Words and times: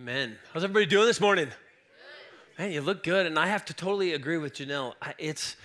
Amen. 0.00 0.38
How's 0.54 0.64
everybody 0.64 0.86
doing 0.86 1.04
this 1.04 1.20
morning? 1.20 1.48
Man, 2.58 2.72
you 2.72 2.80
look 2.80 3.02
good, 3.02 3.26
and 3.26 3.38
I 3.38 3.48
have 3.48 3.66
to 3.66 3.74
totally 3.74 4.14
agree 4.14 4.38
with 4.38 4.54
Janelle. 4.54 4.94
It's 5.18 5.56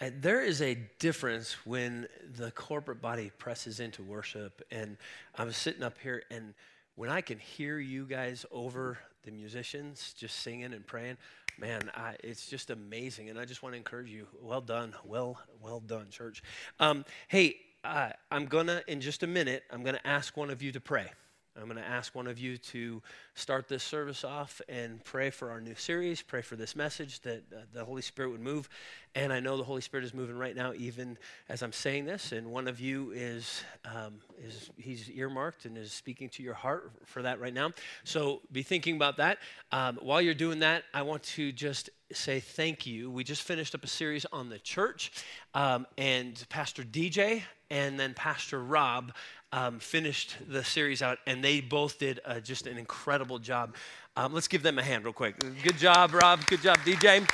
uh, 0.00 0.10
there 0.20 0.44
is 0.44 0.62
a 0.62 0.78
difference 1.00 1.66
when 1.66 2.06
the 2.36 2.52
corporate 2.52 3.02
body 3.02 3.32
presses 3.38 3.80
into 3.80 4.04
worship, 4.04 4.62
and 4.70 4.96
I'm 5.36 5.50
sitting 5.50 5.82
up 5.82 5.98
here, 5.98 6.22
and 6.30 6.54
when 6.94 7.10
I 7.10 7.20
can 7.20 7.40
hear 7.40 7.80
you 7.80 8.06
guys 8.06 8.46
over 8.52 8.96
the 9.24 9.32
musicians 9.32 10.14
just 10.16 10.36
singing 10.36 10.72
and 10.72 10.86
praying, 10.86 11.16
man, 11.58 11.90
I, 11.92 12.14
it's 12.22 12.46
just 12.46 12.70
amazing. 12.70 13.28
And 13.28 13.40
I 13.40 13.44
just 13.44 13.64
want 13.64 13.72
to 13.72 13.76
encourage 13.76 14.10
you. 14.10 14.28
Well 14.40 14.60
done, 14.60 14.94
well, 15.04 15.40
well 15.60 15.80
done, 15.80 16.10
church. 16.10 16.44
Um, 16.78 17.04
hey, 17.26 17.56
uh, 17.82 18.10
I'm 18.30 18.46
gonna 18.46 18.82
in 18.86 19.00
just 19.00 19.24
a 19.24 19.26
minute. 19.26 19.64
I'm 19.68 19.82
gonna 19.82 20.00
ask 20.04 20.36
one 20.36 20.50
of 20.50 20.62
you 20.62 20.70
to 20.70 20.80
pray. 20.80 21.10
I'm 21.56 21.64
going 21.64 21.76
to 21.76 21.86
ask 21.86 22.14
one 22.14 22.28
of 22.28 22.38
you 22.38 22.56
to 22.58 23.02
start 23.34 23.66
this 23.66 23.82
service 23.82 24.22
off 24.22 24.60
and 24.68 25.02
pray 25.04 25.30
for 25.30 25.50
our 25.50 25.60
new 25.60 25.74
series, 25.74 26.22
pray 26.22 26.42
for 26.42 26.54
this 26.54 26.76
message 26.76 27.20
that 27.22 27.42
uh, 27.52 27.62
the 27.72 27.84
Holy 27.84 28.02
Spirit 28.02 28.30
would 28.30 28.40
move. 28.40 28.68
And 29.16 29.32
I 29.32 29.40
know 29.40 29.56
the 29.56 29.64
Holy 29.64 29.80
Spirit 29.80 30.04
is 30.04 30.14
moving 30.14 30.38
right 30.38 30.54
now, 30.54 30.72
even 30.74 31.18
as 31.48 31.62
I'm 31.62 31.72
saying 31.72 32.04
this. 32.04 32.30
And 32.30 32.52
one 32.52 32.68
of 32.68 32.78
you 32.78 33.10
is, 33.10 33.62
um, 33.84 34.20
is 34.40 34.70
he's 34.76 35.10
earmarked 35.10 35.64
and 35.64 35.76
is 35.76 35.92
speaking 35.92 36.28
to 36.30 36.42
your 36.42 36.54
heart 36.54 36.92
for 37.04 37.22
that 37.22 37.40
right 37.40 37.52
now. 37.52 37.72
So 38.04 38.42
be 38.52 38.62
thinking 38.62 38.94
about 38.94 39.16
that. 39.16 39.38
Um, 39.72 39.98
while 40.00 40.20
you're 40.20 40.34
doing 40.34 40.60
that, 40.60 40.84
I 40.94 41.02
want 41.02 41.24
to 41.24 41.50
just 41.50 41.90
say 42.12 42.38
thank 42.38 42.86
you. 42.86 43.10
We 43.10 43.24
just 43.24 43.42
finished 43.42 43.74
up 43.74 43.82
a 43.82 43.88
series 43.88 44.24
on 44.32 44.48
the 44.48 44.58
church, 44.58 45.10
um, 45.54 45.86
and 45.98 46.44
Pastor 46.48 46.84
DJ 46.84 47.42
and 47.70 47.98
then 47.98 48.14
Pastor 48.14 48.62
Rob 48.62 49.12
um, 49.52 49.78
finished 49.78 50.36
the 50.48 50.64
series 50.64 51.02
out, 51.02 51.18
and 51.26 51.42
they 51.42 51.60
both 51.60 51.98
did 51.98 52.20
uh, 52.24 52.40
just 52.40 52.66
an 52.66 52.78
incredible 52.78 53.38
job. 53.38 53.74
Um, 54.16 54.32
let's 54.32 54.48
give 54.48 54.62
them 54.62 54.78
a 54.78 54.82
hand 54.82 55.04
real 55.04 55.12
quick. 55.12 55.36
Good 55.62 55.78
job, 55.78 56.14
Rob. 56.14 56.44
Good 56.46 56.62
job, 56.62 56.78
DJ. 56.78 57.28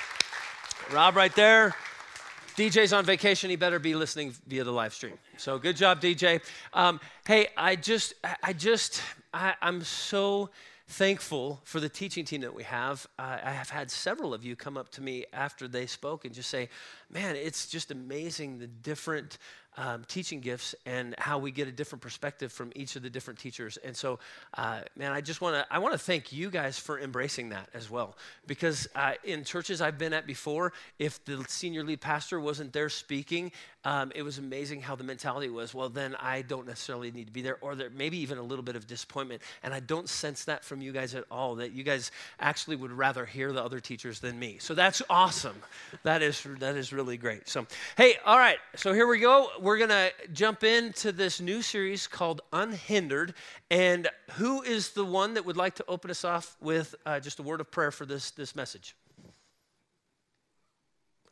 Rob, 0.93 1.17
right 1.17 1.35
there. 1.35 1.75
DJ's 2.57 2.95
on 2.95 3.05
vacation. 3.05 3.51
He 3.51 3.57
better 3.57 3.79
be 3.79 3.95
listening 3.95 4.35
via 4.47 4.65
the 4.65 4.73
live 4.73 4.95
stream. 4.95 5.19
So 5.37 5.59
good 5.59 5.77
job, 5.77 6.01
DJ. 6.01 6.41
Um, 6.73 7.01
hey, 7.27 7.49
I 7.57 7.77
just, 7.77 8.15
I 8.43 8.55
just, 8.55 9.03
I, 9.35 9.55
I'm 9.61 9.85
so 9.85 10.49
thankful 10.89 11.61
for 11.65 11.81
the 11.81 11.89
teaching 11.89 12.25
team 12.25 12.41
that 12.43 12.55
we 12.55 12.63
have. 12.63 13.07
Uh, 13.19 13.39
I 13.45 13.51
have 13.51 13.69
had 13.69 13.91
several 13.91 14.33
of 14.33 14.45
you 14.45 14.57
come 14.57 14.79
up 14.79 14.89
to 14.93 15.03
me 15.03 15.27
after 15.33 15.69
they 15.69 15.85
spoke 15.87 16.25
and 16.25 16.33
just 16.35 16.49
say, 16.49 16.71
man, 17.11 17.37
it's 17.37 17.67
just 17.67 17.91
amazing 17.91 18.59
the 18.59 18.69
different 18.69 19.37
um, 19.77 20.05
teaching 20.09 20.41
gifts 20.41 20.75
and 20.87 21.15
how 21.19 21.39
we 21.39 21.51
get 21.51 21.69
a 21.69 21.73
different 21.73 22.03
perspective 22.03 22.53
from 22.53 22.73
each 22.75 22.97
of 22.97 23.03
the 23.03 23.11
different 23.11 23.39
teachers. 23.39 23.77
And 23.79 23.97
so, 23.97 24.19
uh, 24.55 24.81
man, 24.97 25.13
I 25.13 25.21
just 25.21 25.41
want 25.41 25.55
to 25.57 25.67
I 25.73 25.79
want 25.79 25.93
to 25.93 25.99
thank 25.99 26.33
you 26.33 26.51
guys 26.51 26.79
for 26.79 26.99
embracing 26.99 27.51
that 27.51 27.69
as 27.75 27.91
well. 27.91 28.17
Because 28.47 28.89
uh, 28.95 29.13
in 29.25 29.45
churches 29.45 29.81
I've 29.81 29.99
been 29.99 30.13
at 30.13 30.27
before, 30.27 30.73
if 30.99 31.25
the 31.25 31.45
senior 31.49 31.85
lead 31.85 32.01
pastor 32.01 32.41
wasn't 32.41 32.73
there 32.73 32.89
speaking, 32.89 33.53
um, 33.85 34.11
it 34.15 34.23
was 34.23 34.39
amazing 34.39 34.81
how 34.81 34.97
the 34.97 35.05
mentality 35.05 35.49
was. 35.49 35.75
Well, 35.75 35.89
then 35.89 36.17
I 36.19 36.43
don't 36.43 36.67
necessarily 36.67 37.11
need 37.11 37.27
to 37.27 37.33
be 37.33 37.43
there, 37.43 37.59
or 37.61 37.75
there 37.75 37.91
maybe 37.91 38.19
even 38.19 38.39
a 38.39 38.43
little 38.43 38.65
bit 38.65 38.77
of 38.77 38.87
disappointment. 38.87 39.43
And 39.63 39.73
I 39.73 39.81
don't 39.81 40.09
sense 40.09 40.45
that 40.45 40.65
from 40.65 40.81
you 40.81 40.93
guys 40.93 41.15
at 41.15 41.25
all. 41.31 41.57
That 41.57 41.73
you 41.73 41.85
guys 41.85 42.11
actually 42.41 42.77
would 42.77 42.93
rather 42.93 43.27
hear 43.27 43.53
the 43.53 43.63
other 43.63 43.81
teachers 43.81 44.21
than 44.21 44.39
me. 44.39 44.57
So 44.59 44.75
that's 44.75 45.03
awesome. 45.11 45.57
that 46.03 46.23
is 46.23 46.45
that 46.61 46.77
is 46.77 46.93
really 46.93 47.17
great. 47.17 47.49
So 47.49 47.67
hey, 47.97 48.15
all 48.25 48.39
right. 48.39 48.59
So 48.75 48.93
here 48.93 49.07
we 49.07 49.21
go 49.21 49.49
we're 49.67 49.79
going 49.79 49.91
to 49.91 50.13
jump 50.33 50.63
into 50.63 51.11
this 51.11 51.41
new 51.41 51.61
series 51.61 52.07
called 52.07 52.41
Unhindered. 52.53 53.35
And 53.69 54.09
who 54.35 54.63
is 54.63 54.91
the 54.91 55.05
one 55.05 55.35
that 55.35 55.45
would 55.45 55.57
like 55.57 55.75
to 55.75 55.85
open 55.89 56.09
us 56.09 56.25
off 56.25 56.57
with 56.61 56.95
uh, 57.05 57.19
just 57.19 57.41
a 57.41 57.43
word 57.43 57.61
of 57.61 57.69
prayer 57.73 57.91
for 57.91 58.07
this, 58.07 58.31
this 58.31 58.55
message? 58.55 58.95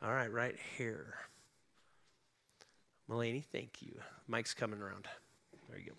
All 0.02 0.12
right, 0.12 0.32
right 0.32 0.56
here. 0.76 1.14
Mulaney, 3.09 3.44
thank 3.44 3.81
you. 3.81 4.00
Mike's 4.26 4.53
coming 4.53 4.80
around. 4.80 5.06
There 5.69 5.78
you 5.78 5.92
go. 5.92 5.97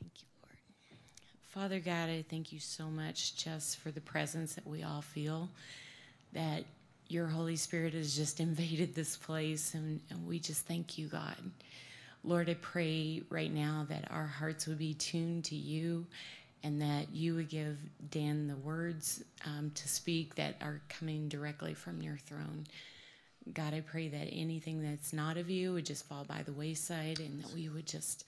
Thank 0.00 0.12
you, 0.22 0.28
Lord. 0.42 0.58
Father 1.48 1.80
God, 1.80 2.08
I 2.08 2.24
thank 2.30 2.52
you 2.52 2.60
so 2.60 2.86
much 2.86 3.34
just 3.34 3.78
for 3.78 3.90
the 3.90 4.00
presence 4.00 4.54
that 4.54 4.66
we 4.66 4.84
all 4.84 5.02
feel, 5.02 5.50
that 6.34 6.62
your 7.08 7.26
Holy 7.26 7.56
Spirit 7.56 7.94
has 7.94 8.16
just 8.16 8.40
invaded 8.48 8.94
this 8.94 9.16
place, 9.16 9.74
and, 9.74 10.00
and, 10.10 10.26
we 10.26 10.38
just 10.38 10.66
thank 10.66 10.98
you, 10.98 11.08
God. 11.08 11.36
Lord, 12.24 12.48
I 12.50 12.54
pray 12.54 13.22
right 13.30 13.52
now 13.52 13.86
that 13.88 14.10
our 14.10 14.26
hearts 14.26 14.66
would 14.66 14.78
be 14.78 14.94
tuned 14.94 15.44
to 15.46 15.54
you 15.54 16.06
and 16.64 16.82
that 16.82 17.12
you 17.12 17.34
would 17.36 17.48
give 17.48 17.78
Dan 18.10 18.48
the 18.48 18.56
words 18.56 19.22
um, 19.46 19.70
to 19.74 19.88
speak 19.88 20.34
that 20.34 20.56
are 20.60 20.80
coming 20.88 21.28
directly 21.28 21.74
from 21.74 22.02
your 22.02 22.16
throne. 22.16 22.66
God, 23.52 23.72
I 23.72 23.80
pray 23.80 24.08
that 24.08 24.28
anything 24.32 24.82
that's 24.82 25.12
not 25.12 25.36
of 25.36 25.48
you 25.48 25.72
would 25.72 25.86
just 25.86 26.06
fall 26.06 26.24
by 26.24 26.42
the 26.42 26.52
wayside 26.52 27.20
and 27.20 27.42
that 27.42 27.54
we 27.54 27.68
would 27.68 27.86
just, 27.86 28.24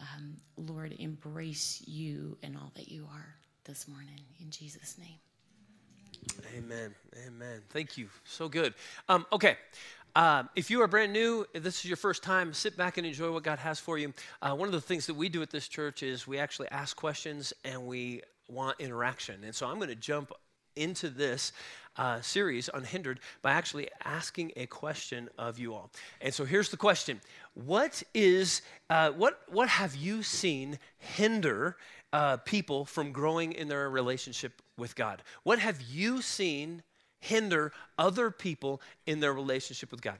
um, 0.00 0.38
Lord, 0.56 0.94
embrace 0.98 1.82
you 1.86 2.36
and 2.42 2.56
all 2.56 2.72
that 2.76 2.88
you 2.88 3.06
are 3.12 3.34
this 3.64 3.86
morning. 3.86 4.20
In 4.40 4.50
Jesus' 4.50 4.96
name. 4.98 5.18
Amen. 6.56 6.94
Amen. 7.26 7.60
Thank 7.70 7.96
you. 7.96 8.08
So 8.24 8.48
good. 8.48 8.74
Um, 9.08 9.26
okay. 9.32 9.56
Uh, 10.14 10.44
if 10.54 10.70
you 10.70 10.80
are 10.80 10.88
brand 10.88 11.12
new, 11.12 11.46
if 11.52 11.62
this 11.62 11.78
is 11.80 11.84
your 11.84 11.96
first 11.96 12.22
time, 12.22 12.54
sit 12.54 12.76
back 12.76 12.96
and 12.96 13.06
enjoy 13.06 13.30
what 13.30 13.42
God 13.42 13.58
has 13.58 13.78
for 13.78 13.98
you. 13.98 14.14
Uh, 14.40 14.54
one 14.54 14.66
of 14.66 14.72
the 14.72 14.80
things 14.80 15.06
that 15.06 15.14
we 15.14 15.28
do 15.28 15.42
at 15.42 15.50
this 15.50 15.68
church 15.68 16.02
is 16.02 16.26
we 16.26 16.38
actually 16.38 16.68
ask 16.70 16.96
questions 16.96 17.52
and 17.64 17.86
we 17.86 18.22
want 18.48 18.80
interaction. 18.80 19.44
And 19.44 19.54
so 19.54 19.66
I'm 19.66 19.76
going 19.76 19.88
to 19.88 19.94
jump 19.94 20.32
into 20.74 21.10
this 21.10 21.52
uh, 21.96 22.20
series, 22.20 22.70
Unhindered, 22.72 23.20
by 23.42 23.52
actually 23.52 23.88
asking 24.04 24.52
a 24.56 24.66
question 24.66 25.28
of 25.38 25.58
you 25.58 25.74
all. 25.74 25.90
And 26.20 26.32
so 26.32 26.44
here's 26.44 26.70
the 26.70 26.76
question 26.76 27.20
What 27.54 28.02
is, 28.14 28.62
uh, 28.90 29.10
what, 29.10 29.40
what 29.48 29.68
have 29.68 29.94
you 29.94 30.22
seen 30.22 30.78
hinder 30.98 31.76
uh, 32.12 32.38
people 32.38 32.84
from 32.84 33.12
growing 33.12 33.52
in 33.52 33.68
their 33.68 33.88
relationship 33.90 34.62
with 34.76 34.94
God? 34.94 35.22
What 35.42 35.58
have 35.58 35.80
you 35.82 36.22
seen 36.22 36.82
hinder 37.20 37.72
other 37.98 38.30
people 38.30 38.80
in 39.06 39.20
their 39.20 39.32
relationship 39.32 39.90
with 39.90 40.02
God? 40.02 40.18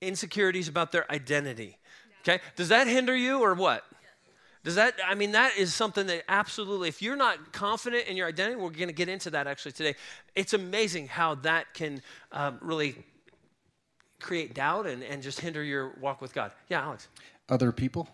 Insecurities 0.00 0.68
about 0.68 0.92
their 0.92 1.10
identity. 1.10 1.78
About 2.22 2.24
their 2.24 2.34
identity. 2.34 2.42
Okay? 2.46 2.56
Does 2.56 2.68
that 2.68 2.86
hinder 2.86 3.16
you 3.16 3.40
or 3.40 3.54
what? 3.54 3.84
Does 4.62 4.74
that, 4.74 4.94
I 5.06 5.14
mean, 5.14 5.32
that 5.32 5.56
is 5.56 5.72
something 5.72 6.06
that 6.08 6.24
absolutely, 6.28 6.88
if 6.88 7.00
you're 7.00 7.16
not 7.16 7.52
confident 7.52 8.08
in 8.08 8.16
your 8.16 8.28
identity, 8.28 8.56
we're 8.56 8.68
going 8.70 8.88
to 8.88 8.94
get 8.94 9.08
into 9.08 9.30
that 9.30 9.46
actually 9.46 9.72
today. 9.72 9.94
It's 10.34 10.52
amazing 10.52 11.08
how 11.08 11.36
that 11.36 11.72
can 11.72 12.02
um, 12.32 12.58
really 12.60 12.94
create 14.20 14.52
doubt 14.52 14.86
and, 14.86 15.02
and 15.02 15.22
just 15.22 15.40
hinder 15.40 15.62
your 15.62 15.94
walk 15.98 16.20
with 16.20 16.34
God. 16.34 16.52
Yeah, 16.68 16.82
Alex. 16.82 17.08
Other 17.48 17.72
people? 17.72 18.06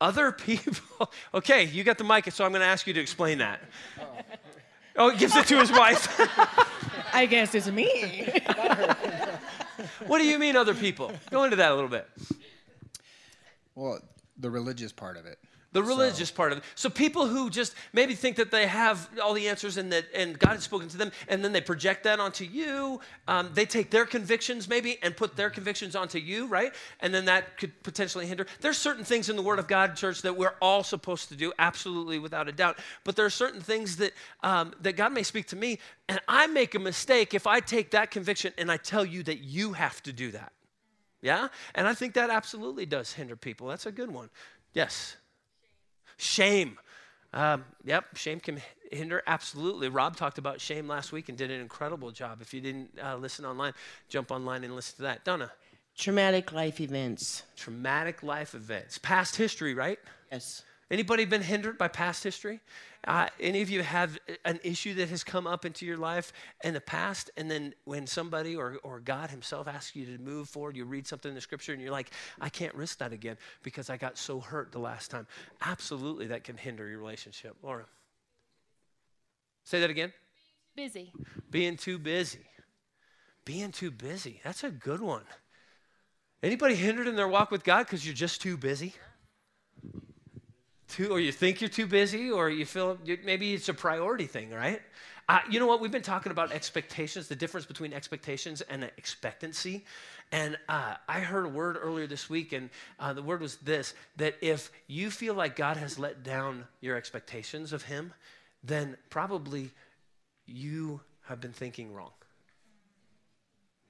Other 0.00 0.32
people. 0.32 1.10
okay, 1.34 1.64
you 1.64 1.84
got 1.84 1.98
the 1.98 2.04
mic, 2.04 2.30
so 2.30 2.44
I'm 2.44 2.52
going 2.52 2.60
to 2.60 2.66
ask 2.66 2.86
you 2.86 2.92
to 2.94 3.00
explain 3.00 3.38
that. 3.38 3.60
Oh. 4.00 4.04
oh, 4.96 5.10
he 5.10 5.18
gives 5.18 5.34
it 5.36 5.46
to 5.46 5.58
his 5.58 5.72
wife. 5.72 6.20
I 7.14 7.26
guess 7.26 7.54
it's 7.54 7.68
me. 7.68 8.30
what 10.06 10.18
do 10.18 10.24
you 10.24 10.38
mean, 10.38 10.56
other 10.56 10.74
people? 10.74 11.12
Go 11.30 11.44
into 11.44 11.56
that 11.56 11.72
a 11.72 11.74
little 11.74 11.88
bit. 11.88 12.06
Well, 13.74 14.00
the 14.38 14.50
religious 14.50 14.92
part 14.92 15.16
of 15.16 15.24
it. 15.24 15.38
The 15.72 15.82
religious 15.82 16.30
so. 16.30 16.34
part 16.34 16.52
of 16.52 16.58
it. 16.58 16.64
So 16.74 16.88
people 16.88 17.26
who 17.26 17.50
just 17.50 17.74
maybe 17.92 18.14
think 18.14 18.36
that 18.36 18.50
they 18.50 18.66
have 18.66 19.10
all 19.22 19.34
the 19.34 19.48
answers 19.48 19.76
and 19.76 19.92
that 19.92 20.06
and 20.14 20.38
God 20.38 20.52
has 20.52 20.62
spoken 20.62 20.88
to 20.88 20.96
them, 20.96 21.12
and 21.28 21.44
then 21.44 21.52
they 21.52 21.60
project 21.60 22.04
that 22.04 22.18
onto 22.18 22.44
you. 22.44 23.00
Um, 23.28 23.50
they 23.52 23.66
take 23.66 23.90
their 23.90 24.06
convictions 24.06 24.68
maybe 24.68 24.98
and 25.02 25.16
put 25.16 25.36
their 25.36 25.50
convictions 25.50 25.94
onto 25.94 26.18
you, 26.18 26.46
right? 26.46 26.72
And 27.00 27.14
then 27.14 27.26
that 27.26 27.58
could 27.58 27.82
potentially 27.82 28.26
hinder. 28.26 28.46
There's 28.60 28.78
certain 28.78 29.04
things 29.04 29.28
in 29.28 29.36
the 29.36 29.42
Word 29.42 29.58
of 29.58 29.68
God, 29.68 29.96
church, 29.96 30.22
that 30.22 30.36
we're 30.36 30.54
all 30.62 30.82
supposed 30.82 31.28
to 31.28 31.36
do, 31.36 31.52
absolutely 31.58 32.18
without 32.18 32.48
a 32.48 32.52
doubt. 32.52 32.78
But 33.04 33.16
there 33.16 33.26
are 33.26 33.30
certain 33.30 33.60
things 33.60 33.96
that 33.96 34.12
um, 34.42 34.72
that 34.80 34.96
God 34.96 35.12
may 35.12 35.24
speak 35.24 35.46
to 35.48 35.56
me, 35.56 35.78
and 36.08 36.20
I 36.28 36.46
make 36.46 36.74
a 36.74 36.78
mistake 36.78 37.34
if 37.34 37.46
I 37.46 37.60
take 37.60 37.90
that 37.90 38.10
conviction 38.10 38.52
and 38.56 38.70
I 38.70 38.76
tell 38.76 39.04
you 39.04 39.22
that 39.24 39.38
you 39.38 39.74
have 39.74 40.02
to 40.04 40.12
do 40.12 40.30
that. 40.30 40.52
Yeah, 41.20 41.48
and 41.74 41.86
I 41.86 41.94
think 41.94 42.14
that 42.14 42.30
absolutely 42.30 42.86
does 42.86 43.12
hinder 43.12 43.36
people. 43.36 43.66
That's 43.66 43.86
a 43.86 43.92
good 43.92 44.10
one. 44.10 44.30
Yes. 44.72 45.16
Shame. 46.16 46.78
Um, 47.32 47.64
yep, 47.84 48.16
shame 48.16 48.40
can 48.40 48.62
hinder. 48.90 49.22
Absolutely. 49.26 49.88
Rob 49.88 50.16
talked 50.16 50.38
about 50.38 50.60
shame 50.60 50.88
last 50.88 51.12
week 51.12 51.28
and 51.28 51.36
did 51.36 51.50
an 51.50 51.60
incredible 51.60 52.10
job. 52.10 52.40
If 52.40 52.54
you 52.54 52.60
didn't 52.60 52.90
uh, 53.02 53.16
listen 53.16 53.44
online, 53.44 53.72
jump 54.08 54.30
online 54.30 54.64
and 54.64 54.74
listen 54.74 54.96
to 54.96 55.02
that. 55.02 55.24
Donna. 55.24 55.50
Traumatic 55.96 56.52
life 56.52 56.80
events. 56.80 57.42
Traumatic 57.56 58.22
life 58.22 58.54
events. 58.54 58.98
Past 58.98 59.36
history, 59.36 59.74
right? 59.74 59.98
Yes. 60.30 60.62
Anybody 60.88 61.24
been 61.24 61.42
hindered 61.42 61.78
by 61.78 61.88
past 61.88 62.22
history? 62.22 62.60
Uh, 63.06 63.26
any 63.40 63.60
of 63.60 63.68
you 63.68 63.82
have 63.82 64.18
an 64.44 64.60
issue 64.62 64.94
that 64.94 65.08
has 65.08 65.24
come 65.24 65.44
up 65.46 65.64
into 65.64 65.84
your 65.84 65.96
life 65.96 66.32
in 66.62 66.74
the 66.74 66.80
past, 66.80 67.28
and 67.36 67.50
then 67.50 67.74
when 67.84 68.06
somebody 68.06 68.54
or, 68.54 68.78
or 68.84 69.00
God 69.00 69.30
Himself 69.30 69.66
asks 69.66 69.96
you 69.96 70.06
to 70.06 70.22
move 70.22 70.48
forward, 70.48 70.76
you 70.76 70.84
read 70.84 71.06
something 71.06 71.28
in 71.28 71.34
the 71.34 71.40
scripture 71.40 71.72
and 71.72 71.82
you're 71.82 71.90
like, 71.90 72.10
I 72.40 72.48
can't 72.48 72.74
risk 72.74 72.98
that 72.98 73.12
again 73.12 73.36
because 73.64 73.90
I 73.90 73.96
got 73.96 74.16
so 74.16 74.38
hurt 74.38 74.70
the 74.70 74.78
last 74.78 75.10
time. 75.10 75.26
Absolutely, 75.60 76.28
that 76.28 76.44
can 76.44 76.56
hinder 76.56 76.86
your 76.88 76.98
relationship. 76.98 77.56
Laura. 77.62 77.86
Say 79.64 79.80
that 79.80 79.90
again. 79.90 80.12
Busy. 80.76 81.12
Being 81.50 81.76
too 81.76 81.98
busy. 81.98 82.46
Being 83.44 83.72
too 83.72 83.90
busy. 83.90 84.40
That's 84.44 84.62
a 84.62 84.70
good 84.70 85.00
one. 85.00 85.24
Anybody 86.42 86.76
hindered 86.76 87.08
in 87.08 87.16
their 87.16 87.26
walk 87.26 87.50
with 87.50 87.64
God 87.64 87.86
because 87.86 88.06
you're 88.06 88.14
just 88.14 88.40
too 88.40 88.56
busy? 88.56 88.94
Too, 90.88 91.10
or 91.10 91.20
you 91.20 91.32
think 91.32 91.60
you're 91.60 91.70
too 91.70 91.86
busy, 91.86 92.30
or 92.30 92.48
you 92.48 92.64
feel 92.64 92.98
maybe 93.24 93.54
it's 93.54 93.68
a 93.68 93.74
priority 93.74 94.26
thing, 94.26 94.50
right? 94.50 94.80
Uh, 95.28 95.40
you 95.50 95.58
know 95.58 95.66
what? 95.66 95.80
We've 95.80 95.90
been 95.90 96.02
talking 96.02 96.30
about 96.30 96.52
expectations, 96.52 97.26
the 97.26 97.34
difference 97.34 97.66
between 97.66 97.92
expectations 97.92 98.60
and 98.60 98.84
expectancy. 98.96 99.84
And 100.30 100.56
uh, 100.68 100.94
I 101.08 101.20
heard 101.20 101.44
a 101.44 101.48
word 101.48 101.76
earlier 101.80 102.06
this 102.06 102.30
week, 102.30 102.52
and 102.52 102.70
uh, 103.00 103.12
the 103.12 103.22
word 103.22 103.40
was 103.40 103.56
this 103.56 103.94
that 104.16 104.36
if 104.40 104.70
you 104.86 105.10
feel 105.10 105.34
like 105.34 105.56
God 105.56 105.76
has 105.76 105.98
let 105.98 106.22
down 106.22 106.66
your 106.80 106.96
expectations 106.96 107.72
of 107.72 107.82
Him, 107.82 108.12
then 108.62 108.96
probably 109.10 109.70
you 110.46 111.00
have 111.22 111.40
been 111.40 111.52
thinking 111.52 111.92
wrong. 111.92 112.12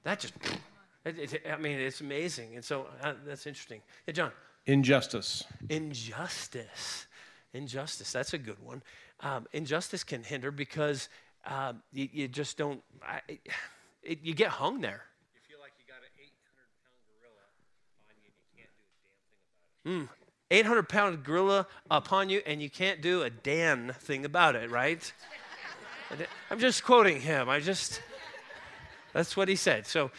That 0.03 0.19
just, 0.19 0.33
it, 1.05 1.33
it, 1.33 1.41
I 1.51 1.57
mean, 1.57 1.79
it's 1.79 2.01
amazing. 2.01 2.55
And 2.55 2.65
so 2.65 2.87
uh, 3.03 3.13
that's 3.25 3.45
interesting. 3.45 3.81
Hey, 4.05 4.13
John. 4.13 4.31
Injustice. 4.67 5.45
Injustice. 5.69 7.07
Injustice. 7.53 8.11
That's 8.11 8.33
a 8.33 8.37
good 8.37 8.61
one. 8.61 8.83
Um, 9.21 9.47
injustice 9.53 10.03
can 10.03 10.23
hinder 10.23 10.51
because 10.51 11.07
um, 11.45 11.81
you, 11.93 12.09
you, 12.11 12.27
just 12.27 12.57
don't, 12.57 12.83
I, 13.01 13.21
it, 14.03 14.19
you 14.21 14.35
get 14.35 14.49
hung 14.49 14.81
there. 14.81 15.05
You 15.33 15.41
feel 15.49 15.59
like 15.61 15.71
you 15.79 15.85
got 15.87 16.03
an 16.03 16.09
800 16.19 16.29
pound 16.29 16.43
gorilla 17.23 17.45
on 18.09 18.19
you 18.19 18.31
and 18.35 18.41
you 18.41 18.49
can't 18.59 19.01
do 19.01 19.23
a 19.23 19.29
damn 19.29 19.53
thing 19.53 19.55
about 19.85 19.85
it. 19.85 19.89
Mm. 19.89 20.09
800 20.51 20.89
pound 20.89 21.23
gorilla 21.23 21.67
upon 21.89 22.29
you 22.29 22.41
and 22.45 22.61
you 22.61 22.69
can't 22.69 23.01
do 23.01 23.23
a 23.23 23.29
damn 23.29 23.93
thing 23.93 24.25
about 24.25 24.55
it, 24.57 24.69
right? 24.69 25.13
I'm 26.51 26.59
just 26.59 26.83
quoting 26.83 27.21
him. 27.21 27.47
I 27.47 27.61
just, 27.61 28.01
that's 29.13 29.37
what 29.37 29.47
he 29.47 29.55
said. 29.55 29.87
So, 29.87 30.11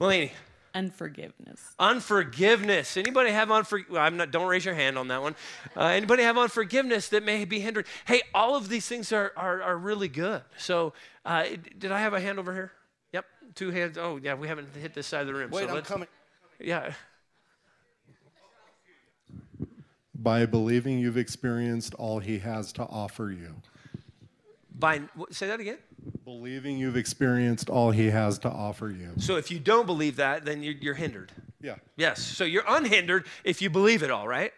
Mulaney. 0.00 0.32
Unforgiveness. 0.74 1.60
Unforgiveness. 1.78 2.96
Anybody 2.96 3.30
have 3.30 3.50
unforgiveness? 3.50 3.94
Well, 3.94 4.02
I'm 4.02 4.16
not. 4.16 4.32
Don't 4.32 4.48
raise 4.48 4.64
your 4.64 4.74
hand 4.74 4.98
on 4.98 5.06
that 5.08 5.22
one. 5.22 5.36
Uh, 5.76 5.84
anybody 5.84 6.24
have 6.24 6.36
unforgiveness 6.36 7.08
that 7.10 7.22
may 7.24 7.44
be 7.44 7.60
hindered? 7.60 7.86
Hey, 8.06 8.22
all 8.34 8.56
of 8.56 8.68
these 8.68 8.86
things 8.88 9.12
are 9.12 9.32
are, 9.36 9.62
are 9.62 9.78
really 9.78 10.08
good. 10.08 10.42
So, 10.56 10.92
uh, 11.24 11.44
did 11.78 11.92
I 11.92 12.00
have 12.00 12.12
a 12.12 12.20
hand 12.20 12.40
over 12.40 12.52
here? 12.52 12.72
Yep, 13.12 13.24
two 13.54 13.70
hands. 13.70 13.98
Oh, 13.98 14.18
yeah, 14.20 14.34
we 14.34 14.48
haven't 14.48 14.74
hit 14.74 14.94
this 14.94 15.06
side 15.06 15.20
of 15.20 15.28
the 15.28 15.34
room. 15.34 15.50
Wait, 15.52 15.68
so 15.68 15.76
I'm 15.76 15.82
coming. 15.84 16.08
Yeah. 16.58 16.92
By 20.16 20.46
believing 20.46 20.98
you've 20.98 21.18
experienced 21.18 21.94
all 21.94 22.18
he 22.18 22.38
has 22.40 22.72
to 22.72 22.82
offer 22.82 23.30
you. 23.30 23.54
By 24.76 25.02
say 25.30 25.46
that 25.46 25.60
again. 25.60 25.78
Believing 26.24 26.78
you've 26.78 26.96
experienced 26.96 27.68
all 27.70 27.90
he 27.90 28.06
has 28.10 28.38
to 28.40 28.48
offer 28.48 28.88
you. 28.90 29.12
So 29.18 29.36
if 29.36 29.50
you 29.50 29.58
don't 29.58 29.86
believe 29.86 30.16
that, 30.16 30.44
then 30.44 30.62
you're, 30.62 30.74
you're 30.74 30.94
hindered. 30.94 31.32
Yeah. 31.60 31.76
Yes. 31.96 32.22
So 32.22 32.44
you're 32.44 32.64
unhindered 32.68 33.26
if 33.44 33.62
you 33.62 33.70
believe 33.70 34.02
it 34.02 34.10
all, 34.10 34.26
right? 34.28 34.52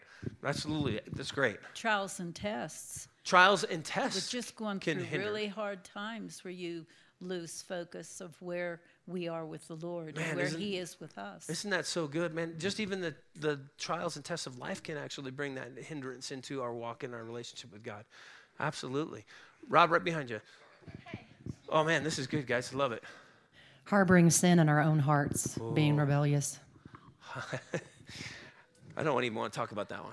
Absolutely. 0.45 1.01
That's 1.13 1.31
great. 1.31 1.59
Trials 1.75 2.19
and 2.21 2.35
tests. 2.35 3.09
Trials 3.25 3.65
and 3.65 3.85
tests. 3.85 4.33
We're 4.33 4.41
just 4.41 4.57
going 4.57 4.81
can 4.81 4.99
through 4.99 5.05
hinder. 5.07 5.27
really 5.27 5.47
hard 5.49 5.85
times 5.85 6.43
where 6.45 6.53
you 6.53 6.87
lose 7.21 7.63
focus 7.63 8.21
of 8.21 8.41
where 8.43 8.81
we 9.07 9.29
are 9.29 9.47
with 9.47 9.67
the 9.69 9.77
Lord 9.77 10.17
Man, 10.17 10.29
and 10.29 10.37
where 10.37 10.47
isn't- 10.47 10.61
He 10.61 10.77
is 10.79 10.99
with 11.01 11.17
us. 11.17 11.49
Isn't 11.49 11.71
that 11.71 11.87
so 11.87 12.07
good, 12.07 12.35
man? 12.35 12.55
Just 12.59 12.81
even 12.81 13.01
the, 13.01 13.15
the 13.39 13.61
trials 13.79 14.17
and 14.17 14.25
tests 14.25 14.47
of 14.47 14.59
life 14.59 14.83
can 14.83 14.97
actually 14.97 15.31
bring 15.31 15.55
that 15.55 15.73
hindrance 15.79 16.31
into 16.33 16.61
our 16.63 16.75
walk 16.75 17.05
in 17.05 17.15
our 17.15 17.25
relationship 17.25 17.73
with 17.73 17.83
God. 17.85 18.05
Absolutely. 18.59 19.25
Rob, 19.69 19.91
right 19.91 20.03
behind 20.05 20.29
you. 20.31 20.41
Oh, 21.69 21.85
man, 21.85 22.05
this 22.05 22.19
is 22.19 22.27
good, 22.27 22.47
guys. 22.47 22.73
I 22.73 22.77
love 22.77 22.93
it. 22.93 23.03
harboring 23.85 24.31
sin 24.31 24.59
in 24.59 24.69
our 24.69 24.81
own 24.81 24.99
hearts, 24.99 25.59
being 25.75 25.97
rebellious. 25.97 26.59
I 28.97 29.03
don't 29.03 29.23
even 29.25 29.37
want 29.37 29.53
to 29.53 29.59
talk 29.59 29.73
about 29.73 29.89
that 29.91 30.03
one. 30.03 30.13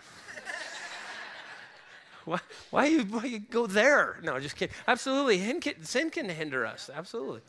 why, 2.26 2.40
why, 2.72 2.86
you, 2.88 3.04
why 3.04 3.26
you 3.26 3.40
go 3.40 3.66
there? 3.68 4.18
No, 4.24 4.40
just 4.40 4.56
kidding. 4.56 4.76
Absolutely. 4.88 5.40
Sin 5.40 5.62
can, 5.62 5.84
sin 5.84 6.10
can 6.10 6.30
hinder 6.30 6.66
us. 6.66 6.90
Absolutely. 6.94 7.42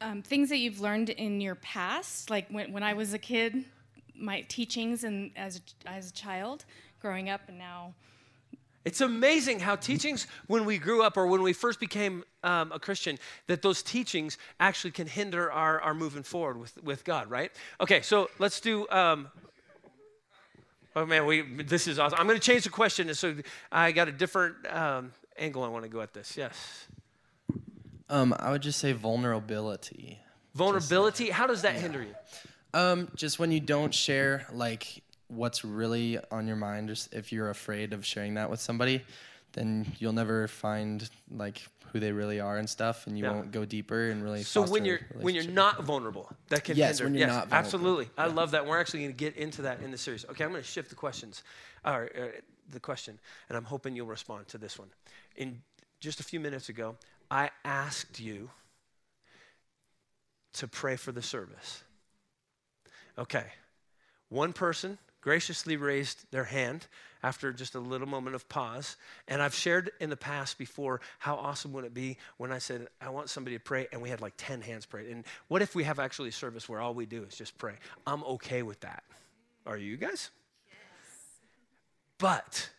Um, 0.00 0.22
things 0.22 0.50
that 0.50 0.58
you've 0.58 0.80
learned 0.80 1.10
in 1.10 1.40
your 1.40 1.54
past, 1.54 2.30
like 2.30 2.48
when, 2.50 2.72
when 2.72 2.82
I 2.82 2.92
was 2.92 3.14
a 3.14 3.18
kid, 3.18 3.64
my 4.14 4.42
teachings 4.42 5.04
and 5.04 5.30
as 5.36 5.60
as 5.86 6.10
a 6.10 6.12
child, 6.12 6.64
growing 7.00 7.30
up, 7.30 7.42
and 7.48 7.58
now 7.58 7.94
It's 8.86 9.00
amazing 9.00 9.58
how 9.58 9.74
teachings, 9.74 10.28
when 10.46 10.64
we 10.64 10.78
grew 10.78 11.02
up 11.02 11.16
or 11.16 11.26
when 11.26 11.42
we 11.42 11.52
first 11.52 11.80
became 11.80 12.22
um, 12.44 12.70
a 12.70 12.78
Christian, 12.78 13.18
that 13.48 13.60
those 13.60 13.82
teachings 13.82 14.38
actually 14.60 14.92
can 14.92 15.08
hinder 15.08 15.50
our, 15.50 15.80
our 15.80 15.92
moving 15.92 16.22
forward 16.22 16.56
with, 16.56 16.80
with 16.84 17.04
God, 17.04 17.28
right? 17.28 17.50
Okay, 17.80 18.00
so 18.00 18.30
let's 18.38 18.60
do. 18.60 18.88
Um, 18.90 19.28
oh 20.94 21.04
man, 21.04 21.26
we 21.26 21.42
this 21.64 21.88
is 21.88 21.98
awesome. 21.98 22.16
I'm 22.20 22.28
going 22.28 22.38
to 22.38 22.46
change 22.52 22.62
the 22.62 22.70
question, 22.70 23.12
so 23.14 23.34
I 23.72 23.90
got 23.90 24.06
a 24.06 24.12
different 24.12 24.54
um, 24.72 25.12
angle 25.36 25.64
I 25.64 25.68
want 25.68 25.82
to 25.82 25.90
go 25.90 26.00
at 26.00 26.14
this. 26.14 26.36
Yes, 26.36 26.86
Um, 28.08 28.36
I 28.38 28.52
would 28.52 28.62
just 28.62 28.78
say 28.78 28.92
vulnerability. 28.92 30.20
vulnerability. 30.54 31.30
How 31.30 31.48
does 31.48 31.62
that 31.62 31.74
hinder 31.74 32.04
you? 32.04 32.14
Um, 32.72 33.08
just 33.16 33.40
when 33.40 33.50
you 33.50 33.58
don't 33.58 33.92
share 33.92 34.46
like 34.52 35.02
what's 35.28 35.64
really 35.64 36.18
on 36.30 36.46
your 36.46 36.56
mind, 36.56 36.88
just 36.88 37.12
if 37.12 37.32
you're 37.32 37.50
afraid 37.50 37.92
of 37.92 38.04
sharing 38.04 38.34
that 38.34 38.50
with 38.50 38.60
somebody, 38.60 39.02
then 39.52 39.86
you'll 39.98 40.12
never 40.12 40.46
find 40.48 41.08
like 41.30 41.62
who 41.92 42.00
they 42.00 42.12
really 42.12 42.40
are 42.40 42.58
and 42.58 42.68
stuff, 42.68 43.06
and 43.06 43.18
you 43.18 43.24
Yeah. 43.24 43.32
won't 43.32 43.52
go 43.52 43.64
deeper 43.64 44.10
and 44.10 44.22
really. 44.22 44.42
So 44.42 44.62
when 44.62 44.84
you're 44.84 45.00
when 45.20 45.34
you're 45.34 45.44
not 45.44 45.82
vulnerable, 45.82 46.30
that 46.48 46.64
can 46.64 46.76
Yes, 46.76 46.98
hinder. 46.98 47.04
when 47.04 47.14
you're 47.14 47.26
yes, 47.28 47.34
not 47.34 47.48
vulnerable. 47.48 47.66
absolutely. 47.66 48.10
I 48.18 48.26
love 48.26 48.50
that. 48.52 48.66
We're 48.66 48.78
actually 48.78 49.00
going 49.00 49.12
to 49.12 49.16
get 49.16 49.36
into 49.36 49.62
that 49.62 49.80
in 49.80 49.90
the 49.90 49.98
series. 49.98 50.24
Okay, 50.26 50.44
I'm 50.44 50.50
going 50.50 50.62
to 50.62 50.68
shift 50.68 50.90
the 50.90 50.96
questions, 50.96 51.42
or 51.84 52.10
uh, 52.16 52.40
the 52.70 52.80
question, 52.80 53.18
and 53.48 53.56
I'm 53.56 53.64
hoping 53.64 53.96
you'll 53.96 54.06
respond 54.06 54.48
to 54.48 54.58
this 54.58 54.78
one. 54.78 54.88
In 55.36 55.62
just 56.00 56.20
a 56.20 56.24
few 56.24 56.40
minutes 56.40 56.68
ago, 56.68 56.96
I 57.30 57.50
asked 57.64 58.20
you 58.20 58.50
to 60.54 60.68
pray 60.68 60.96
for 60.96 61.12
the 61.12 61.22
service. 61.22 61.82
Okay, 63.18 63.46
one 64.28 64.52
person 64.52 64.98
graciously 65.26 65.76
raised 65.76 66.24
their 66.30 66.44
hand 66.44 66.86
after 67.20 67.52
just 67.52 67.74
a 67.74 67.80
little 67.80 68.06
moment 68.06 68.36
of 68.36 68.48
pause. 68.48 68.96
And 69.26 69.42
I've 69.42 69.56
shared 69.56 69.90
in 69.98 70.08
the 70.08 70.16
past 70.16 70.56
before 70.56 71.00
how 71.18 71.34
awesome 71.34 71.72
would 71.72 71.84
it 71.84 71.92
be 71.92 72.16
when 72.36 72.52
I 72.52 72.58
said, 72.58 72.86
I 73.00 73.08
want 73.08 73.28
somebody 73.28 73.56
to 73.56 73.60
pray, 73.60 73.88
and 73.90 74.00
we 74.00 74.08
had 74.08 74.20
like 74.20 74.34
10 74.36 74.60
hands 74.60 74.86
prayed. 74.86 75.08
And 75.08 75.24
what 75.48 75.62
if 75.62 75.74
we 75.74 75.82
have 75.82 75.98
actually 75.98 76.28
a 76.28 76.32
service 76.32 76.68
where 76.68 76.80
all 76.80 76.94
we 76.94 77.06
do 77.06 77.24
is 77.24 77.34
just 77.34 77.58
pray? 77.58 77.72
I'm 78.06 78.22
okay 78.22 78.62
with 78.62 78.78
that. 78.82 79.02
Are 79.66 79.76
you 79.76 79.96
guys? 79.96 80.30
But 82.18 82.70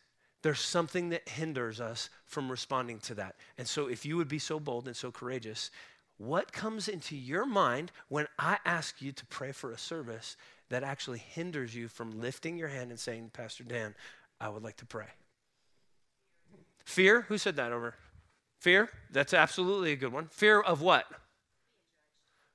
there's 0.42 0.62
something 0.62 1.10
that 1.10 1.28
hinders 1.28 1.82
us 1.82 2.10
from 2.28 2.50
responding 2.50 3.00
to 3.00 3.16
that. 3.16 3.36
And 3.58 3.68
so 3.68 3.88
if 3.88 4.06
you 4.06 4.16
would 4.16 4.30
be 4.30 4.40
so 4.40 4.58
bold 4.58 4.88
and 4.88 4.96
so 4.96 5.12
courageous, 5.12 5.70
what 6.18 6.54
comes 6.54 6.88
into 6.88 7.18
your 7.18 7.46
mind 7.46 7.92
when 8.08 8.28
I 8.40 8.60
ask 8.66 9.02
you 9.02 9.12
to 9.12 9.26
pray 9.26 9.52
for 9.52 9.72
a 9.72 9.78
service 9.78 10.38
that 10.70 10.84
actually 10.84 11.20
hinders 11.20 11.76
you 11.76 11.88
from 11.88 12.20
lifting 12.20 12.58
your 12.58 12.68
hand 12.68 12.92
and 12.92 13.00
saying, 13.00 13.32
Pastor 13.34 13.64
Dan, 13.64 13.96
I 14.40 14.50
would 14.50 14.64
like 14.64 14.78
to 14.78 14.86
pray? 14.86 15.08
Fear? 16.86 17.22
Who 17.24 17.38
said 17.38 17.56
that 17.58 17.72
over? 17.72 17.96
Fear? 18.60 18.90
That's 19.12 19.34
absolutely 19.34 19.92
a 19.92 19.96
good 19.96 20.12
one. 20.12 20.28
Fear 20.28 20.62
of 20.62 20.82
what? 20.82 21.06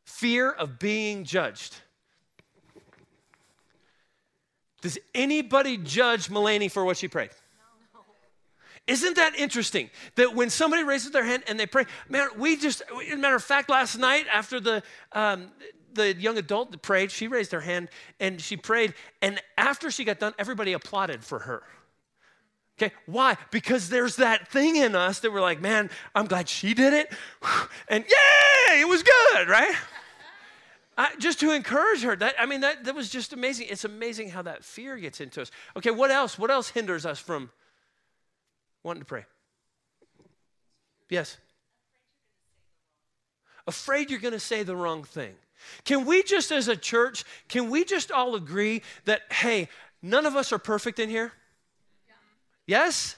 Fear 0.04 0.50
of 0.50 0.78
being 0.78 1.24
judged. 1.24 1.76
Does 4.80 4.98
anybody 5.14 5.76
judge 5.76 6.28
Mulaney 6.28 6.70
for 6.70 6.84
what 6.84 6.96
she 6.96 7.08
prayed? 7.08 7.30
Isn't 8.88 9.14
that 9.14 9.36
interesting 9.36 9.90
that 10.16 10.34
when 10.34 10.50
somebody 10.50 10.82
raises 10.82 11.12
their 11.12 11.22
hand 11.24 11.44
and 11.46 11.58
they 11.58 11.66
pray, 11.66 11.84
man, 12.08 12.28
we 12.36 12.56
just, 12.56 12.82
as 13.06 13.12
a 13.12 13.16
matter 13.16 13.36
of 13.36 13.44
fact, 13.44 13.70
last 13.70 13.96
night 13.96 14.26
after 14.32 14.58
the, 14.58 14.82
um, 15.12 15.52
the 15.94 16.14
young 16.14 16.38
adult 16.38 16.70
that 16.70 16.82
prayed, 16.82 17.10
she 17.10 17.28
raised 17.28 17.52
her 17.52 17.60
hand 17.60 17.88
and 18.20 18.40
she 18.40 18.56
prayed. 18.56 18.94
And 19.20 19.40
after 19.56 19.90
she 19.90 20.04
got 20.04 20.18
done, 20.18 20.34
everybody 20.38 20.72
applauded 20.72 21.24
for 21.24 21.40
her. 21.40 21.62
Okay, 22.78 22.94
why? 23.06 23.36
Because 23.50 23.88
there's 23.88 24.16
that 24.16 24.48
thing 24.48 24.76
in 24.76 24.96
us 24.96 25.20
that 25.20 25.32
we're 25.32 25.40
like, 25.40 25.60
man, 25.60 25.90
I'm 26.14 26.26
glad 26.26 26.48
she 26.48 26.74
did 26.74 26.92
it. 26.92 27.12
And 27.88 28.04
yay, 28.04 28.80
it 28.80 28.88
was 28.88 29.02
good, 29.02 29.48
right? 29.48 29.74
I, 30.96 31.14
just 31.18 31.40
to 31.40 31.52
encourage 31.52 32.02
her. 32.02 32.16
That 32.16 32.34
I 32.38 32.46
mean, 32.46 32.60
that, 32.60 32.84
that 32.84 32.94
was 32.94 33.10
just 33.10 33.32
amazing. 33.32 33.66
It's 33.70 33.84
amazing 33.84 34.30
how 34.30 34.42
that 34.42 34.64
fear 34.64 34.96
gets 34.96 35.20
into 35.20 35.42
us. 35.42 35.50
Okay, 35.76 35.90
what 35.90 36.10
else? 36.10 36.38
What 36.38 36.50
else 36.50 36.70
hinders 36.70 37.04
us 37.04 37.18
from 37.18 37.50
wanting 38.82 39.02
to 39.02 39.06
pray? 39.06 39.24
Yes. 41.10 41.36
Afraid 43.66 44.10
you're 44.10 44.20
going 44.20 44.32
to 44.32 44.40
say 44.40 44.62
the 44.62 44.76
wrong 44.76 45.04
thing. 45.04 45.34
Can 45.84 46.04
we 46.04 46.22
just, 46.22 46.52
as 46.52 46.68
a 46.68 46.76
church, 46.76 47.24
can 47.48 47.70
we 47.70 47.84
just 47.84 48.10
all 48.10 48.34
agree 48.34 48.82
that, 49.04 49.22
hey, 49.30 49.68
none 50.00 50.26
of 50.26 50.36
us 50.36 50.52
are 50.52 50.58
perfect 50.58 50.98
in 50.98 51.08
here? 51.08 51.32
Yes? 52.66 53.16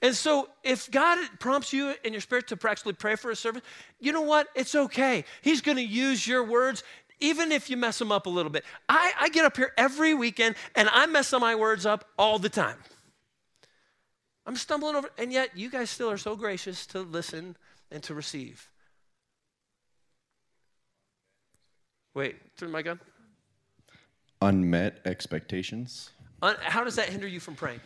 And 0.00 0.14
so, 0.14 0.48
if 0.62 0.90
God 0.90 1.18
prompts 1.40 1.72
you 1.72 1.94
in 2.04 2.12
your 2.12 2.20
spirit 2.20 2.46
to 2.48 2.58
actually 2.68 2.92
pray 2.92 3.16
for 3.16 3.30
a 3.30 3.36
servant, 3.36 3.64
you 3.98 4.12
know 4.12 4.22
what? 4.22 4.46
It's 4.54 4.74
okay. 4.74 5.24
He's 5.42 5.60
going 5.60 5.76
to 5.76 5.84
use 5.84 6.26
your 6.26 6.44
words, 6.44 6.84
even 7.18 7.50
if 7.50 7.68
you 7.68 7.76
mess 7.76 7.98
them 7.98 8.12
up 8.12 8.26
a 8.26 8.30
little 8.30 8.50
bit. 8.50 8.64
I, 8.88 9.12
I 9.20 9.28
get 9.30 9.44
up 9.44 9.56
here 9.56 9.72
every 9.76 10.14
weekend 10.14 10.54
and 10.76 10.88
I 10.92 11.06
mess 11.06 11.32
my 11.32 11.54
words 11.56 11.84
up 11.84 12.04
all 12.16 12.38
the 12.38 12.48
time. 12.48 12.78
I'm 14.46 14.56
stumbling 14.56 14.96
over, 14.96 15.10
and 15.18 15.32
yet 15.32 15.56
you 15.58 15.68
guys 15.68 15.90
still 15.90 16.10
are 16.10 16.16
so 16.16 16.34
gracious 16.34 16.86
to 16.86 17.00
listen 17.00 17.56
and 17.90 18.02
to 18.04 18.14
receive. 18.14 18.70
Wait, 22.18 22.56
turn 22.56 22.72
my 22.72 22.82
gun. 22.82 22.98
Unmet 24.42 24.98
expectations. 25.04 26.10
Un- 26.42 26.56
how 26.58 26.82
does 26.82 26.96
that 26.96 27.08
hinder 27.08 27.28
you 27.28 27.38
from 27.38 27.54
praying? 27.54 27.78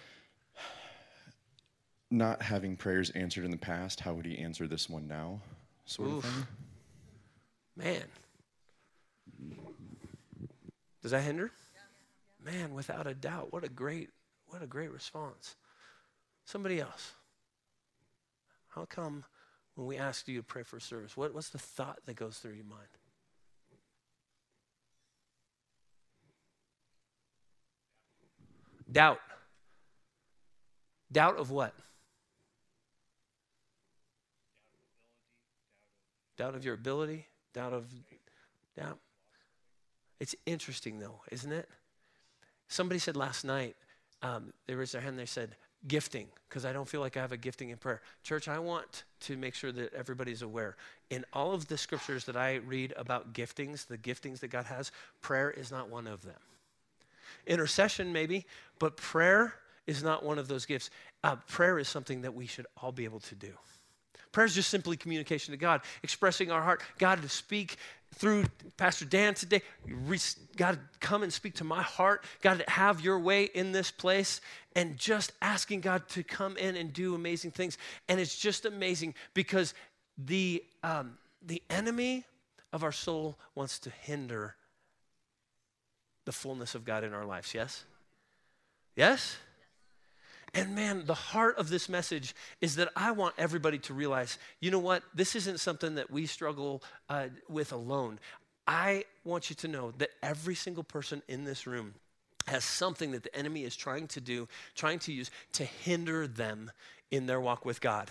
Not 2.11 2.41
having 2.41 2.75
prayers 2.75 3.11
answered 3.11 3.45
in 3.45 3.51
the 3.51 3.59
past, 3.59 4.01
how 4.01 4.15
would 4.15 4.25
he 4.25 4.39
answer 4.39 4.67
this 4.67 4.89
one 4.89 5.07
now? 5.07 5.43
Sort 5.85 6.09
Oof. 6.09 6.25
of 6.25 6.31
thing. 6.31 6.47
Man. 7.77 8.05
Does 11.03 11.11
that 11.11 11.25
hinder? 11.25 11.51
Man, 12.43 12.73
without 12.73 13.07
a 13.07 13.13
doubt. 13.13 13.53
What 13.53 13.65
a 13.65 13.69
great, 13.69 14.09
what 14.47 14.63
a 14.63 14.67
great 14.67 14.93
response. 14.93 15.57
Somebody 16.47 16.81
else. 16.81 17.13
How 18.69 18.87
come 18.87 19.27
when 19.75 19.87
we 19.87 19.99
ask 19.99 20.27
you 20.27 20.39
to 20.39 20.43
pray 20.43 20.63
for 20.63 20.81
service, 20.81 21.19
what, 21.19 21.35
what's 21.35 21.51
the 21.51 21.59
thought 21.59 21.99
that 22.07 22.17
goes 22.17 22.39
through 22.39 22.55
your 22.55 22.65
mind? 22.65 22.89
Doubt. 28.93 29.21
Doubt 31.11 31.39
of 31.39 31.51
what? 31.51 31.75
Doubt 36.37 36.55
of 36.55 36.65
your 36.65 36.75
ability, 36.75 37.27
doubt 37.55 37.73
of 37.73 37.87
doubt. 38.77 38.99
It's 40.21 40.35
interesting 40.47 40.99
though, 40.99 41.21
isn't 41.31 41.53
it? 41.53 41.69
Somebody 42.69 42.99
said 42.99 43.17
last 43.17 43.45
night, 43.45 43.77
um, 44.23 44.53
they 44.67 44.75
raised 44.75 44.95
their 44.95 45.01
hand, 45.01 45.19
they 45.19 45.27
said, 45.27 45.57
gifting, 45.89 46.29
because 46.49 46.65
I 46.65 46.73
don't 46.73 46.89
feel 46.89 47.01
like 47.01 47.17
I 47.17 47.21
have 47.21 47.33
a 47.33 47.37
gifting 47.37 47.71
in 47.71 47.77
prayer. 47.77 48.01
Church, 48.23 48.49
I 48.49 48.59
want 48.59 49.05
to 49.21 49.37
make 49.37 49.55
sure 49.55 49.73
that 49.73 49.93
everybody's 49.93 50.43
aware. 50.43 50.77
In 51.11 51.25
all 51.33 51.53
of 51.53 51.69
the 51.69 51.77
scriptures 51.77 52.25
that 52.27 52.37
I 52.37 52.57
read 52.57 52.95
about 52.97 53.33
giftings, 53.35 53.87
the 53.87 53.99
giftings 53.99 54.39
that 54.41 54.49
God 54.49 54.65
has, 54.67 54.93
prayer 55.21 55.51
is 55.51 55.71
not 55.71 55.89
one 55.89 56.07
of 56.07 56.23
them. 56.23 56.35
Intercession, 57.47 58.13
maybe, 58.13 58.47
but 58.79 58.97
prayer 58.97 59.55
is 59.87 60.03
not 60.03 60.25
one 60.25 60.39
of 60.39 60.49
those 60.49 60.67
gifts. 60.67 60.91
Uh, 61.25 61.37
prayer 61.49 61.79
is 61.79 61.89
something 61.89 62.23
that 62.23 62.35
we 62.35 62.47
should 62.47 62.67
all 62.81 62.93
be 62.93 63.05
able 63.05 63.21
to 63.21 63.35
do. 63.35 63.53
Prayer 64.33 64.47
is 64.47 64.55
just 64.55 64.71
simply 64.71 64.97
communication 64.97 65.53
to 65.53 65.59
God, 65.59 65.83
expressing 66.03 66.51
our 66.51 66.63
heart. 66.63 66.83
God, 66.99 67.21
to 67.21 67.29
speak 67.29 67.77
through 68.15 68.45
Pastor 68.79 69.05
Dan 69.05 69.35
today. 69.35 69.61
God, 70.57 70.79
come 71.01 71.23
and 71.23 71.33
speak 71.33 71.55
to 71.57 71.65
my 71.65 71.83
heart. 71.83 72.25
God, 72.41 72.65
have 72.67 73.03
your 73.03 73.19
way 73.19 73.45
in 73.45 73.73
this 73.73 73.91
place. 73.91 74.41
And 74.75 74.97
just 74.97 75.33
asking 75.43 75.81
God 75.81 76.09
to 76.11 76.23
come 76.23 76.57
in 76.57 76.77
and 76.77 76.95
do 76.95 77.15
amazing 77.15 77.51
things. 77.51 77.77
And 78.09 78.19
it's 78.19 78.39
just 78.39 78.65
amazing 78.65 79.15
because 79.35 79.75
the, 80.17 80.65
um, 80.83 81.19
the 81.43 81.63
enemy 81.69 82.25
of 82.73 82.85
our 82.85 82.93
soul 82.93 83.39
wants 83.55 83.79
to 83.81 83.91
hinder 83.91 84.57
the 86.25 86.33
fullness 86.33 86.75
of 86.75 86.85
God 86.85 87.05
in 87.05 87.13
our 87.13 87.25
lives. 87.25 87.55
Yes? 87.55 87.85
Yes? 88.97 89.37
And 90.55 90.75
man, 90.75 91.07
the 91.07 91.15
heart 91.15 91.57
of 91.57 91.71
this 91.71 91.89
message 91.89 92.35
is 92.61 92.77
that 92.77 92.91
I 92.95 93.13
want 93.13 93.35
everybody 93.39 93.79
to 93.79 93.95
realize 93.95 94.39
you 94.61 94.71
know 94.71 94.79
what? 94.79 95.03
This 95.15 95.35
isn't 95.35 95.61
something 95.61 95.95
that 95.95 96.11
we 96.11 96.27
struggle 96.27 96.83
uh, 97.09 97.29
with 97.49 97.73
alone. 97.73 98.21
I 98.67 99.05
want 99.25 99.51
you 99.51 99.57
to 99.57 99.69
know 99.69 99.93
that 99.99 100.11
every 100.23 100.55
single 100.55 100.85
person 100.85 101.23
in 101.27 101.45
this 101.45 101.67
room 101.67 101.95
has 102.47 102.65
something 102.65 103.13
that 103.13 103.23
the 103.23 103.35
enemy 103.35 103.65
is 103.65 103.77
trying 103.77 104.09
to 104.09 104.21
do, 104.21 104.47
trying 104.75 104.99
to 105.01 105.13
use 105.13 105.31
to 105.53 105.65
hinder 105.65 106.27
them 106.27 106.71
in 107.11 107.27
their 107.27 107.41
walk 107.41 107.65
with 107.65 107.81
God. 107.81 108.11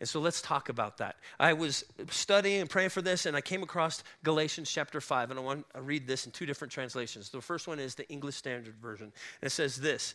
And 0.00 0.08
so 0.08 0.20
let's 0.20 0.42
talk 0.42 0.68
about 0.68 0.98
that. 0.98 1.16
I 1.38 1.52
was 1.52 1.84
studying 2.10 2.60
and 2.60 2.68
praying 2.68 2.90
for 2.90 3.00
this, 3.00 3.26
and 3.26 3.36
I 3.36 3.40
came 3.40 3.62
across 3.62 4.02
Galatians 4.22 4.70
chapter 4.70 5.00
5, 5.00 5.30
and 5.30 5.38
I 5.38 5.42
want 5.42 5.66
to 5.74 5.82
read 5.82 6.06
this 6.06 6.26
in 6.26 6.32
two 6.32 6.46
different 6.46 6.72
translations. 6.72 7.30
The 7.30 7.40
first 7.40 7.68
one 7.68 7.78
is 7.78 7.94
the 7.94 8.08
English 8.08 8.36
Standard 8.36 8.76
Version, 8.76 9.06
and 9.40 9.46
it 9.46 9.50
says 9.50 9.76
this 9.76 10.14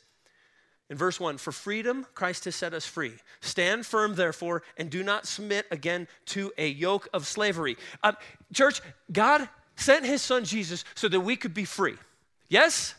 in 0.90 0.98
verse 0.98 1.20
1 1.20 1.38
For 1.38 1.52
freedom, 1.52 2.06
Christ 2.14 2.46
has 2.46 2.56
set 2.56 2.74
us 2.74 2.86
free. 2.86 3.14
Stand 3.42 3.86
firm, 3.86 4.16
therefore, 4.16 4.64
and 4.78 4.90
do 4.90 5.04
not 5.04 5.26
submit 5.26 5.66
again 5.72 6.08
to 6.28 6.52
a 6.58 6.68
yoke 6.68 7.08
of 7.14 7.28
slavery. 7.28 7.78
Uh, 8.04 8.14
church, 8.54 8.82
God 9.12 9.48
sent 9.76 10.06
his 10.06 10.22
son 10.22 10.46
Jesus 10.46 10.84
so 10.96 11.08
that 11.08 11.22
we 11.22 11.36
could 11.36 11.54
be 11.54 11.66
free. 11.66 11.96
Yes? 12.50 12.96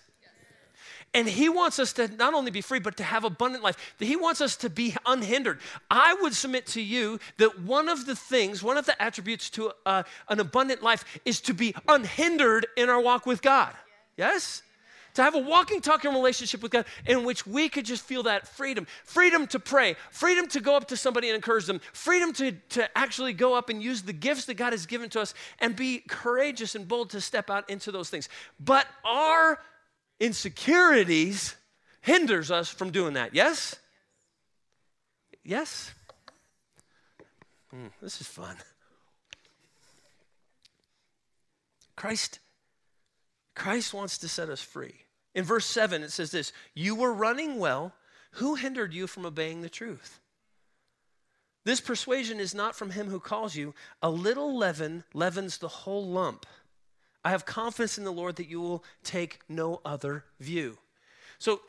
And 1.12 1.28
he 1.28 1.48
wants 1.48 1.80
us 1.80 1.92
to 1.94 2.06
not 2.06 2.34
only 2.34 2.52
be 2.52 2.60
free, 2.60 2.78
but 2.78 2.96
to 2.98 3.02
have 3.02 3.24
abundant 3.24 3.64
life. 3.64 3.94
He 3.98 4.14
wants 4.14 4.40
us 4.40 4.56
to 4.58 4.70
be 4.70 4.94
unhindered. 5.06 5.58
I 5.90 6.14
would 6.20 6.34
submit 6.34 6.66
to 6.68 6.80
you 6.80 7.18
that 7.38 7.60
one 7.60 7.88
of 7.88 8.06
the 8.06 8.14
things, 8.14 8.62
one 8.62 8.76
of 8.76 8.86
the 8.86 9.00
attributes 9.02 9.50
to 9.50 9.72
uh, 9.84 10.04
an 10.28 10.38
abundant 10.38 10.82
life 10.82 11.04
is 11.24 11.40
to 11.42 11.54
be 11.54 11.74
unhindered 11.88 12.66
in 12.76 12.88
our 12.88 13.00
walk 13.00 13.26
with 13.26 13.42
God. 13.42 13.74
Yes? 14.16 14.62
to 15.14 15.22
have 15.22 15.34
a 15.34 15.38
walking, 15.38 15.80
talking 15.80 16.12
relationship 16.12 16.62
with 16.62 16.72
God 16.72 16.84
in 17.06 17.24
which 17.24 17.46
we 17.46 17.68
could 17.68 17.84
just 17.84 18.04
feel 18.04 18.22
that 18.24 18.46
freedom 18.46 18.86
freedom 19.04 19.46
to 19.48 19.58
pray, 19.58 19.96
freedom 20.10 20.46
to 20.48 20.60
go 20.60 20.76
up 20.76 20.88
to 20.88 20.96
somebody 20.96 21.28
and 21.28 21.34
encourage 21.34 21.66
them, 21.66 21.80
freedom 21.92 22.32
to, 22.34 22.52
to 22.70 22.98
actually 22.98 23.32
go 23.32 23.54
up 23.54 23.68
and 23.68 23.82
use 23.82 24.02
the 24.02 24.12
gifts 24.12 24.44
that 24.46 24.54
God 24.54 24.72
has 24.72 24.86
given 24.86 25.08
to 25.10 25.20
us 25.20 25.34
and 25.58 25.74
be 25.74 25.98
courageous 26.08 26.74
and 26.74 26.86
bold 26.86 27.10
to 27.10 27.20
step 27.20 27.50
out 27.50 27.68
into 27.68 27.90
those 27.90 28.08
things. 28.08 28.28
But 28.58 28.86
our 29.04 29.58
insecurities 30.20 31.56
hinders 32.02 32.50
us 32.50 32.68
from 32.68 32.90
doing 32.90 33.14
that. 33.14 33.34
Yes? 33.34 33.76
Yes? 35.42 35.92
Mm, 37.74 37.90
this 38.00 38.20
is 38.20 38.26
fun. 38.26 38.56
Christ 41.96 42.38
Christ 43.54 43.92
wants 43.92 44.16
to 44.18 44.28
set 44.28 44.48
us 44.48 44.62
free. 44.62 44.94
In 45.34 45.44
verse 45.44 45.66
7, 45.66 46.02
it 46.02 46.12
says 46.12 46.30
this 46.30 46.52
You 46.74 46.94
were 46.94 47.12
running 47.12 47.58
well. 47.58 47.92
Who 48.34 48.54
hindered 48.54 48.94
you 48.94 49.06
from 49.06 49.26
obeying 49.26 49.60
the 49.60 49.68
truth? 49.68 50.20
This 51.64 51.80
persuasion 51.80 52.40
is 52.40 52.54
not 52.54 52.74
from 52.74 52.90
him 52.90 53.08
who 53.08 53.20
calls 53.20 53.56
you. 53.56 53.74
A 54.00 54.08
little 54.08 54.56
leaven 54.56 55.04
leavens 55.12 55.58
the 55.58 55.68
whole 55.68 56.06
lump. 56.06 56.46
I 57.24 57.30
have 57.30 57.44
confidence 57.44 57.98
in 57.98 58.04
the 58.04 58.12
Lord 58.12 58.36
that 58.36 58.48
you 58.48 58.60
will 58.60 58.84
take 59.04 59.40
no 59.48 59.80
other 59.84 60.24
view. 60.38 60.78
So, 61.38 61.60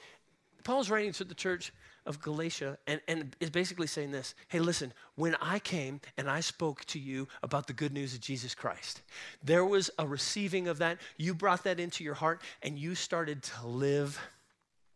Paul's 0.64 0.90
writing 0.90 1.12
to 1.14 1.24
the 1.24 1.34
church 1.34 1.74
of 2.06 2.22
Galatia 2.22 2.78
and, 2.88 3.02
and 3.08 3.36
is 3.40 3.50
basically 3.50 3.88
saying 3.88 4.12
this 4.12 4.34
Hey, 4.48 4.60
listen, 4.60 4.94
when 5.16 5.36
I 5.42 5.60
came 5.60 6.02
and 6.18 6.30
I 6.30 6.40
spoke 6.40 6.86
to 6.86 7.00
you 7.00 7.28
about 7.44 7.68
the 7.68 7.74
good 7.74 7.94
news 7.94 8.14
of 8.14 8.22
Jesus 8.22 8.56
Christ, 8.56 9.02
there 9.44 9.66
was 9.66 9.90
a 10.00 10.08
receiving 10.08 10.68
of 10.68 10.80
that. 10.80 10.98
You 11.18 11.34
brought 11.34 11.64
that 11.64 11.80
into 11.80 12.04
your 12.04 12.16
heart 12.16 12.42
and 12.62 12.78
you 12.78 12.96
started 12.96 13.44
to 13.44 13.68
live 13.68 14.20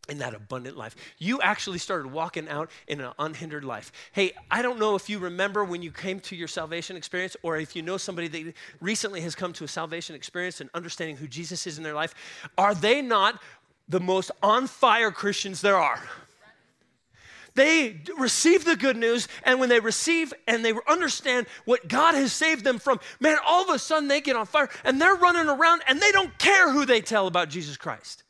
in 0.10 0.20
that 0.20 0.34
abundant 0.34 0.78
life. 0.78 0.96
You 1.18 1.42
actually 1.42 1.80
started 1.80 2.12
walking 2.12 2.48
out 2.50 2.70
in 2.88 3.02
an 3.02 3.12
unhindered 3.20 3.64
life. 3.64 3.92
Hey, 4.12 4.34
I 4.52 4.62
don't 4.62 4.80
know 4.80 4.96
if 4.96 5.10
you 5.10 5.20
remember 5.20 5.64
when 5.64 5.82
you 5.82 5.92
came 5.92 6.20
to 6.22 6.36
your 6.36 6.48
salvation 6.48 6.96
experience 6.96 7.36
or 7.44 7.58
if 7.58 7.76
you 7.76 7.82
know 7.82 7.98
somebody 7.98 8.28
that 8.28 8.54
recently 8.82 9.22
has 9.22 9.36
come 9.36 9.54
to 9.54 9.64
a 9.64 9.68
salvation 9.68 10.16
experience 10.16 10.62
and 10.62 10.70
understanding 10.74 11.18
who 11.18 11.28
Jesus 11.28 11.66
is 11.68 11.78
in 11.78 11.84
their 11.84 11.94
life. 11.94 12.14
Are 12.58 12.76
they 12.76 13.02
not 13.02 13.42
the 13.88 14.00
most 14.00 14.32
on 14.42 14.68
fire 14.68 15.12
Christians 15.12 15.62
there 15.62 15.78
are? 15.78 16.02
They 17.56 18.02
receive 18.18 18.66
the 18.66 18.76
good 18.76 18.98
news, 18.98 19.30
and 19.44 19.62
when 19.62 19.70
they 19.70 19.80
receive 19.80 20.34
and 20.46 20.64
they 20.64 20.74
understand 20.90 21.48
what 21.64 21.88
God 21.88 22.14
has 22.14 22.34
saved 22.34 22.66
them 22.66 22.80
from, 22.80 23.00
man, 23.22 23.38
all 23.48 23.64
of 23.64 23.74
a 23.74 23.80
sudden 23.80 24.10
they 24.10 24.20
get 24.20 24.36
on 24.36 24.46
fire 24.46 24.70
and 24.84 25.02
they're 25.02 25.16
running 25.16 25.48
around 25.48 25.82
and 25.88 26.02
they 26.02 26.12
don't 26.12 26.38
care 26.38 26.70
who 26.72 26.86
they 26.86 27.00
tell 27.00 27.28
about 27.28 27.48
Jesus 27.48 27.78
Christ. 27.78 28.25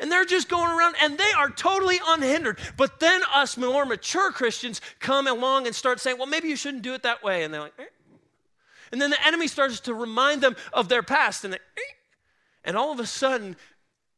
And 0.00 0.10
they're 0.10 0.24
just 0.24 0.48
going 0.48 0.70
around 0.70 0.96
and 1.02 1.18
they 1.18 1.32
are 1.36 1.50
totally 1.50 1.98
unhindered. 2.06 2.58
But 2.76 3.00
then 3.00 3.22
us 3.34 3.56
more 3.56 3.84
mature 3.84 4.32
Christians 4.32 4.80
come 5.00 5.26
along 5.26 5.66
and 5.66 5.74
start 5.74 6.00
saying, 6.00 6.18
well, 6.18 6.26
maybe 6.26 6.48
you 6.48 6.56
shouldn't 6.56 6.82
do 6.82 6.94
it 6.94 7.02
that 7.02 7.22
way. 7.22 7.44
And 7.44 7.52
they're 7.52 7.60
like, 7.60 7.74
eh. 7.78 7.84
and 8.92 9.00
then 9.00 9.10
the 9.10 9.26
enemy 9.26 9.48
starts 9.48 9.80
to 9.80 9.94
remind 9.94 10.40
them 10.40 10.56
of 10.72 10.88
their 10.88 11.02
past. 11.02 11.44
And, 11.44 11.54
eh. 11.54 11.58
and 12.64 12.76
all 12.76 12.92
of 12.92 13.00
a 13.00 13.06
sudden, 13.06 13.56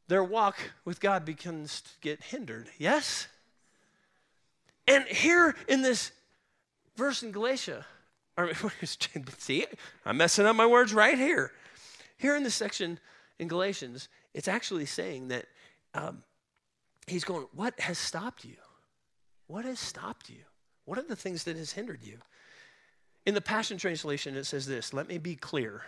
their 0.07 0.23
walk 0.23 0.57
with 0.85 0.99
God 0.99 1.25
begins 1.25 1.81
to 1.81 1.89
get 2.01 2.23
hindered. 2.23 2.69
Yes? 2.77 3.27
And 4.87 5.03
here 5.05 5.55
in 5.67 5.81
this 5.81 6.11
verse 6.95 7.23
in 7.23 7.31
Galatia, 7.31 7.85
see, 9.37 9.65
I'm 10.05 10.17
messing 10.17 10.45
up 10.45 10.55
my 10.55 10.65
words 10.65 10.93
right 10.93 11.17
here. 11.17 11.51
Here 12.17 12.35
in 12.35 12.43
this 12.43 12.55
section 12.55 12.99
in 13.39 13.47
Galatians, 13.47 14.09
it's 14.33 14.47
actually 14.47 14.85
saying 14.85 15.27
that 15.29 15.45
um, 15.97 16.23
he's 17.07 17.23
going, 17.23 17.47
What 17.53 17.79
has 17.79 17.97
stopped 17.97 18.45
you? 18.45 18.55
What 19.47 19.65
has 19.65 19.79
stopped 19.79 20.29
you? 20.29 20.43
What 20.85 20.97
are 20.97 21.03
the 21.03 21.15
things 21.15 21.43
that 21.45 21.57
has 21.57 21.71
hindered 21.71 22.03
you? 22.03 22.19
In 23.25 23.33
the 23.33 23.41
Passion 23.41 23.77
Translation, 23.77 24.37
it 24.37 24.45
says 24.45 24.65
this 24.67 24.93
Let 24.93 25.07
me 25.07 25.17
be 25.17 25.35
clear. 25.35 25.83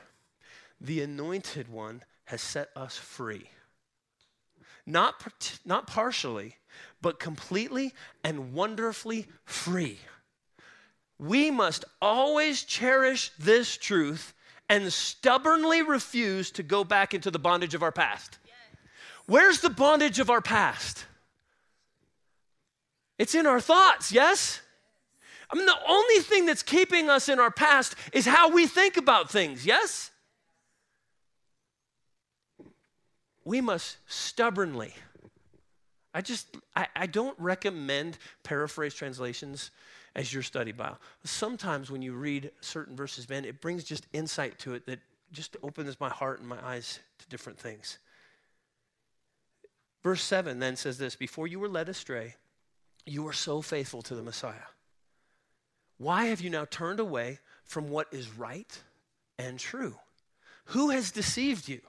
The 0.81 1.01
anointed 1.01 1.67
one 1.67 2.03
has 2.25 2.41
set 2.41 2.69
us 2.75 2.97
free. 2.97 3.49
Not, 4.85 5.23
not 5.65 5.87
partially, 5.87 6.55
but 7.01 7.19
completely 7.19 7.93
and 8.23 8.53
wonderfully 8.53 9.27
free. 9.45 9.99
We 11.19 11.51
must 11.51 11.83
always 12.01 12.63
cherish 12.63 13.31
this 13.37 13.75
truth 13.75 14.33
and 14.69 14.91
stubbornly 14.91 15.81
refuse 15.81 16.49
to 16.51 16.63
go 16.63 16.83
back 16.83 17.13
into 17.13 17.29
the 17.29 17.39
bondage 17.39 17.73
of 17.73 17.83
our 17.83 17.91
past. 17.91 18.39
Where's 19.29 19.61
the 19.61 19.69
bondage 19.69 20.17
of 20.17 20.31
our 20.31 20.41
past? 20.41 21.05
It's 23.19 23.35
in 23.35 23.45
our 23.45 23.61
thoughts, 23.61 24.11
yes? 24.11 24.59
I 25.51 25.55
mean, 25.55 25.67
the 25.67 25.77
only 25.87 26.19
thing 26.21 26.47
that's 26.47 26.63
keeping 26.63 27.11
us 27.11 27.29
in 27.29 27.39
our 27.39 27.51
past 27.51 27.93
is 28.11 28.25
how 28.25 28.49
we 28.49 28.65
think 28.65 28.97
about 28.97 29.29
things, 29.29 29.67
yes? 29.67 30.09
We 33.45 33.61
must 33.61 33.97
stubbornly. 34.07 34.95
I 36.11 36.21
just, 36.21 36.47
I, 36.75 36.87
I 36.95 37.05
don't 37.05 37.39
recommend 37.39 38.17
paraphrase 38.41 38.95
translations 38.95 39.69
as 40.15 40.33
your 40.33 40.41
study 40.41 40.71
Bible. 40.71 40.97
Sometimes 41.23 41.91
when 41.91 42.01
you 42.01 42.15
read 42.15 42.49
certain 42.61 42.95
verses, 42.95 43.29
man, 43.29 43.45
it 43.45 43.61
brings 43.61 43.83
just 43.83 44.07
insight 44.11 44.57
to 44.59 44.73
it 44.73 44.87
that 44.87 45.01
just 45.31 45.55
opens 45.61 45.99
my 45.99 46.09
heart 46.09 46.39
and 46.39 46.49
my 46.49 46.57
eyes 46.65 46.97
to 47.19 47.27
different 47.27 47.59
things. 47.59 47.99
Verse 50.03 50.21
7 50.23 50.59
then 50.59 50.75
says 50.75 50.97
this 50.97 51.15
Before 51.15 51.47
you 51.47 51.59
were 51.59 51.69
led 51.69 51.89
astray, 51.89 52.35
you 53.05 53.23
were 53.23 53.33
so 53.33 53.61
faithful 53.61 54.01
to 54.03 54.15
the 54.15 54.23
Messiah. 54.23 54.69
Why 55.97 56.25
have 56.25 56.41
you 56.41 56.49
now 56.49 56.65
turned 56.65 56.99
away 56.99 57.39
from 57.63 57.89
what 57.89 58.07
is 58.11 58.29
right 58.37 58.81
and 59.37 59.59
true? 59.59 59.95
Who 60.65 60.91
has 60.91 61.11
deceived 61.11 61.67
you? 61.67 61.81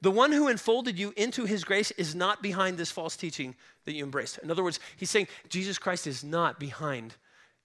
The 0.00 0.10
one 0.10 0.32
who 0.32 0.48
enfolded 0.48 0.98
you 0.98 1.14
into 1.16 1.46
his 1.46 1.64
grace 1.64 1.90
is 1.92 2.14
not 2.14 2.42
behind 2.42 2.76
this 2.76 2.90
false 2.90 3.16
teaching 3.16 3.56
that 3.86 3.94
you 3.94 4.04
embraced. 4.04 4.38
In 4.38 4.50
other 4.50 4.62
words, 4.62 4.78
he's 4.96 5.10
saying 5.10 5.28
Jesus 5.48 5.78
Christ 5.78 6.06
is 6.06 6.22
not 6.22 6.60
behind 6.60 7.14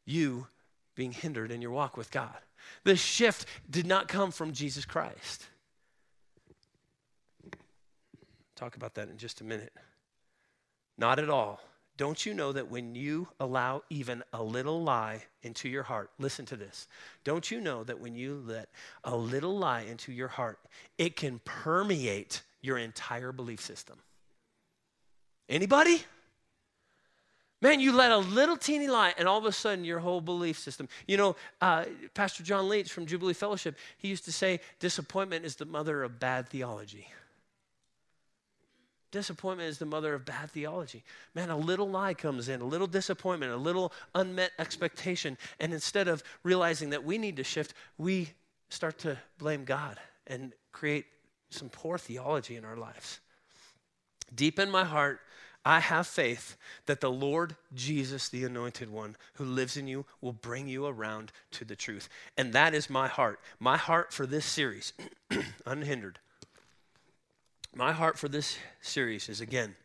you 0.06 0.48
being 0.96 1.12
hindered 1.12 1.52
in 1.52 1.62
your 1.62 1.72
walk 1.72 1.98
with 1.98 2.12
God. 2.12 2.38
The 2.86 2.96
shift 2.96 3.46
did 3.70 3.86
not 3.86 4.08
come 4.08 4.32
from 4.32 4.54
Jesus 4.54 4.86
Christ. 4.86 5.49
Talk 8.60 8.76
about 8.76 8.96
that 8.96 9.08
in 9.08 9.18
just 9.18 9.40
a 9.40 9.46
minute. 9.46 9.72
Not 10.98 11.18
at 11.18 11.30
all. 11.30 11.62
Don't 11.96 12.26
you 12.26 12.34
know 12.34 12.52
that 12.52 12.70
when 12.70 12.94
you 12.94 13.30
allow 13.40 13.84
even 13.90 14.22
a 14.34 14.44
little 14.44 14.84
lie 14.84 15.24
into 15.44 15.70
your 15.70 15.84
heart, 15.84 16.12
listen 16.20 16.46
to 16.48 16.58
this. 16.58 16.90
Don't 17.24 17.50
you 17.50 17.62
know 17.62 17.86
that 17.86 18.02
when 18.02 18.16
you 18.16 18.44
let 18.46 18.68
a 19.06 19.16
little 19.16 19.58
lie 19.58 19.84
into 19.84 20.12
your 20.12 20.28
heart, 20.28 20.60
it 20.98 21.16
can 21.16 21.40
permeate 21.46 22.42
your 22.62 22.78
entire 22.78 23.32
belief 23.32 23.62
system? 23.62 23.98
Anybody? 25.48 26.04
Man, 27.62 27.80
you 27.80 27.94
let 27.94 28.12
a 28.12 28.18
little 28.18 28.58
teeny 28.58 28.88
lie, 28.90 29.14
and 29.18 29.26
all 29.26 29.38
of 29.38 29.46
a 29.46 29.54
sudden, 29.54 29.86
your 29.86 30.00
whole 30.00 30.20
belief 30.20 30.60
system. 30.60 30.90
You 31.08 31.16
know, 31.16 31.36
uh, 31.62 31.86
Pastor 32.14 32.44
John 32.44 32.68
Leach 32.68 32.92
from 32.92 33.06
Jubilee 33.06 33.34
Fellowship, 33.34 33.78
he 33.98 34.10
used 34.10 34.26
to 34.26 34.34
say, 34.34 34.60
disappointment 34.80 35.46
is 35.46 35.56
the 35.56 35.66
mother 35.66 36.04
of 36.04 36.20
bad 36.20 36.50
theology. 36.50 37.08
Disappointment 39.12 39.70
is 39.70 39.80
the 39.80 39.86
mother 39.86 40.14
of 40.14 40.26
bad 40.26 40.52
theology. 40.52 41.04
Man, 41.34 41.50
a 41.50 41.58
little 41.58 41.90
lie 41.90 42.14
comes 42.14 42.48
in, 42.48 42.62
a 42.62 42.66
little 42.66 42.88
disappointment, 42.88 43.52
a 43.52 43.58
little 43.58 43.92
unmet 44.14 44.52
expectation. 44.60 45.38
And 45.60 45.74
instead 45.74 46.08
of 46.08 46.24
realizing 46.44 46.92
that 46.92 47.04
we 47.04 47.18
need 47.18 47.38
to 47.38 47.44
shift, 47.44 47.74
we 47.98 48.30
start 48.70 49.00
to 49.00 49.18
blame 49.40 49.66
God 49.66 50.00
and 50.28 50.54
create 50.72 51.06
some 51.50 51.70
poor 51.70 51.98
theology 51.98 52.56
in 52.56 52.64
our 52.64 52.78
lives. 52.78 53.20
Deep 54.34 54.60
in 54.60 54.70
my 54.70 54.84
heart, 54.84 55.22
I 55.66 55.80
have 55.80 56.06
faith 56.06 56.56
that 56.86 57.02
the 57.02 57.12
Lord 57.12 57.56
Jesus, 57.74 58.30
the 58.30 58.46
anointed 58.46 58.92
one 58.92 59.16
who 59.34 59.44
lives 59.44 59.76
in 59.76 59.88
you, 59.88 60.06
will 60.22 60.34
bring 60.34 60.68
you 60.68 60.86
around 60.86 61.32
to 61.52 61.66
the 61.66 61.76
truth. 61.76 62.10
And 62.38 62.54
that 62.54 62.76
is 62.76 62.90
my 62.92 63.08
heart. 63.08 63.40
My 63.60 63.76
heart 63.76 64.14
for 64.14 64.28
this 64.28 64.46
series, 64.46 64.94
unhindered 65.66 66.20
my 67.76 67.92
heart 67.92 68.18
for 68.18 68.28
this 68.28 68.58
series 68.82 69.30
is 69.30 69.42
again 69.42 69.76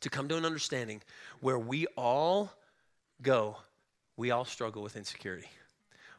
to 0.00 0.10
come 0.10 0.28
to 0.28 0.36
an 0.36 0.44
understanding 0.44 1.02
where 1.40 1.58
we 1.58 1.86
all 1.96 2.52
go, 3.22 3.56
we 4.16 4.30
all 4.30 4.44
struggle 4.44 4.82
with 4.82 4.96
insecurity. 4.96 5.48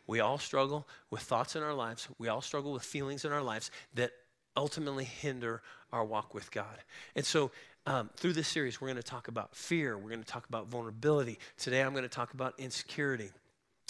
We 0.06 0.20
all 0.22 0.38
struggle 0.38 0.88
with 1.10 1.22
thoughts 1.22 1.56
in 1.56 1.64
our 1.64 1.74
lives. 1.74 2.08
We 2.18 2.30
all 2.30 2.42
struggle 2.42 2.72
with 2.72 2.84
feelings 2.84 3.26
in 3.26 3.32
our 3.32 3.42
lives 3.42 3.72
that 3.94 4.12
ultimately 4.56 5.04
hinder 5.04 5.62
our 5.92 6.04
walk 6.04 6.34
with 6.34 6.50
God. 6.52 6.78
And 7.16 7.26
so, 7.26 7.52
um, 7.86 8.10
through 8.18 8.34
this 8.34 8.50
series, 8.50 8.82
we're 8.82 8.88
going 8.88 8.98
to 8.98 9.04
talk 9.04 9.30
about 9.30 9.56
fear. 9.56 9.98
We're 9.98 10.10
going 10.10 10.24
to 10.24 10.28
talk 10.28 10.48
about 10.50 10.68
vulnerability. 10.68 11.40
Today, 11.58 11.82
I'm 11.82 11.92
going 11.92 12.04
to 12.04 12.10
talk 12.10 12.34
about 12.34 12.54
insecurity. 12.58 13.30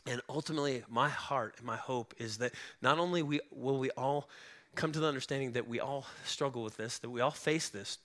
And 0.06 0.22
ultimately, 0.30 0.84
my 0.88 1.10
heart 1.10 1.56
and 1.58 1.66
my 1.66 1.78
hope 1.78 2.14
is 2.20 2.38
that 2.38 2.54
not 2.82 3.00
only 3.00 3.24
we, 3.24 3.40
will 3.52 3.80
we 3.80 3.90
all 3.92 4.30
come 4.76 4.92
to 4.92 5.00
the 5.00 5.08
understanding 5.08 5.54
that 5.54 5.68
we 5.68 5.80
all 5.80 6.06
struggle 6.26 6.64
with 6.64 6.78
this, 6.78 7.00
that 7.00 7.10
we 7.10 7.22
all 7.22 7.32
face 7.32 7.70
this. 7.70 7.98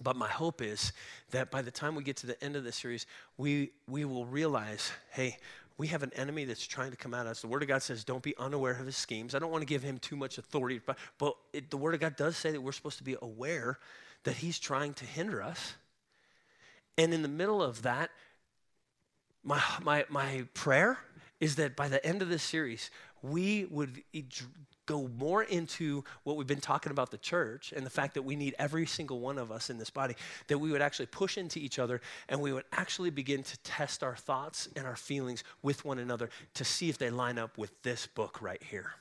But 0.00 0.16
my 0.16 0.28
hope 0.28 0.62
is 0.62 0.92
that 1.30 1.50
by 1.50 1.62
the 1.62 1.70
time 1.70 1.94
we 1.94 2.04
get 2.04 2.16
to 2.18 2.26
the 2.26 2.42
end 2.42 2.54
of 2.54 2.64
this 2.64 2.76
series, 2.76 3.06
we, 3.36 3.72
we 3.88 4.04
will 4.04 4.26
realize 4.26 4.92
hey, 5.12 5.38
we 5.78 5.86
have 5.86 6.02
an 6.02 6.12
enemy 6.16 6.44
that's 6.44 6.66
trying 6.66 6.90
to 6.90 6.96
come 6.96 7.14
at 7.14 7.26
us. 7.26 7.40
The 7.40 7.46
Word 7.46 7.62
of 7.62 7.68
God 7.68 7.82
says, 7.82 8.02
don't 8.02 8.22
be 8.22 8.36
unaware 8.36 8.72
of 8.72 8.84
his 8.84 8.96
schemes. 8.96 9.34
I 9.34 9.38
don't 9.38 9.52
want 9.52 9.62
to 9.62 9.66
give 9.66 9.82
him 9.82 9.98
too 9.98 10.16
much 10.16 10.36
authority, 10.36 10.80
but, 10.84 10.98
but 11.18 11.36
it, 11.52 11.70
the 11.70 11.76
Word 11.76 11.94
of 11.94 12.00
God 12.00 12.16
does 12.16 12.36
say 12.36 12.50
that 12.50 12.60
we're 12.60 12.72
supposed 12.72 12.98
to 12.98 13.04
be 13.04 13.16
aware 13.22 13.78
that 14.24 14.36
he's 14.36 14.58
trying 14.58 14.92
to 14.94 15.04
hinder 15.04 15.40
us. 15.40 15.74
And 16.98 17.14
in 17.14 17.22
the 17.22 17.28
middle 17.28 17.62
of 17.62 17.82
that, 17.82 18.10
my, 19.44 19.62
my, 19.82 20.04
my 20.08 20.46
prayer 20.52 20.98
is 21.38 21.54
that 21.56 21.76
by 21.76 21.86
the 21.86 22.04
end 22.04 22.22
of 22.22 22.28
this 22.28 22.42
series, 22.42 22.90
we 23.22 23.64
would 23.66 24.02
go 24.88 25.06
more 25.18 25.42
into 25.42 26.02
what 26.24 26.36
we've 26.36 26.46
been 26.46 26.60
talking 26.60 26.90
about 26.90 27.10
the 27.10 27.18
church 27.18 27.72
and 27.76 27.84
the 27.84 27.90
fact 27.90 28.14
that 28.14 28.22
we 28.22 28.34
need 28.34 28.54
every 28.58 28.86
single 28.86 29.20
one 29.20 29.38
of 29.38 29.52
us 29.52 29.68
in 29.68 29.76
this 29.76 29.90
body, 29.90 30.16
that 30.48 30.58
we 30.58 30.72
would 30.72 30.80
actually 30.80 31.06
push 31.06 31.36
into 31.36 31.60
each 31.60 31.78
other 31.78 32.00
and 32.28 32.40
we 32.40 32.52
would 32.52 32.64
actually 32.72 33.10
begin 33.10 33.42
to 33.42 33.58
test 33.58 34.02
our 34.02 34.16
thoughts 34.16 34.66
and 34.74 34.86
our 34.86 34.96
feelings 34.96 35.44
with 35.62 35.84
one 35.84 35.98
another 35.98 36.30
to 36.54 36.64
see 36.64 36.88
if 36.88 36.96
they 36.96 37.10
line 37.10 37.38
up 37.38 37.58
with 37.58 37.70
this 37.82 38.06
book 38.06 38.40
right 38.40 38.62
here. 38.62 38.92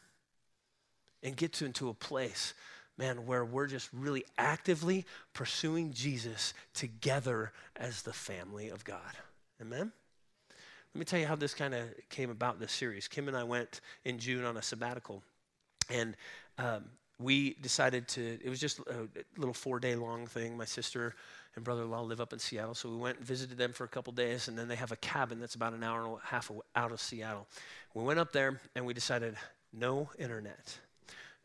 And 1.23 1.35
get 1.35 1.53
to 1.53 1.65
into 1.65 1.87
a 1.87 1.93
place, 1.93 2.53
man, 2.97 3.25
where 3.25 3.45
we're 3.45 3.67
just 3.67 3.89
really 3.93 4.25
actively 4.37 5.05
pursuing 5.33 5.93
Jesus 5.93 6.53
together 6.73 7.53
as 7.77 8.01
the 8.01 8.13
family 8.13 8.67
of 8.67 8.83
God. 8.83 8.99
Amen? 9.61 9.93
Let 10.93 10.99
me 10.99 11.05
tell 11.05 11.19
you 11.19 11.27
how 11.27 11.35
this 11.35 11.53
kind 11.53 11.73
of 11.73 11.85
came 12.09 12.29
about, 12.29 12.59
this 12.59 12.73
series. 12.73 13.07
Kim 13.07 13.29
and 13.29 13.37
I 13.37 13.45
went 13.45 13.79
in 14.03 14.19
June 14.19 14.43
on 14.43 14.57
a 14.57 14.61
sabbatical 14.61 15.23
and 15.89 16.15
um, 16.57 16.85
we 17.19 17.55
decided 17.61 18.07
to, 18.09 18.39
it 18.43 18.49
was 18.49 18.59
just 18.59 18.79
a 18.79 19.07
little 19.37 19.53
four 19.53 19.79
day 19.79 19.95
long 19.95 20.27
thing. 20.27 20.57
My 20.57 20.65
sister 20.65 21.15
and 21.55 21.63
brother 21.63 21.83
in 21.83 21.89
law 21.89 22.01
live 22.01 22.21
up 22.21 22.33
in 22.33 22.39
Seattle. 22.39 22.75
So 22.75 22.89
we 22.89 22.97
went 22.97 23.17
and 23.17 23.25
visited 23.25 23.57
them 23.57 23.73
for 23.73 23.83
a 23.83 23.87
couple 23.87 24.13
days. 24.13 24.47
And 24.47 24.57
then 24.57 24.67
they 24.67 24.75
have 24.75 24.91
a 24.91 24.97
cabin 24.97 25.39
that's 25.39 25.55
about 25.55 25.73
an 25.73 25.83
hour 25.83 26.03
and 26.03 26.13
a 26.13 26.25
half 26.25 26.51
out 26.75 26.91
of 26.91 27.01
Seattle. 27.01 27.47
We 27.93 28.03
went 28.03 28.19
up 28.19 28.31
there 28.31 28.61
and 28.75 28.85
we 28.85 28.93
decided 28.93 29.35
no 29.73 30.09
internet, 30.19 30.77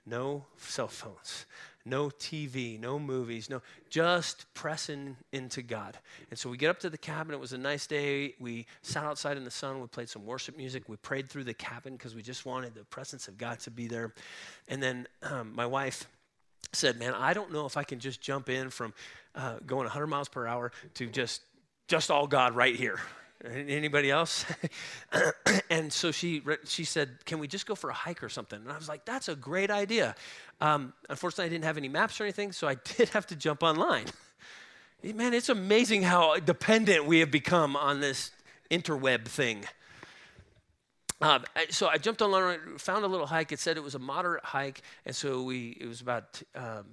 no 0.05 0.45
cell 0.59 0.89
phones, 0.89 1.47
no 1.85 2.07
TV, 2.09 2.79
no 2.79 2.99
movies, 2.99 3.51
no, 3.51 3.61
just 3.91 4.53
pressing 4.55 5.17
into 5.33 5.63
God. 5.63 5.99
And 6.31 6.39
so 6.39 6.49
we 6.49 6.57
get 6.57 6.71
up 6.71 6.79
to 6.81 6.91
the 6.91 6.99
cabin. 6.99 7.35
It 7.35 7.41
was 7.41 7.53
a 7.53 7.59
nice 7.59 7.87
day. 7.87 8.35
We 8.39 8.67
sat 8.83 9.05
outside 9.05 9.37
in 9.37 9.45
the 9.45 9.51
sun. 9.51 9.81
We 9.81 9.87
played 9.89 10.09
some 10.09 10.25
worship 10.25 10.57
music. 10.57 10.89
We 10.89 10.97
prayed 10.97 11.29
through 11.29 11.45
the 11.45 11.55
cabin 11.55 11.95
because 11.95 12.15
we 12.15 12.23
just 12.23 12.47
wanted 12.47 12.75
the 12.75 12.85
presence 12.85 13.29
of 13.29 13.37
God 13.39 13.61
to 13.61 13.71
be 13.71 13.89
there. 13.89 14.15
And 14.69 14.83
then 14.83 15.07
um, 15.23 15.55
my 15.55 15.67
wife 15.67 16.07
said, 16.73 16.99
"Man, 16.99 17.15
I 17.15 17.35
don't 17.35 17.53
know 17.53 17.67
if 17.67 17.77
I 17.77 17.85
can 17.85 17.99
just 17.99 18.21
jump 18.21 18.49
in 18.49 18.71
from 18.71 18.95
uh, 19.35 19.57
going 19.67 19.85
100 19.85 20.07
miles 20.07 20.29
per 20.29 20.47
hour 20.47 20.73
to 20.95 21.07
just 21.07 21.43
just 21.89 22.11
all 22.11 22.27
God 22.27 22.55
right 22.55 22.77
here." 22.77 23.01
Anybody 23.45 24.11
else? 24.11 24.47
and 25.83 25.93
so 25.93 26.13
she 26.13 26.41
she 26.65 26.85
said, 26.85 27.25
"Can 27.25 27.41
we 27.41 27.49
just 27.49 27.67
go 27.67 27.75
for 27.75 27.91
a 27.91 27.95
hike 27.95 28.23
or 28.23 28.29
something?" 28.29 28.61
And 28.61 28.71
I 28.71 28.77
was 28.77 28.89
like, 28.89 29.05
"That's 29.05 29.29
a 29.29 29.35
great 29.35 29.69
idea." 29.69 30.15
Um, 30.61 30.93
unfortunately, 31.11 31.47
I 31.47 31.49
didn't 31.49 31.65
have 31.65 31.77
any 31.77 31.89
maps 31.89 32.21
or 32.21 32.25
anything, 32.25 32.53
so 32.53 32.69
I 32.69 32.75
did 32.97 33.09
have 33.11 33.27
to 33.27 33.37
jump 33.37 33.65
online. 33.65 34.07
Man, 35.03 35.35
it's 35.35 35.49
amazing 35.49 36.05
how 36.05 36.37
dependent 36.39 37.07
we 37.07 37.19
have 37.19 37.33
become 37.33 37.75
on 37.75 37.99
this 38.01 38.31
interweb 38.71 39.25
thing. 39.25 39.65
Um, 41.21 41.45
so 41.71 41.89
I 41.89 41.99
jumped 41.99 42.23
online, 42.23 42.79
found 42.79 43.05
a 43.05 43.09
little 43.09 43.27
hike. 43.27 43.51
It 43.51 43.59
said 43.59 43.77
it 43.77 43.83
was 43.83 43.97
a 43.97 43.99
moderate 43.99 44.45
hike, 44.45 44.83
and 45.05 45.17
so 45.17 45.43
we 45.43 45.77
it 45.81 45.87
was 45.89 46.01
about 46.01 46.41
um, 46.55 46.85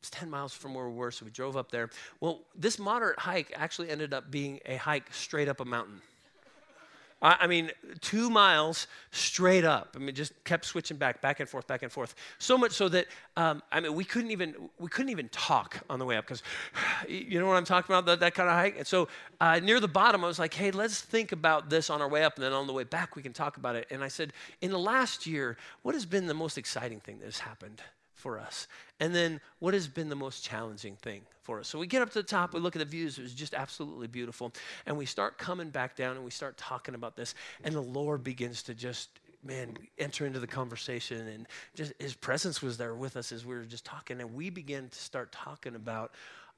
it's 0.00 0.10
10 0.10 0.28
miles 0.28 0.52
from 0.52 0.74
where 0.74 0.86
we 0.86 0.94
were, 0.94 1.10
so 1.10 1.24
we 1.24 1.30
drove 1.30 1.56
up 1.56 1.72
there. 1.72 1.88
Well, 2.20 2.42
this 2.54 2.78
moderate 2.78 3.18
hike 3.18 3.54
actually 3.56 3.88
ended 3.88 4.12
up 4.12 4.30
being 4.30 4.60
a 4.66 4.76
hike 4.76 5.14
straight 5.14 5.48
up 5.48 5.60
a 5.60 5.64
mountain. 5.64 6.02
I 7.22 7.46
mean, 7.46 7.70
two 8.02 8.28
miles 8.28 8.86
straight 9.10 9.64
up. 9.64 9.94
I 9.96 9.98
mean, 9.98 10.14
just 10.14 10.32
kept 10.44 10.66
switching 10.66 10.98
back, 10.98 11.22
back 11.22 11.40
and 11.40 11.48
forth, 11.48 11.66
back 11.66 11.82
and 11.82 11.90
forth. 11.90 12.14
So 12.38 12.58
much 12.58 12.72
so 12.72 12.88
that 12.90 13.06
um, 13.36 13.62
I 13.72 13.80
mean, 13.80 13.94
we 13.94 14.04
couldn't 14.04 14.30
even 14.30 14.54
we 14.78 14.88
couldn't 14.88 15.10
even 15.10 15.30
talk 15.30 15.78
on 15.88 15.98
the 15.98 16.04
way 16.04 16.18
up 16.18 16.26
because, 16.26 16.42
you 17.08 17.40
know 17.40 17.46
what 17.46 17.56
I'm 17.56 17.64
talking 17.64 17.94
about 17.94 18.04
that, 18.06 18.20
that 18.20 18.34
kind 18.34 18.48
of 18.48 18.54
hike. 18.54 18.76
And 18.76 18.86
so 18.86 19.08
uh, 19.40 19.58
near 19.60 19.80
the 19.80 19.88
bottom, 19.88 20.22
I 20.22 20.26
was 20.26 20.38
like, 20.38 20.52
hey, 20.52 20.70
let's 20.70 21.00
think 21.00 21.32
about 21.32 21.70
this 21.70 21.88
on 21.88 22.02
our 22.02 22.08
way 22.08 22.24
up, 22.24 22.36
and 22.36 22.44
then 22.44 22.52
on 22.52 22.66
the 22.66 22.74
way 22.74 22.84
back, 22.84 23.16
we 23.16 23.22
can 23.22 23.32
talk 23.32 23.56
about 23.56 23.74
it. 23.74 23.86
And 23.90 24.04
I 24.04 24.08
said, 24.08 24.32
in 24.60 24.70
the 24.70 24.78
last 24.78 25.26
year, 25.26 25.56
what 25.82 25.94
has 25.94 26.04
been 26.04 26.26
the 26.26 26.34
most 26.34 26.58
exciting 26.58 27.00
thing 27.00 27.20
that 27.20 27.26
has 27.26 27.38
happened? 27.38 27.80
For 28.24 28.40
us? 28.40 28.66
And 29.00 29.14
then 29.14 29.38
what 29.58 29.74
has 29.74 29.86
been 29.86 30.08
the 30.08 30.16
most 30.16 30.42
challenging 30.42 30.96
thing 30.96 31.20
for 31.42 31.60
us? 31.60 31.68
So 31.68 31.78
we 31.78 31.86
get 31.86 32.00
up 32.00 32.08
to 32.12 32.20
the 32.20 32.22
top, 32.22 32.54
we 32.54 32.60
look 32.60 32.74
at 32.74 32.78
the 32.78 32.86
views, 32.86 33.18
it 33.18 33.22
was 33.22 33.34
just 33.34 33.52
absolutely 33.52 34.06
beautiful. 34.06 34.50
And 34.86 34.96
we 34.96 35.04
start 35.04 35.36
coming 35.36 35.68
back 35.68 35.94
down 35.94 36.16
and 36.16 36.24
we 36.24 36.30
start 36.30 36.56
talking 36.56 36.94
about 36.94 37.16
this. 37.16 37.34
And 37.64 37.74
the 37.74 37.82
Lord 37.82 38.24
begins 38.24 38.62
to 38.62 38.74
just, 38.74 39.10
man, 39.44 39.76
enter 39.98 40.24
into 40.24 40.40
the 40.40 40.46
conversation. 40.46 41.28
And 41.28 41.46
just 41.74 41.92
his 41.98 42.14
presence 42.14 42.62
was 42.62 42.78
there 42.78 42.94
with 42.94 43.18
us 43.18 43.30
as 43.30 43.44
we 43.44 43.56
were 43.56 43.64
just 43.64 43.84
talking. 43.84 44.22
And 44.22 44.34
we 44.34 44.48
began 44.48 44.88
to 44.88 44.98
start 44.98 45.30
talking 45.30 45.74
about 45.74 46.12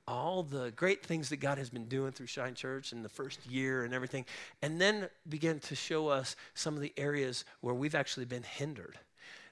all 0.07 0.45
the 0.45 0.71
great 0.77 1.05
things 1.05 1.31
that 1.31 1.39
God 1.39 1.59
has 1.59 1.69
been 1.69 1.87
doing 1.87 2.13
through 2.13 2.29
Shine 2.29 2.55
Church 2.55 2.93
in 2.93 3.03
the 3.03 3.09
first 3.09 3.45
year 3.45 3.83
and 3.83 3.93
everything, 3.93 4.25
and 4.63 4.81
then 4.81 5.09
began 5.29 5.59
to 5.59 5.75
show 5.75 6.07
us 6.07 6.37
some 6.55 6.77
of 6.77 6.81
the 6.81 6.93
areas 6.97 7.45
where 7.61 7.75
we've 7.75 7.97
actually 7.97 8.27
been 8.27 8.45
hindered 8.45 9.01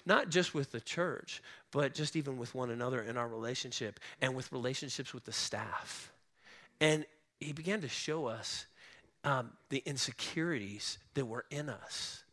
not 0.07 0.29
just 0.29 0.55
with 0.55 0.73
the 0.73 0.81
church, 0.81 1.43
but 1.71 1.95
just 1.95 2.17
even 2.17 2.37
with 2.37 2.55
one 2.55 2.71
another 2.71 3.03
in 3.03 3.17
our 3.17 3.29
relationship 3.29 4.01
and 4.21 4.35
with 4.35 4.53
relationships 4.53 5.15
with 5.15 5.25
the 5.25 5.33
staff. 5.33 6.13
And 6.81 7.07
he 7.41 7.53
began 7.53 7.81
to 7.81 7.89
show 7.89 8.27
us 8.27 8.67
um, 9.25 9.53
the 9.71 9.83
insecurities 9.87 10.99
that 11.15 11.25
were 11.25 11.45
in 11.51 11.69
us. 11.69 12.25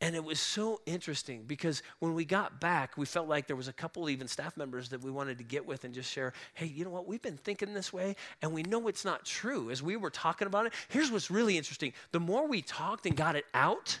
And 0.00 0.14
it 0.14 0.22
was 0.22 0.38
so 0.38 0.80
interesting 0.86 1.42
because 1.44 1.82
when 1.98 2.14
we 2.14 2.24
got 2.24 2.60
back, 2.60 2.96
we 2.96 3.04
felt 3.04 3.26
like 3.26 3.48
there 3.48 3.56
was 3.56 3.66
a 3.66 3.72
couple 3.72 4.08
even 4.08 4.28
staff 4.28 4.56
members 4.56 4.90
that 4.90 5.02
we 5.02 5.10
wanted 5.10 5.38
to 5.38 5.44
get 5.44 5.66
with 5.66 5.82
and 5.82 5.92
just 5.92 6.10
share, 6.10 6.34
hey, 6.54 6.66
you 6.66 6.84
know 6.84 6.90
what? 6.90 7.08
We've 7.08 7.20
been 7.20 7.36
thinking 7.36 7.74
this 7.74 7.92
way 7.92 8.14
and 8.40 8.52
we 8.52 8.62
know 8.62 8.86
it's 8.86 9.04
not 9.04 9.24
true. 9.24 9.70
As 9.70 9.82
we 9.82 9.96
were 9.96 10.10
talking 10.10 10.46
about 10.46 10.66
it, 10.66 10.72
here's 10.88 11.10
what's 11.10 11.32
really 11.32 11.58
interesting. 11.58 11.92
The 12.12 12.20
more 12.20 12.46
we 12.46 12.62
talked 12.62 13.06
and 13.06 13.16
got 13.16 13.34
it 13.34 13.46
out, 13.54 13.98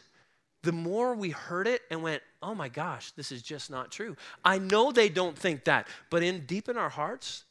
the 0.62 0.72
more 0.72 1.14
we 1.14 1.30
heard 1.30 1.66
it 1.66 1.82
and 1.90 2.02
went, 2.02 2.22
oh 2.42 2.54
my 2.54 2.68
gosh, 2.68 3.12
this 3.12 3.30
is 3.30 3.42
just 3.42 3.70
not 3.70 3.90
true. 3.90 4.16
I 4.44 4.58
know 4.58 4.92
they 4.92 5.08
don't 5.08 5.38
think 5.38 5.64
that, 5.64 5.88
but 6.10 6.22
in 6.22 6.46
deep 6.46 6.68
in 6.68 6.76
our 6.76 6.88
hearts, 6.88 7.44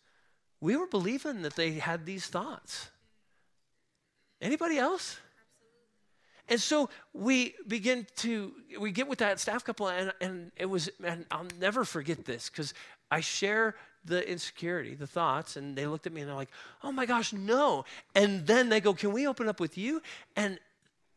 we 0.60 0.76
were 0.76 0.88
believing 0.88 1.42
that 1.44 1.56
they 1.56 1.74
had 1.74 2.06
these 2.06 2.28
thoughts. 2.28 2.90
Anybody 4.42 4.78
else? 4.78 5.18
And 6.50 6.62
so 6.62 6.90
we 7.14 7.56
begin 7.68 8.08
to 8.18 8.54
we 8.80 8.92
get 8.92 9.08
with 9.08 9.20
that 9.20 9.40
staff 9.40 9.66
couple 9.66 9.90
and, 9.90 10.14
and 10.22 10.52
it 10.56 10.66
was 10.66 10.90
and 11.04 11.26
I'll 11.30 11.48
never 11.60 11.84
forget 11.84 12.24
this 12.24 12.50
because 12.50 12.74
I 13.12 13.20
share 13.20 13.76
the 14.06 14.30
insecurity, 14.30 14.96
the 14.96 15.08
thoughts, 15.08 15.58
and 15.58 15.76
they 15.76 15.86
looked 15.86 16.08
at 16.08 16.14
me 16.14 16.22
and 16.22 16.30
they're 16.30 16.36
like, 16.38 16.52
oh 16.84 16.92
my 16.92 17.06
gosh, 17.06 17.34
no. 17.34 17.84
And 18.16 18.48
then 18.48 18.70
they 18.70 18.80
go, 18.80 18.94
Can 18.94 19.12
we 19.12 19.28
open 19.28 19.50
up 19.50 19.60
with 19.60 19.78
you? 19.78 20.02
And 20.36 20.60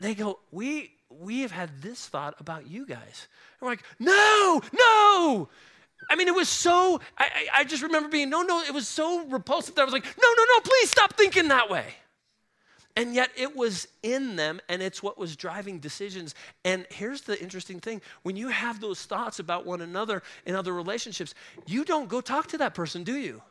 they 0.01 0.15
go, 0.15 0.41
We 0.51 0.93
we 1.11 1.41
have 1.41 1.51
had 1.51 1.83
this 1.83 2.07
thought 2.07 2.35
about 2.39 2.71
you 2.71 2.87
guys. 2.87 3.29
And 3.61 3.67
we're 3.67 3.71
like, 3.71 3.85
no, 3.99 4.63
no. 4.73 5.49
I 6.09 6.17
mean, 6.17 6.29
it 6.29 6.35
was 6.35 6.49
so, 6.49 7.01
I, 7.19 7.25
I, 7.25 7.47
I, 7.59 7.65
just 7.65 7.83
remember 7.83 8.09
being, 8.09 8.31
no, 8.31 8.43
no, 8.43 8.63
it 8.63 8.73
was 8.73 8.89
so 8.89 9.27
repulsive 9.27 9.75
that 9.75 9.83
I 9.83 9.85
was 9.85 9.93
like, 9.93 10.05
no, 10.05 10.29
no, 10.37 10.45
no, 10.45 10.61
please 10.61 10.91
stop 10.91 11.15
thinking 11.15 11.49
that 11.49 11.69
way. 11.69 11.85
And 12.97 13.15
yet 13.15 13.31
it 13.37 13.55
was 13.55 13.87
in 14.03 14.37
them, 14.37 14.61
and 14.69 14.83
it's 14.83 15.03
what 15.03 15.17
was 15.17 15.37
driving 15.37 15.79
decisions. 15.79 16.35
And 16.65 16.87
here's 16.91 17.23
the 17.23 17.41
interesting 17.41 17.81
thing 17.81 18.03
when 18.23 18.37
you 18.37 18.49
have 18.49 18.81
those 18.81 19.05
thoughts 19.05 19.39
about 19.39 19.65
one 19.65 19.81
another 19.81 20.23
in 20.45 20.57
other 20.57 20.73
relationships, 20.73 21.35
you 21.67 21.85
don't 21.85 22.09
go 22.09 22.21
talk 22.21 22.49
to 22.49 22.59
that 22.59 22.75
person, 22.75 23.05
do 23.05 23.17
you? 23.17 23.43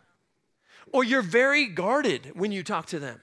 Or 0.91 1.03
you're 1.03 1.21
very 1.21 1.67
guarded 1.67 2.31
when 2.35 2.51
you 2.51 2.63
talk 2.63 2.87
to 2.87 2.99
them. 2.99 3.21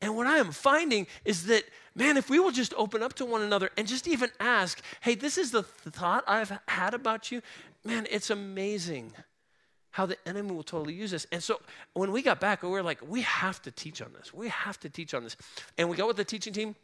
And 0.00 0.16
what 0.16 0.26
I 0.26 0.38
am 0.38 0.52
finding 0.52 1.06
is 1.24 1.46
that, 1.46 1.64
man, 1.94 2.16
if 2.16 2.30
we 2.30 2.38
will 2.38 2.52
just 2.52 2.72
open 2.74 3.02
up 3.02 3.12
to 3.14 3.24
one 3.24 3.42
another 3.42 3.70
and 3.76 3.86
just 3.86 4.08
even 4.08 4.30
ask, 4.40 4.80
hey, 5.02 5.14
this 5.14 5.36
is 5.36 5.50
the 5.50 5.62
th- 5.62 5.94
thought 5.94 6.24
I've 6.26 6.58
had 6.68 6.94
about 6.94 7.30
you, 7.30 7.42
man, 7.84 8.06
it's 8.10 8.30
amazing 8.30 9.12
how 9.90 10.06
the 10.06 10.16
enemy 10.26 10.52
will 10.52 10.62
totally 10.62 10.94
use 10.94 11.10
this. 11.10 11.26
And 11.32 11.42
so 11.42 11.60
when 11.94 12.12
we 12.12 12.22
got 12.22 12.40
back, 12.40 12.62
we 12.62 12.68
were 12.68 12.82
like, 12.82 13.00
we 13.06 13.22
have 13.22 13.60
to 13.62 13.70
teach 13.70 14.00
on 14.00 14.12
this. 14.12 14.32
We 14.32 14.48
have 14.48 14.78
to 14.80 14.88
teach 14.88 15.14
on 15.14 15.24
this. 15.24 15.36
And 15.76 15.90
we 15.90 15.96
got 15.96 16.06
with 16.06 16.16
the 16.16 16.24
teaching 16.24 16.52
team, 16.52 16.76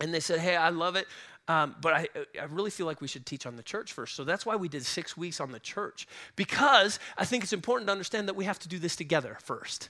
and 0.00 0.12
they 0.12 0.20
said, 0.20 0.40
hey, 0.40 0.56
I 0.56 0.68
love 0.68 0.96
it. 0.96 1.06
Um, 1.46 1.76
but 1.80 1.94
I, 1.94 2.08
I 2.38 2.44
really 2.50 2.70
feel 2.70 2.84
like 2.84 3.00
we 3.00 3.08
should 3.08 3.24
teach 3.24 3.46
on 3.46 3.56
the 3.56 3.62
church 3.62 3.92
first. 3.94 4.14
So 4.14 4.24
that's 4.24 4.44
why 4.44 4.56
we 4.56 4.68
did 4.68 4.84
six 4.84 5.16
weeks 5.16 5.40
on 5.40 5.52
the 5.52 5.60
church, 5.60 6.06
because 6.36 6.98
I 7.16 7.24
think 7.24 7.42
it's 7.42 7.54
important 7.54 7.88
to 7.88 7.92
understand 7.92 8.28
that 8.28 8.36
we 8.36 8.44
have 8.44 8.58
to 8.58 8.68
do 8.68 8.78
this 8.78 8.96
together 8.96 9.38
first 9.42 9.88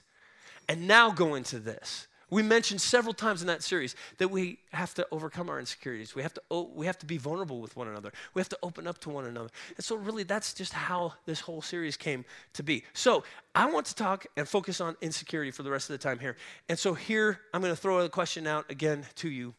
and 0.69 0.87
now 0.87 1.11
go 1.11 1.35
into 1.35 1.59
this. 1.59 2.07
We 2.29 2.43
mentioned 2.43 2.81
several 2.81 3.13
times 3.13 3.41
in 3.41 3.47
that 3.47 3.63
series 3.63 3.95
that 4.17 4.29
we 4.29 4.59
have 4.71 4.93
to 4.95 5.07
overcome 5.11 5.49
our 5.49 5.59
insecurities. 5.59 6.15
We 6.15 6.21
have 6.21 6.33
to, 6.35 6.41
we 6.73 6.85
have 6.85 6.97
to 6.99 7.05
be 7.05 7.17
vulnerable 7.17 7.59
with 7.59 7.75
one 7.75 7.87
another. 7.87 8.11
We 8.33 8.39
have 8.39 8.49
to 8.49 8.59
open 8.61 8.87
up 8.87 8.99
to 8.99 9.09
one 9.09 9.25
another. 9.25 9.49
And 9.75 9.83
so, 9.83 9.95
really, 9.95 10.23
that's 10.23 10.53
just 10.53 10.73
how 10.73 11.13
this 11.25 11.39
whole 11.39 11.61
series 11.61 11.97
came 11.97 12.25
to 12.53 12.63
be. 12.63 12.83
So, 12.93 13.23
I 13.55 13.71
want 13.71 13.87
to 13.87 13.95
talk 13.95 14.25
and 14.37 14.47
focus 14.47 14.79
on 14.79 14.95
insecurity 15.01 15.51
for 15.51 15.63
the 15.63 15.71
rest 15.71 15.89
of 15.89 15.99
the 15.99 16.03
time 16.03 16.19
here. 16.19 16.35
And 16.67 16.77
so, 16.77 16.93
here, 16.93 17.39
I'm 17.53 17.61
going 17.61 17.73
to 17.73 17.81
throw 17.81 17.99
a 17.99 18.09
question 18.09 18.45
out 18.47 18.69
again 18.69 19.05
to 19.15 19.29
you. 19.29 19.53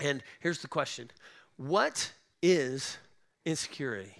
And 0.00 0.22
here's 0.40 0.62
the 0.62 0.68
question 0.68 1.10
What 1.56 2.12
is 2.42 2.96
insecurity? 3.44 4.14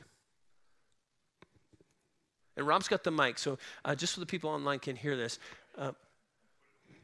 And 2.57 2.66
Rob's 2.66 2.88
got 2.88 3.05
the 3.05 3.12
mic, 3.12 3.38
so 3.38 3.57
uh, 3.85 3.94
just 3.94 4.14
so 4.14 4.20
the 4.20 4.27
people 4.27 4.51
online 4.51 4.81
can 4.81 4.96
hear 4.96 5.16
this. 5.16 5.38
Uh, 5.77 5.92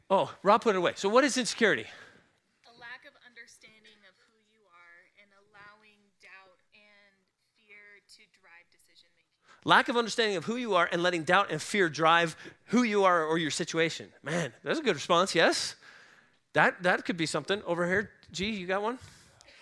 Oh, 0.09 0.31
Rob 0.43 0.61
put 0.61 0.75
it 0.75 0.77
away. 0.77 0.93
So, 0.95 1.09
what 1.09 1.23
is 1.23 1.37
insecurity? 1.37 1.85
A 2.67 2.73
lack 2.79 3.05
of 3.07 3.13
understanding 3.27 3.97
of 4.07 4.13
who 4.21 4.37
you 4.53 4.61
are 4.69 5.01
and 5.21 5.29
allowing 5.49 5.97
doubt 6.21 6.59
and 6.73 7.15
fear 7.57 8.01
to 8.13 8.21
drive 8.39 8.65
decision 8.71 9.09
making. 9.15 9.65
Lack 9.65 9.89
of 9.89 9.97
understanding 9.97 10.37
of 10.37 10.45
who 10.45 10.57
you 10.57 10.75
are 10.75 10.87
and 10.91 11.01
letting 11.01 11.23
doubt 11.23 11.51
and 11.51 11.59
fear 11.61 11.89
drive 11.89 12.35
who 12.65 12.83
you 12.83 13.03
are 13.03 13.23
or 13.25 13.37
your 13.39 13.49
situation. 13.51 14.09
Man, 14.21 14.53
that's 14.63 14.79
a 14.79 14.83
good 14.83 14.95
response, 14.95 15.33
yes? 15.33 15.75
That, 16.53 16.83
that 16.83 17.03
could 17.03 17.17
be 17.17 17.25
something. 17.25 17.61
Over 17.65 17.87
here, 17.87 18.11
G, 18.31 18.49
you 18.51 18.67
got 18.67 18.81
one? 18.83 18.99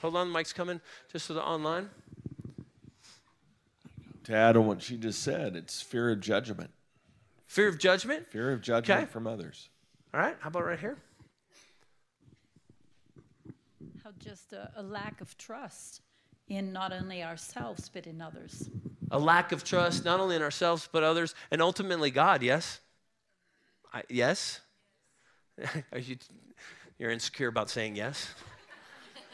Hold 0.01 0.17
on, 0.17 0.27
the 0.27 0.34
mic's 0.38 0.51
coming 0.51 0.82
just 1.12 1.27
to 1.27 1.34
the 1.34 1.41
online. 1.41 1.89
To 4.25 4.34
add 4.36 4.58
on 4.58 4.67
what 4.67 4.82
she 4.82 4.97
just 4.97 5.21
said, 5.23 5.56
it's 5.56 5.82
fear 5.82 6.12
of 6.12 6.19
judgment. 6.19 6.71
Fear 7.47 7.69
of 7.69 7.77
judgment? 7.77 8.27
Fear 8.29 8.51
of 8.51 8.62
judgment 8.62 9.03
Okay. 9.03 9.12
from 9.12 9.25
others. 9.25 9.69
All 10.13 10.19
right, 10.19 10.36
how 10.41 10.49
about 10.49 10.65
right 10.65 10.80
here? 10.80 10.95
How 14.04 14.12
just 14.19 14.54
a, 14.54 14.69
a 14.76 14.84
lack 14.84 15.21
of 15.21 15.36
trust 15.39 16.02
in 16.47 16.71
not 16.71 16.93
only 16.93 17.23
ourselves 17.23 17.89
but 17.91 18.06
in 18.06 18.21
others. 18.21 18.69
A 19.10 19.17
lack 19.17 19.52
of 19.52 19.63
trust, 19.63 20.06
not 20.06 20.19
only 20.19 20.36
in 20.36 20.43
ourselves, 20.43 20.88
but 20.91 21.02
others, 21.02 21.34
and 21.49 21.63
ultimately 21.63 22.12
God, 22.12 22.43
yes? 22.43 22.80
I, 23.91 24.04
yes? 24.08 24.62
Are 25.91 25.99
you, 25.99 26.17
you're 26.99 27.12
insecure 27.12 27.47
about 27.47 27.71
saying 27.71 27.95
yes? 27.95 28.36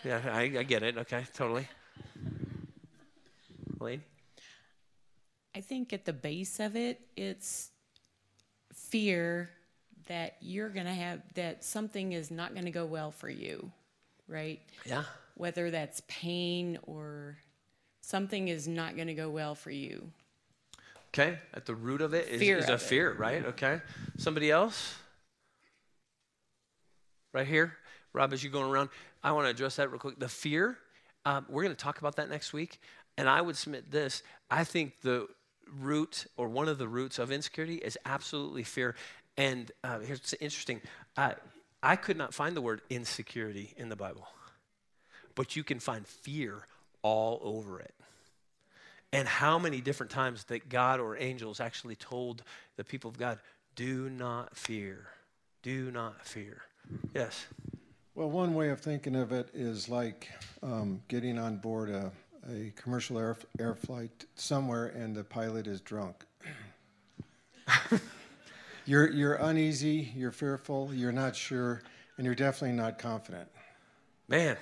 Yeah, 0.05 0.21
I, 0.31 0.41
I 0.41 0.63
get 0.63 0.83
it. 0.83 0.97
Okay, 0.97 1.25
totally. 1.33 1.67
Lane? 3.81 4.03
I 5.53 5.59
think 5.59 5.91
at 5.91 6.05
the 6.05 6.13
base 6.13 6.61
of 6.61 6.77
it, 6.77 7.01
it's 7.17 7.71
fear 8.73 9.49
that 10.09 10.35
you're 10.41 10.69
going 10.69 10.85
to 10.85 10.93
have, 10.93 11.21
that 11.35 11.63
something 11.63 12.11
is 12.11 12.29
not 12.29 12.53
going 12.53 12.65
to 12.65 12.71
go 12.71 12.85
well 12.85 13.11
for 13.11 13.29
you, 13.29 13.71
right? 14.27 14.59
Yeah. 14.85 15.03
Whether 15.35 15.71
that's 15.71 16.01
pain 16.07 16.77
or 16.83 17.37
something 18.01 18.49
is 18.49 18.67
not 18.67 18.95
going 18.95 19.07
to 19.07 19.13
go 19.13 19.29
well 19.29 19.55
for 19.55 19.71
you. 19.71 20.11
Okay, 21.13 21.37
at 21.53 21.65
the 21.65 21.73
root 21.73 22.01
of 22.01 22.13
it 22.13 22.27
is, 22.27 22.39
Fear 22.39 22.57
is 22.57 22.69
a 22.69 22.73
it. 22.73 22.81
fear, 22.81 23.13
right? 23.13 23.45
Okay. 23.45 23.81
Somebody 24.17 24.51
else? 24.51 24.95
Right 27.33 27.47
here? 27.47 27.73
Rob, 28.13 28.33
as 28.33 28.43
you're 28.43 28.51
going 28.51 28.69
around, 28.69 28.89
I 29.23 29.31
want 29.31 29.45
to 29.45 29.51
address 29.51 29.77
that 29.77 29.89
real 29.89 29.99
quick. 29.99 30.19
The 30.19 30.27
fear, 30.27 30.77
um, 31.25 31.45
we're 31.49 31.63
going 31.63 31.75
to 31.75 31.81
talk 31.81 31.99
about 31.99 32.15
that 32.17 32.29
next 32.29 32.53
week. 32.53 32.79
And 33.17 33.27
I 33.29 33.41
would 33.41 33.55
submit 33.55 33.91
this 33.91 34.23
I 34.49 34.63
think 34.63 35.01
the 35.01 35.27
root 35.79 36.25
or 36.37 36.47
one 36.47 36.67
of 36.67 36.77
the 36.77 36.87
roots 36.87 37.19
of 37.19 37.31
insecurity 37.31 37.75
is 37.75 37.97
absolutely 38.05 38.63
fear. 38.63 38.95
And 39.39 39.71
uh, 39.85 39.99
here's 39.99 40.35
interesting 40.41 40.81
uh, 41.15 41.31
I 41.81 41.95
could 41.95 42.17
not 42.17 42.33
find 42.33 42.55
the 42.57 42.61
word 42.61 42.81
insecurity 42.89 43.73
in 43.77 43.87
the 43.87 43.95
Bible, 43.95 44.27
but 45.33 45.55
you 45.55 45.63
can 45.63 45.79
find 45.79 46.05
fear 46.05 46.67
all 47.01 47.39
over 47.41 47.79
it. 47.79 47.93
And 49.13 49.27
how 49.27 49.57
many 49.57 49.79
different 49.79 50.11
times 50.11 50.43
that 50.45 50.67
God 50.67 50.99
or 50.99 51.17
angels 51.17 51.61
actually 51.61 51.95
told 51.95 52.43
the 52.75 52.83
people 52.83 53.09
of 53.09 53.17
God, 53.17 53.39
do 53.75 54.09
not 54.09 54.57
fear, 54.57 55.07
do 55.63 55.89
not 55.89 56.25
fear. 56.25 56.63
Yes. 57.15 57.45
Well, 58.15 58.29
one 58.29 58.53
way 58.53 58.69
of 58.69 58.81
thinking 58.81 59.15
of 59.15 59.31
it 59.31 59.49
is 59.53 59.87
like 59.87 60.27
um, 60.61 61.01
getting 61.07 61.39
on 61.39 61.57
board 61.57 61.89
a, 61.89 62.11
a 62.51 62.73
commercial 62.75 63.17
air, 63.17 63.37
air 63.57 63.73
flight 63.73 64.25
somewhere 64.35 64.87
and 64.87 65.15
the 65.15 65.23
pilot 65.23 65.65
is 65.65 65.79
drunk. 65.79 66.25
you're, 68.89 69.11
you're 69.11 69.35
uneasy, 69.35 70.11
you're 70.15 70.31
fearful, 70.31 70.89
you're 70.93 71.11
not 71.11 71.35
sure, 71.35 71.83
and 72.17 72.25
you're 72.25 72.35
definitely 72.35 72.75
not 72.75 72.97
confident. 72.97 73.47
Man, 74.27 74.57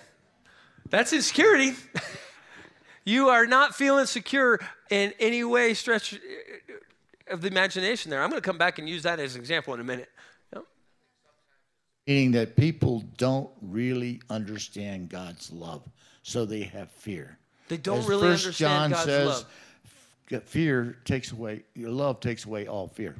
that's 0.90 1.14
insecurity. 1.14 1.74
you 3.06 3.30
are 3.30 3.46
not 3.48 3.74
feeling 3.74 4.06
secure 4.06 4.60
in 4.90 5.14
any 5.20 5.44
way, 5.44 5.74
stretch 5.74 6.14
uh, 6.16 6.18
of 7.34 7.42
the 7.42 7.48
imagination 7.48 8.12
there. 8.12 8.22
I'm 8.22 8.30
going 8.30 8.42
to 8.42 8.46
come 8.46 8.58
back 8.58 8.80
and 8.80 8.90
use 8.90 9.04
that 9.04 9.20
as 9.20 9.36
an 9.36 9.42
example 9.42 9.74
in 9.74 9.80
a 9.80 9.84
minute. 9.86 10.10
Meaning 12.06 12.32
that 12.32 12.56
people 12.56 13.04
don't 13.18 13.50
really 13.62 14.22
understand 14.30 15.10
God's 15.10 15.52
love, 15.52 15.84
so 16.24 16.46
they 16.46 16.64
have 16.64 16.90
fear. 16.90 17.38
They 17.68 17.76
don't 17.76 18.00
As 18.00 18.08
really 18.08 18.28
First 18.30 18.46
understand 18.46 18.72
John 18.72 18.92
God's 18.92 19.04
says, 19.06 19.28
love. 19.28 19.46
"F- 20.32 20.44
Fear 20.44 20.98
takes 21.04 21.32
away, 21.34 21.64
your 21.76 21.90
love 21.92 22.22
takes 22.22 22.46
away 22.46 22.66
all 22.68 22.88
fear. 22.88 23.16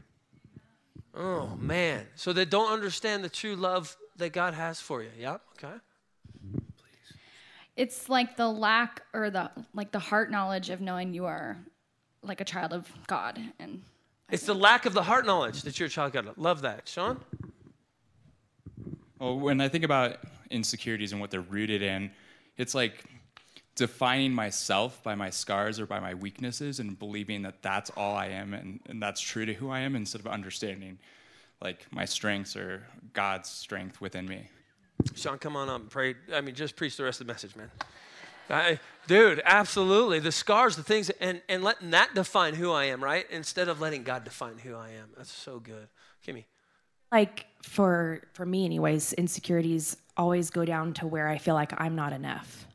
Oh, 1.20 1.58
man. 1.60 2.06
So 2.16 2.32
they 2.32 2.46
don't 2.46 2.72
understand 2.72 3.24
the 3.24 3.30
true 3.30 3.56
love 3.56 3.98
that 4.18 4.34
God 4.34 4.54
has 4.54 4.80
for 4.80 5.02
you. 5.02 5.10
Yeah, 5.18 5.38
okay. 5.58 5.74
Please. 6.54 7.18
It's 7.76 8.08
like 8.08 8.38
the 8.38 8.48
lack 8.48 9.02
or 9.14 9.32
the 9.32 9.50
like 9.74 9.92
the 9.92 10.00
heart 10.00 10.30
knowledge 10.30 10.70
of 10.70 10.80
knowing 10.80 11.14
you 11.14 11.26
are 11.26 11.58
like 12.22 12.40
a 12.40 12.46
child 12.46 12.72
of 12.72 12.92
God 13.08 13.40
and 13.60 13.82
It's 14.30 14.46
the 14.46 14.54
lack 14.54 14.86
of 14.86 14.94
the 14.94 15.04
heart 15.04 15.26
knowledge 15.26 15.64
that 15.64 15.80
you're 15.80 15.88
a 15.88 15.90
child 15.90 16.16
of 16.16 16.26
God. 16.26 16.38
Love 16.38 16.62
that. 16.62 16.88
Sean? 16.88 17.20
Well, 19.20 19.40
when 19.40 19.60
I 19.60 19.70
think 19.70 19.84
about 19.84 20.18
insecurities 20.52 21.14
and 21.14 21.20
what 21.20 21.32
they're 21.32 21.42
rooted 21.42 21.82
in, 21.82 22.12
it's 22.58 22.76
like 22.76 23.04
defining 23.78 24.34
myself 24.34 25.02
by 25.04 25.16
my 25.16 25.30
scars 25.30 25.80
or 25.80 25.86
by 25.86 26.00
my 26.00 26.14
weaknesses 26.14 26.80
and 26.80 27.00
believing 27.00 27.44
that 27.44 27.62
that's 27.62 27.90
all 27.92 28.16
I 28.16 28.28
am 28.28 28.54
and, 28.54 28.80
and 28.88 29.02
that's 29.02 29.22
true 29.22 29.46
to 29.46 29.54
who 29.54 29.70
I 29.70 29.80
am 29.80 29.96
instead 29.96 30.20
of 30.20 30.28
understanding 30.28 31.00
like 31.62 31.86
my 31.92 32.06
strengths 32.06 32.56
or 32.56 32.84
God's 33.14 33.50
strength 33.50 34.02
within 34.02 34.28
me. 34.28 34.50
Sean, 35.16 35.38
come 35.38 35.56
on 35.56 35.70
up 35.70 35.82
and 35.82 35.90
pray. 35.90 36.16
I 36.34 36.42
mean, 36.42 36.56
just 36.56 36.76
preach 36.76 36.98
the 36.98 37.04
rest 37.04 37.22
of 37.22 37.28
the 37.28 37.34
message, 37.34 37.56
man. 37.56 37.72
I, 38.50 38.80
dude, 39.08 39.42
absolutely. 39.44 40.20
The 40.20 40.32
scars, 40.32 40.76
the 40.76 40.84
things, 40.84 41.10
and, 41.10 41.42
and 41.50 41.64
letting 41.64 41.92
that 41.92 42.16
define 42.16 42.56
who 42.56 42.72
I 42.72 42.86
am, 42.86 43.04
right? 43.04 43.26
Instead 43.30 43.68
of 43.68 43.82
letting 43.82 44.04
God 44.04 44.24
define 44.24 44.58
who 44.58 44.76
I 44.76 44.90
am. 44.90 45.10
That's 45.16 45.32
so 45.32 45.60
good. 45.60 45.88
Kimmy. 46.26 46.46
Like 47.12 47.46
for 47.62 48.22
for 48.34 48.46
me 48.46 48.66
anyways, 48.66 49.14
insecurities 49.14 49.96
always 50.18 50.50
go 50.50 50.66
down 50.66 50.94
to 50.96 51.08
where 51.08 51.28
I 51.30 51.38
feel 51.38 51.54
like 51.54 51.74
I'm 51.80 51.96
not 51.96 52.12
enough. 52.12 52.67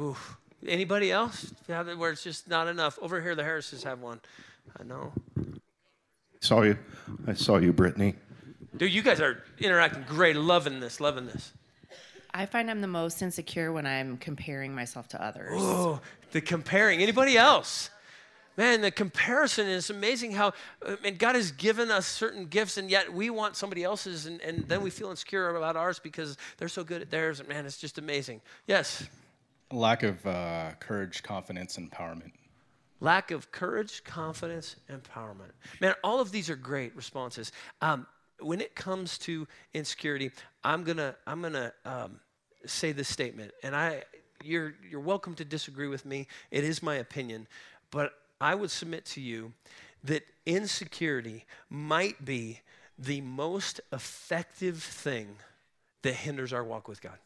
Oof. 0.00 0.36
Anybody 0.66 1.12
else? 1.12 1.52
Yeah, 1.68 1.82
where 1.94 2.10
it's 2.10 2.24
just 2.24 2.48
not 2.48 2.68
enough. 2.68 2.98
Over 3.00 3.20
here, 3.20 3.34
the 3.34 3.44
Harrises 3.44 3.84
have 3.84 4.00
one. 4.00 4.20
I 4.78 4.82
know. 4.84 5.12
Saw 6.40 6.62
you. 6.62 6.78
I 7.26 7.34
saw 7.34 7.58
you, 7.58 7.72
Brittany. 7.72 8.14
Dude, 8.76 8.92
you 8.92 9.02
guys 9.02 9.20
are 9.20 9.42
interacting 9.58 10.04
great. 10.08 10.36
Loving 10.36 10.80
this, 10.80 11.00
loving 11.00 11.26
this. 11.26 11.52
I 12.32 12.46
find 12.46 12.70
I'm 12.70 12.80
the 12.80 12.86
most 12.86 13.22
insecure 13.22 13.72
when 13.72 13.86
I'm 13.86 14.16
comparing 14.18 14.74
myself 14.74 15.08
to 15.08 15.24
others. 15.24 15.52
Oh, 15.54 16.00
the 16.32 16.40
comparing. 16.40 17.02
Anybody 17.02 17.36
else? 17.36 17.90
Man, 18.56 18.80
the 18.80 18.90
comparison 18.90 19.68
is 19.68 19.88
amazing 19.88 20.32
how, 20.32 20.52
uh, 20.84 20.96
and 21.04 21.16
God 21.16 21.36
has 21.36 21.52
given 21.52 21.92
us 21.92 22.06
certain 22.06 22.46
gifts, 22.46 22.76
and 22.76 22.90
yet 22.90 23.12
we 23.12 23.30
want 23.30 23.54
somebody 23.54 23.84
else's, 23.84 24.26
and, 24.26 24.40
and 24.40 24.66
then 24.68 24.82
we 24.82 24.90
feel 24.90 25.10
insecure 25.10 25.54
about 25.54 25.76
ours 25.76 26.00
because 26.00 26.36
they're 26.56 26.68
so 26.68 26.82
good 26.82 27.00
at 27.00 27.10
theirs. 27.10 27.38
And 27.38 27.48
man, 27.48 27.66
it's 27.66 27.78
just 27.78 27.98
amazing. 27.98 28.40
Yes. 28.66 29.08
Lack 29.70 30.02
of 30.02 30.26
uh, 30.26 30.70
courage, 30.80 31.22
confidence, 31.22 31.76
empowerment. 31.76 32.32
Lack 33.00 33.30
of 33.30 33.52
courage, 33.52 34.02
confidence, 34.02 34.76
empowerment. 34.90 35.52
Man, 35.80 35.94
all 36.02 36.20
of 36.20 36.32
these 36.32 36.50
are 36.50 36.56
great 36.56 36.96
responses. 36.96 37.52
Um, 37.80 38.06
when 38.40 38.60
it 38.60 38.74
comes 38.74 39.18
to 39.18 39.46
insecurity, 39.74 40.30
I'm 40.64 40.84
gonna 40.84 41.14
I'm 41.26 41.42
gonna 41.42 41.72
um, 41.84 42.20
say 42.66 42.92
this 42.92 43.08
statement, 43.08 43.52
and 43.62 43.76
I 43.76 44.04
you're 44.42 44.74
you're 44.88 45.00
welcome 45.00 45.34
to 45.34 45.44
disagree 45.44 45.88
with 45.88 46.04
me. 46.04 46.26
It 46.50 46.64
is 46.64 46.82
my 46.82 46.96
opinion, 46.96 47.46
but 47.90 48.12
I 48.40 48.54
would 48.54 48.70
submit 48.70 49.04
to 49.06 49.20
you 49.20 49.52
that 50.04 50.22
insecurity 50.46 51.44
might 51.68 52.24
be 52.24 52.60
the 52.98 53.20
most 53.20 53.80
effective 53.92 54.82
thing 54.82 55.36
that 56.02 56.14
hinders 56.14 56.52
our 56.52 56.64
walk 56.64 56.88
with 56.88 57.00
God. 57.00 57.18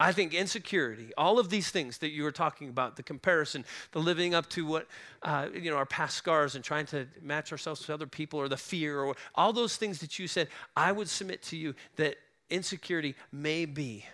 I 0.00 0.12
think 0.12 0.32
insecurity, 0.32 1.12
all 1.18 1.38
of 1.38 1.50
these 1.50 1.70
things 1.70 1.98
that 1.98 2.08
you 2.08 2.22
were 2.22 2.32
talking 2.32 2.70
about, 2.70 2.96
the 2.96 3.02
comparison, 3.02 3.66
the 3.92 3.98
living 3.98 4.34
up 4.34 4.48
to 4.50 4.64
what, 4.64 4.86
uh, 5.22 5.48
you 5.54 5.70
know, 5.70 5.76
our 5.76 5.84
past 5.84 6.16
scars 6.16 6.54
and 6.54 6.64
trying 6.64 6.86
to 6.86 7.06
match 7.20 7.52
ourselves 7.52 7.84
to 7.84 7.92
other 7.92 8.06
people 8.06 8.40
or 8.40 8.48
the 8.48 8.56
fear 8.56 9.00
or 9.00 9.14
all 9.34 9.52
those 9.52 9.76
things 9.76 9.98
that 9.98 10.18
you 10.18 10.26
said, 10.26 10.48
I 10.74 10.90
would 10.90 11.08
submit 11.08 11.42
to 11.44 11.56
you 11.56 11.74
that 11.96 12.16
insecurity 12.48 13.14
may 13.30 13.66
be 13.66 14.06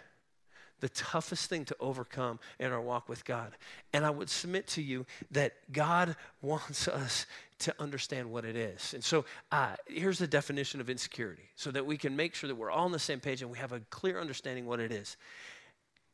the 0.80 0.88
toughest 0.88 1.48
thing 1.48 1.64
to 1.64 1.76
overcome 1.78 2.40
in 2.58 2.72
our 2.72 2.80
walk 2.80 3.08
with 3.08 3.24
God. 3.24 3.52
And 3.92 4.04
I 4.04 4.10
would 4.10 4.28
submit 4.28 4.66
to 4.68 4.82
you 4.82 5.06
that 5.30 5.54
God 5.72 6.16
wants 6.42 6.88
us 6.88 7.26
to 7.60 7.74
understand 7.80 8.30
what 8.30 8.44
it 8.44 8.56
is. 8.56 8.92
And 8.92 9.02
so 9.02 9.24
uh, 9.50 9.76
here's 9.86 10.18
the 10.18 10.26
definition 10.26 10.80
of 10.80 10.90
insecurity 10.90 11.48
so 11.54 11.70
that 11.70 11.86
we 11.86 11.96
can 11.96 12.14
make 12.14 12.34
sure 12.34 12.48
that 12.48 12.56
we're 12.56 12.70
all 12.70 12.84
on 12.84 12.92
the 12.92 12.98
same 12.98 13.20
page 13.20 13.40
and 13.40 13.50
we 13.50 13.58
have 13.58 13.72
a 13.72 13.80
clear 13.88 14.20
understanding 14.20 14.66
what 14.66 14.80
it 14.80 14.92
is. 14.92 15.16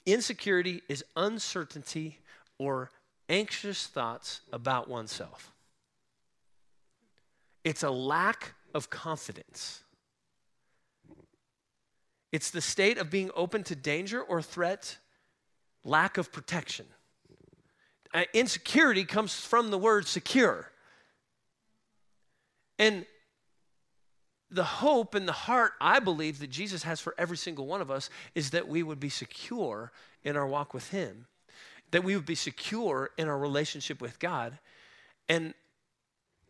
Insecurity 0.04 0.82
is 0.88 1.04
uncertainty 1.16 2.18
or 2.58 2.90
anxious 3.28 3.86
thoughts 3.86 4.40
about 4.52 4.88
oneself. 4.88 5.52
It's 7.64 7.82
a 7.82 7.90
lack 7.90 8.54
of 8.74 8.90
confidence. 8.90 9.82
It's 12.32 12.50
the 12.50 12.60
state 12.60 12.98
of 12.98 13.10
being 13.10 13.30
open 13.36 13.62
to 13.64 13.76
danger 13.76 14.20
or 14.20 14.42
threat, 14.42 14.96
lack 15.84 16.18
of 16.18 16.32
protection. 16.32 16.86
Uh, 18.12 18.24
insecurity 18.32 19.04
comes 19.04 19.34
from 19.34 19.70
the 19.70 19.78
word 19.78 20.06
secure. 20.06 20.70
And 22.78 23.06
the 24.52 24.64
hope 24.64 25.14
and 25.14 25.26
the 25.26 25.32
heart 25.32 25.72
I 25.80 25.98
believe 25.98 26.38
that 26.40 26.50
Jesus 26.50 26.82
has 26.82 27.00
for 27.00 27.14
every 27.16 27.36
single 27.36 27.66
one 27.66 27.80
of 27.80 27.90
us 27.90 28.10
is 28.34 28.50
that 28.50 28.68
we 28.68 28.82
would 28.82 29.00
be 29.00 29.08
secure 29.08 29.90
in 30.22 30.36
our 30.36 30.46
walk 30.46 30.74
with 30.74 30.90
Him, 30.90 31.26
that 31.90 32.04
we 32.04 32.14
would 32.14 32.26
be 32.26 32.34
secure 32.34 33.10
in 33.16 33.28
our 33.28 33.38
relationship 33.38 34.00
with 34.00 34.18
God, 34.18 34.58
and 35.28 35.54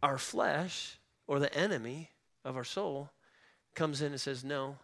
our 0.03 0.19
flesh 0.19 0.99
or 1.29 1.39
the 1.39 1.55
enemy 1.55 2.11
of 2.45 2.57
our 2.57 2.65
soul 2.65 3.11
comes 3.75 4.03
in 4.03 4.13
and 4.13 4.21
says, 4.21 4.43
No, 4.43 4.77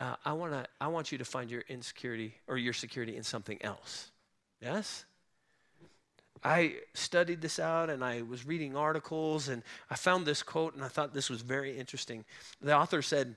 uh, 0.00 0.16
I, 0.24 0.32
wanna, 0.32 0.66
I 0.80 0.88
want 0.88 1.12
you 1.12 1.18
to 1.18 1.24
find 1.24 1.50
your 1.50 1.62
insecurity 1.68 2.34
or 2.48 2.58
your 2.58 2.72
security 2.72 3.16
in 3.16 3.22
something 3.22 3.62
else. 3.62 4.10
Yes? 4.60 5.04
I 6.44 6.76
studied 6.94 7.40
this 7.40 7.58
out 7.58 7.90
and 7.90 8.04
I 8.04 8.22
was 8.22 8.46
reading 8.46 8.76
articles 8.76 9.48
and 9.48 9.62
I 9.90 9.94
found 9.94 10.26
this 10.26 10.42
quote 10.42 10.74
and 10.74 10.84
I 10.84 10.88
thought 10.88 11.14
this 11.14 11.30
was 11.30 11.42
very 11.42 11.76
interesting. 11.76 12.24
The 12.60 12.76
author 12.76 13.02
said, 13.02 13.36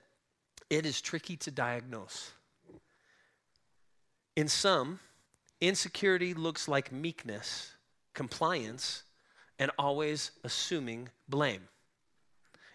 It 0.70 0.86
is 0.86 1.02
tricky 1.02 1.38
to 1.38 1.52
diagnose. 1.52 2.32
In 4.36 4.48
some, 4.48 5.00
insecurity 5.60 6.34
looks 6.34 6.68
like 6.68 6.92
meekness, 6.92 7.74
compliance, 8.14 9.04
and 9.60 9.72
always 9.78 10.32
assuming 10.44 11.10
blame. 11.28 11.68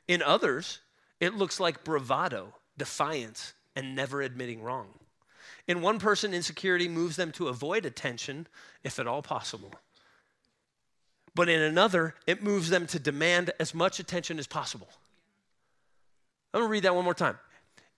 In 0.07 0.23
others, 0.23 0.81
it 1.21 1.35
looks 1.35 1.59
like 1.59 1.85
bravado, 1.85 2.55
defiance, 2.77 3.55
and 3.75 3.97
never 3.97 4.23
admitting 4.23 4.63
wrong. 4.63 4.89
In 5.67 5.83
one 5.83 5.99
person, 5.99 6.33
insecurity 6.33 6.89
moves 6.89 7.17
them 7.17 7.33
to 7.33 7.49
avoid 7.49 7.85
attention, 7.85 8.47
if 8.85 8.99
at 8.99 9.07
all 9.07 9.23
possible. 9.23 9.73
But 11.37 11.51
in 11.51 11.61
another, 11.61 12.15
it 12.27 12.43
moves 12.43 12.71
them 12.71 12.87
to 12.87 12.99
demand 12.99 13.53
as 13.61 13.75
much 13.75 14.01
attention 14.01 14.39
as 14.39 14.47
possible. 14.47 14.89
I'm 16.55 16.63
gonna 16.63 16.71
read 16.71 16.85
that 16.85 16.95
one 16.95 17.05
more 17.05 17.15
time. 17.15 17.39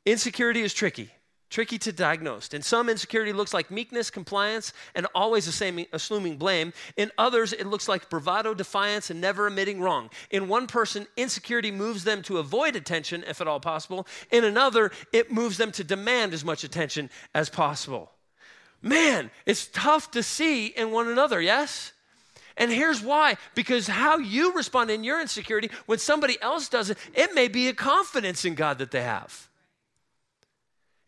Insecurity 0.04 0.60
is 0.60 0.74
tricky. 0.74 1.12
tricky 1.50 1.78
to 1.78 1.92
diagnose. 1.92 2.48
In 2.48 2.62
some, 2.62 2.88
insecurity 2.88 3.32
looks 3.32 3.54
like 3.54 3.70
meekness, 3.70 4.10
compliance, 4.10 4.72
and 4.94 5.06
always 5.14 5.48
assuming 5.48 6.36
blame. 6.36 6.72
In 6.96 7.10
others, 7.16 7.52
it 7.52 7.66
looks 7.66 7.88
like 7.88 8.10
bravado, 8.10 8.54
defiance, 8.54 9.10
and 9.10 9.20
never 9.20 9.46
admitting 9.46 9.80
wrong. 9.80 10.10
In 10.30 10.48
one 10.48 10.66
person, 10.66 11.06
insecurity 11.16 11.70
moves 11.70 12.04
them 12.04 12.22
to 12.22 12.38
avoid 12.38 12.76
attention, 12.76 13.24
if 13.26 13.40
at 13.40 13.48
all 13.48 13.60
possible. 13.60 14.06
In 14.30 14.44
another, 14.44 14.90
it 15.12 15.32
moves 15.32 15.56
them 15.56 15.72
to 15.72 15.84
demand 15.84 16.34
as 16.34 16.44
much 16.44 16.64
attention 16.64 17.08
as 17.34 17.48
possible. 17.48 18.12
Man, 18.82 19.30
it's 19.46 19.66
tough 19.66 20.10
to 20.12 20.22
see 20.22 20.66
in 20.66 20.90
one 20.90 21.08
another, 21.08 21.40
yes? 21.40 21.92
And 22.58 22.72
here's 22.72 23.00
why 23.00 23.36
because 23.54 23.86
how 23.86 24.18
you 24.18 24.52
respond 24.52 24.90
in 24.90 25.04
your 25.04 25.20
insecurity 25.20 25.70
when 25.86 25.98
somebody 25.98 26.36
else 26.42 26.68
does 26.68 26.90
it, 26.90 26.98
it 27.14 27.32
may 27.34 27.48
be 27.48 27.68
a 27.68 27.72
confidence 27.72 28.44
in 28.44 28.54
God 28.54 28.78
that 28.78 28.90
they 28.90 29.02
have. 29.02 29.48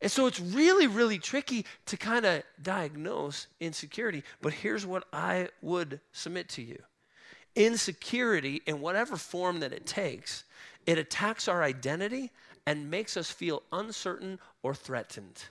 And 0.00 0.10
so 0.10 0.26
it's 0.26 0.40
really, 0.40 0.86
really 0.86 1.18
tricky 1.18 1.66
to 1.86 1.96
kind 1.96 2.24
of 2.24 2.42
diagnose 2.62 3.48
insecurity. 3.58 4.22
But 4.40 4.54
here's 4.54 4.86
what 4.86 5.04
I 5.12 5.48
would 5.60 6.00
submit 6.12 6.48
to 6.50 6.62
you 6.62 6.78
insecurity, 7.56 8.62
in 8.64 8.80
whatever 8.80 9.16
form 9.16 9.58
that 9.60 9.72
it 9.72 9.84
takes, 9.84 10.44
it 10.86 10.98
attacks 10.98 11.48
our 11.48 11.64
identity 11.64 12.30
and 12.64 12.88
makes 12.90 13.16
us 13.16 13.30
feel 13.30 13.64
uncertain 13.72 14.38
or 14.62 14.72
threatened. 14.72 15.42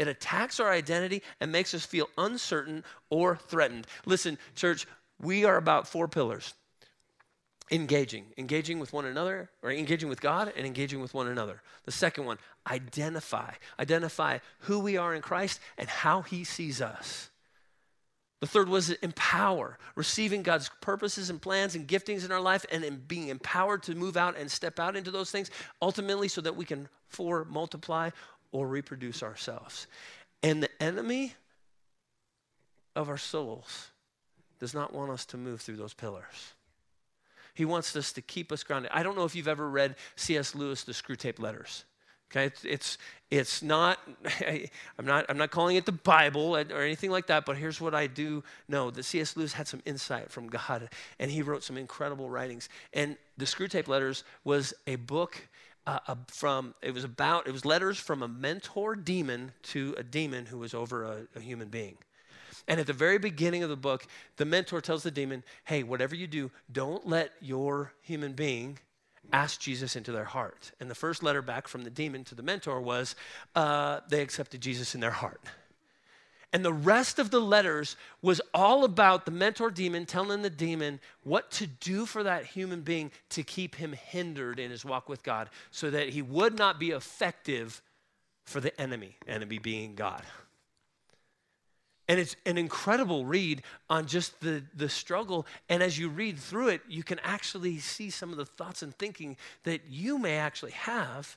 It 0.00 0.08
attacks 0.08 0.58
our 0.58 0.70
identity 0.70 1.22
and 1.40 1.52
makes 1.52 1.74
us 1.74 1.84
feel 1.84 2.08
uncertain 2.16 2.84
or 3.10 3.36
threatened. 3.36 3.86
Listen, 4.06 4.38
church, 4.54 4.86
we 5.20 5.44
are 5.44 5.58
about 5.58 5.86
four 5.86 6.08
pillars 6.08 6.54
engaging, 7.70 8.24
engaging 8.38 8.80
with 8.80 8.94
one 8.94 9.04
another, 9.04 9.50
or 9.62 9.70
engaging 9.70 10.08
with 10.08 10.22
God 10.22 10.52
and 10.56 10.66
engaging 10.66 11.00
with 11.00 11.12
one 11.12 11.28
another. 11.28 11.60
The 11.84 11.92
second 11.92 12.24
one, 12.24 12.38
identify, 12.66 13.52
identify 13.78 14.38
who 14.60 14.80
we 14.80 14.96
are 14.96 15.14
in 15.14 15.20
Christ 15.20 15.60
and 15.76 15.86
how 15.86 16.22
He 16.22 16.44
sees 16.44 16.80
us. 16.80 17.28
The 18.40 18.46
third 18.46 18.70
was 18.70 18.90
empower, 18.90 19.78
receiving 19.96 20.42
God's 20.42 20.70
purposes 20.80 21.28
and 21.28 21.42
plans 21.42 21.74
and 21.74 21.86
giftings 21.86 22.24
in 22.24 22.32
our 22.32 22.40
life 22.40 22.64
and 22.72 22.82
in 22.82 22.96
being 23.06 23.28
empowered 23.28 23.82
to 23.82 23.94
move 23.94 24.16
out 24.16 24.36
and 24.36 24.50
step 24.50 24.80
out 24.80 24.96
into 24.96 25.10
those 25.10 25.30
things, 25.30 25.50
ultimately, 25.82 26.26
so 26.26 26.40
that 26.40 26.56
we 26.56 26.64
can 26.64 26.88
for 27.06 27.44
multiply 27.44 28.08
or 28.52 28.66
reproduce 28.66 29.22
ourselves. 29.22 29.86
And 30.42 30.62
the 30.62 30.82
enemy 30.82 31.34
of 32.96 33.08
our 33.08 33.18
souls 33.18 33.88
does 34.58 34.74
not 34.74 34.92
want 34.92 35.10
us 35.10 35.24
to 35.26 35.36
move 35.36 35.60
through 35.60 35.76
those 35.76 35.94
pillars. 35.94 36.54
He 37.54 37.64
wants 37.64 37.94
us 37.96 38.12
to 38.12 38.22
keep 38.22 38.52
us 38.52 38.62
grounded. 38.62 38.90
I 38.94 39.02
don't 39.02 39.16
know 39.16 39.24
if 39.24 39.34
you've 39.34 39.48
ever 39.48 39.68
read 39.68 39.96
C.S. 40.16 40.54
Lewis, 40.54 40.84
The 40.84 40.92
Screwtape 40.92 41.38
Letters. 41.38 41.84
Okay, 42.30 42.44
it's, 42.44 42.64
it's, 42.64 42.98
it's 43.30 43.62
not, 43.62 43.98
I'm 44.98 45.04
not, 45.04 45.26
I'm 45.28 45.36
not 45.36 45.50
calling 45.50 45.74
it 45.74 45.84
the 45.84 45.90
Bible 45.92 46.56
or 46.56 46.82
anything 46.82 47.10
like 47.10 47.26
that, 47.26 47.44
but 47.44 47.56
here's 47.56 47.80
what 47.80 47.92
I 47.92 48.06
do 48.06 48.44
know 48.68 48.90
that 48.92 49.02
C.S. 49.02 49.36
Lewis 49.36 49.52
had 49.52 49.66
some 49.66 49.82
insight 49.84 50.30
from 50.30 50.46
God 50.46 50.88
and 51.18 51.30
he 51.30 51.42
wrote 51.42 51.64
some 51.64 51.76
incredible 51.76 52.30
writings. 52.30 52.68
And 52.92 53.16
the 53.36 53.46
Screwtape 53.46 53.88
Letters 53.88 54.22
was 54.44 54.72
a 54.86 54.94
book 54.94 55.48
uh, 56.06 56.14
from, 56.28 56.74
it 56.82 56.92
was 56.92 57.04
about, 57.04 57.46
it 57.46 57.52
was 57.52 57.64
letters 57.64 57.98
from 57.98 58.22
a 58.22 58.28
mentor 58.28 58.94
demon 58.94 59.52
to 59.62 59.94
a 59.98 60.02
demon 60.02 60.46
who 60.46 60.58
was 60.58 60.74
over 60.74 61.04
a, 61.04 61.26
a 61.34 61.40
human 61.40 61.68
being. 61.68 61.96
And 62.68 62.78
at 62.78 62.86
the 62.86 62.92
very 62.92 63.18
beginning 63.18 63.62
of 63.62 63.70
the 63.70 63.76
book, 63.76 64.06
the 64.36 64.44
mentor 64.44 64.80
tells 64.80 65.02
the 65.02 65.10
demon, 65.10 65.42
hey, 65.64 65.82
whatever 65.82 66.14
you 66.14 66.26
do, 66.26 66.50
don't 66.70 67.06
let 67.06 67.32
your 67.40 67.92
human 68.02 68.32
being 68.32 68.78
ask 69.32 69.60
Jesus 69.60 69.96
into 69.96 70.12
their 70.12 70.24
heart. 70.24 70.72
And 70.80 70.90
the 70.90 70.94
first 70.94 71.22
letter 71.22 71.42
back 71.42 71.68
from 71.68 71.84
the 71.84 71.90
demon 71.90 72.24
to 72.24 72.34
the 72.34 72.42
mentor 72.42 72.80
was 72.80 73.16
uh, 73.54 74.00
they 74.08 74.22
accepted 74.22 74.60
Jesus 74.60 74.94
in 74.94 75.00
their 75.00 75.10
heart. 75.10 75.40
And 76.52 76.64
the 76.64 76.72
rest 76.72 77.18
of 77.20 77.30
the 77.30 77.40
letters 77.40 77.96
was 78.22 78.40
all 78.52 78.84
about 78.84 79.24
the 79.24 79.30
mentor 79.30 79.70
demon 79.70 80.04
telling 80.04 80.42
the 80.42 80.50
demon 80.50 80.98
what 81.22 81.50
to 81.52 81.66
do 81.66 82.06
for 82.06 82.24
that 82.24 82.44
human 82.44 82.80
being 82.80 83.12
to 83.30 83.44
keep 83.44 83.76
him 83.76 83.92
hindered 83.92 84.58
in 84.58 84.70
his 84.70 84.84
walk 84.84 85.08
with 85.08 85.22
God 85.22 85.48
so 85.70 85.90
that 85.90 86.08
he 86.08 86.22
would 86.22 86.58
not 86.58 86.80
be 86.80 86.90
effective 86.90 87.80
for 88.44 88.60
the 88.60 88.78
enemy, 88.80 89.16
enemy 89.28 89.58
being 89.58 89.94
God. 89.94 90.22
And 92.08 92.18
it's 92.18 92.34
an 92.44 92.58
incredible 92.58 93.24
read 93.24 93.62
on 93.88 94.06
just 94.06 94.40
the, 94.40 94.64
the 94.74 94.88
struggle. 94.88 95.46
And 95.68 95.80
as 95.80 95.96
you 95.96 96.08
read 96.08 96.40
through 96.40 96.70
it, 96.70 96.80
you 96.88 97.04
can 97.04 97.20
actually 97.20 97.78
see 97.78 98.10
some 98.10 98.32
of 98.32 98.36
the 98.36 98.44
thoughts 98.44 98.82
and 98.82 98.92
thinking 98.98 99.36
that 99.62 99.82
you 99.88 100.18
may 100.18 100.36
actually 100.36 100.72
have. 100.72 101.36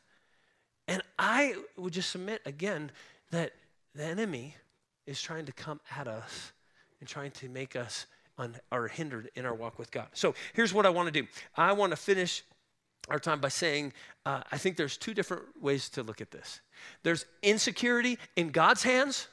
And 0.88 1.04
I 1.20 1.58
would 1.78 1.94
just 1.94 2.10
submit 2.10 2.42
again 2.48 2.90
that 3.30 3.54
the 3.94 4.04
enemy 4.04 4.56
is 5.06 5.22
trying 5.22 5.46
to 5.46 5.52
come 5.52 5.80
at 5.96 6.08
us 6.08 6.54
and 7.00 7.08
trying 7.10 7.32
to 7.32 7.50
make 7.50 7.76
us 7.76 8.06
un, 8.38 8.56
or 8.72 8.88
hindered 8.88 9.30
in 9.36 9.46
our 9.46 9.54
walk 9.54 9.78
with 9.78 9.92
God. 9.92 10.08
So 10.14 10.36
here's 10.54 10.74
what 10.74 10.86
I 10.86 10.90
want 10.90 11.14
to 11.14 11.22
do 11.22 11.28
I 11.56 11.74
want 11.74 11.92
to 11.92 11.98
finish 11.98 12.44
our 13.10 13.20
time 13.20 13.42
by 13.42 13.50
saying 13.50 13.94
uh, 14.26 14.42
I 14.52 14.58
think 14.58 14.78
there's 14.78 14.98
two 14.98 15.14
different 15.14 15.44
ways 15.62 15.90
to 15.90 16.04
look 16.04 16.22
at 16.22 16.32
this 16.32 16.62
there's 17.04 17.26
insecurity 17.42 18.18
in 18.36 18.50
God's 18.50 18.84
hands 18.84 19.28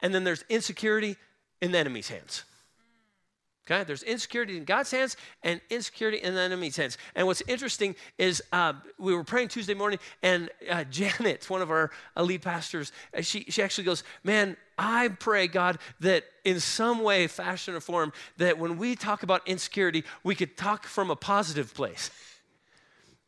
and 0.00 0.14
then 0.14 0.24
there's 0.24 0.44
insecurity 0.48 1.16
in 1.60 1.72
the 1.72 1.78
enemy's 1.78 2.08
hands. 2.08 2.44
Okay, 3.64 3.84
there's 3.84 4.02
insecurity 4.02 4.56
in 4.56 4.64
God's 4.64 4.90
hands 4.90 5.16
and 5.44 5.60
insecurity 5.70 6.18
in 6.18 6.34
the 6.34 6.40
enemy's 6.40 6.76
hands. 6.76 6.98
And 7.14 7.28
what's 7.28 7.42
interesting 7.46 7.94
is 8.18 8.42
uh, 8.52 8.72
we 8.98 9.14
were 9.14 9.22
praying 9.22 9.48
Tuesday 9.48 9.74
morning, 9.74 10.00
and 10.20 10.50
uh, 10.68 10.82
Janet, 10.90 11.48
one 11.48 11.62
of 11.62 11.70
our 11.70 11.92
uh, 12.16 12.22
lead 12.22 12.42
pastors, 12.42 12.90
uh, 13.16 13.20
she, 13.20 13.44
she 13.48 13.62
actually 13.62 13.84
goes, 13.84 14.02
Man, 14.24 14.56
I 14.76 15.08
pray, 15.08 15.46
God, 15.46 15.78
that 16.00 16.24
in 16.44 16.58
some 16.58 17.04
way, 17.04 17.28
fashion, 17.28 17.74
or 17.74 17.80
form, 17.80 18.12
that 18.38 18.58
when 18.58 18.78
we 18.78 18.96
talk 18.96 19.22
about 19.22 19.46
insecurity, 19.46 20.02
we 20.24 20.34
could 20.34 20.56
talk 20.56 20.84
from 20.84 21.10
a 21.10 21.16
positive 21.16 21.72
place. 21.72 22.10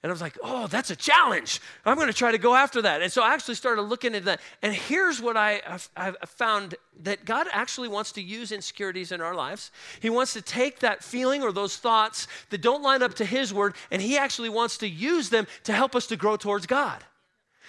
And 0.05 0.11
I 0.11 0.13
was 0.13 0.21
like, 0.21 0.37
oh, 0.43 0.67
that's 0.67 0.91
a 0.91 0.97
challenge. 0.97 1.63
I'm 1.87 1.97
going 1.97 2.09
to 2.09 2.13
try 2.13 2.31
to 2.31 2.37
go 2.37 2.55
after 2.55 2.83
that. 2.83 3.01
And 3.01 3.11
so 3.11 3.23
I 3.23 3.33
actually 3.33 3.55
started 3.55 3.81
looking 3.81 4.15
at 4.15 4.27
that. 4.27 4.39
And 4.61 4.75
here's 4.75 5.19
what 5.19 5.35
I, 5.35 5.63
have 5.97 6.19
found 6.27 6.75
that 7.05 7.25
God 7.25 7.47
actually 7.51 7.89
wants 7.89 8.13
to 8.13 8.21
use 8.21 8.53
insecurities 8.53 9.13
in 9.13 9.23
our 9.23 9.35
lives. 9.35 9.71
He 10.01 10.11
wants 10.11 10.35
to 10.35 10.43
take 10.43 10.81
that 10.81 11.03
feeling 11.03 11.43
or 11.43 11.53
those 11.53 11.79
thoughts 11.79 12.29
that 12.51 12.61
don't 12.61 12.83
line 12.83 13.03
up 13.03 13.15
to 13.15 13.25
His 13.25 13.55
word, 13.55 13.77
and 13.91 14.03
He 14.03 14.19
actually 14.19 14.51
wants 14.51 14.77
to 14.79 14.87
use 14.87 15.31
them 15.31 15.47
to 15.63 15.73
help 15.73 15.97
us 15.97 16.07
to 16.09 16.17
grow 16.17 16.37
towards 16.37 16.67
God. 16.67 17.03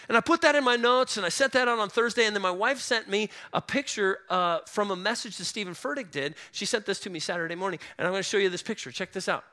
And 0.10 0.18
I 0.18 0.20
put 0.20 0.42
that 0.42 0.56
in 0.56 0.64
my 0.66 0.76
notes 0.76 1.16
and 1.16 1.26
I 1.26 1.30
sent 1.30 1.54
that 1.54 1.70
out 1.70 1.80
on 1.80 1.88
Thursday. 1.88 2.26
And 2.26 2.36
then 2.36 2.44
my 2.44 2.52
wife 2.52 2.82
sent 2.82 3.10
me 3.10 3.30
a 3.54 3.62
picture 3.62 4.20
uh, 4.30 4.60
from 4.68 4.92
a 4.92 4.96
message 4.98 5.38
that 5.38 5.46
Steven 5.46 5.74
Furtick 5.74 6.12
did. 6.12 6.36
She 6.52 6.66
sent 6.66 6.86
this 6.86 7.00
to 7.00 7.10
me 7.10 7.20
Saturday 7.20 7.56
morning. 7.56 7.80
And 7.98 8.06
I'm 8.06 8.12
going 8.12 8.20
to 8.22 8.30
show 8.30 8.38
you 8.38 8.50
this 8.50 8.62
picture. 8.62 8.92
Check 8.92 9.14
this 9.14 9.30
out. 9.30 9.46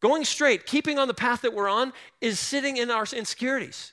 Going 0.00 0.24
straight, 0.24 0.66
keeping 0.66 0.98
on 0.98 1.08
the 1.08 1.14
path 1.14 1.42
that 1.42 1.54
we're 1.54 1.68
on, 1.68 1.92
is 2.20 2.38
sitting 2.38 2.76
in 2.76 2.90
our 2.90 3.06
insecurities. 3.12 3.92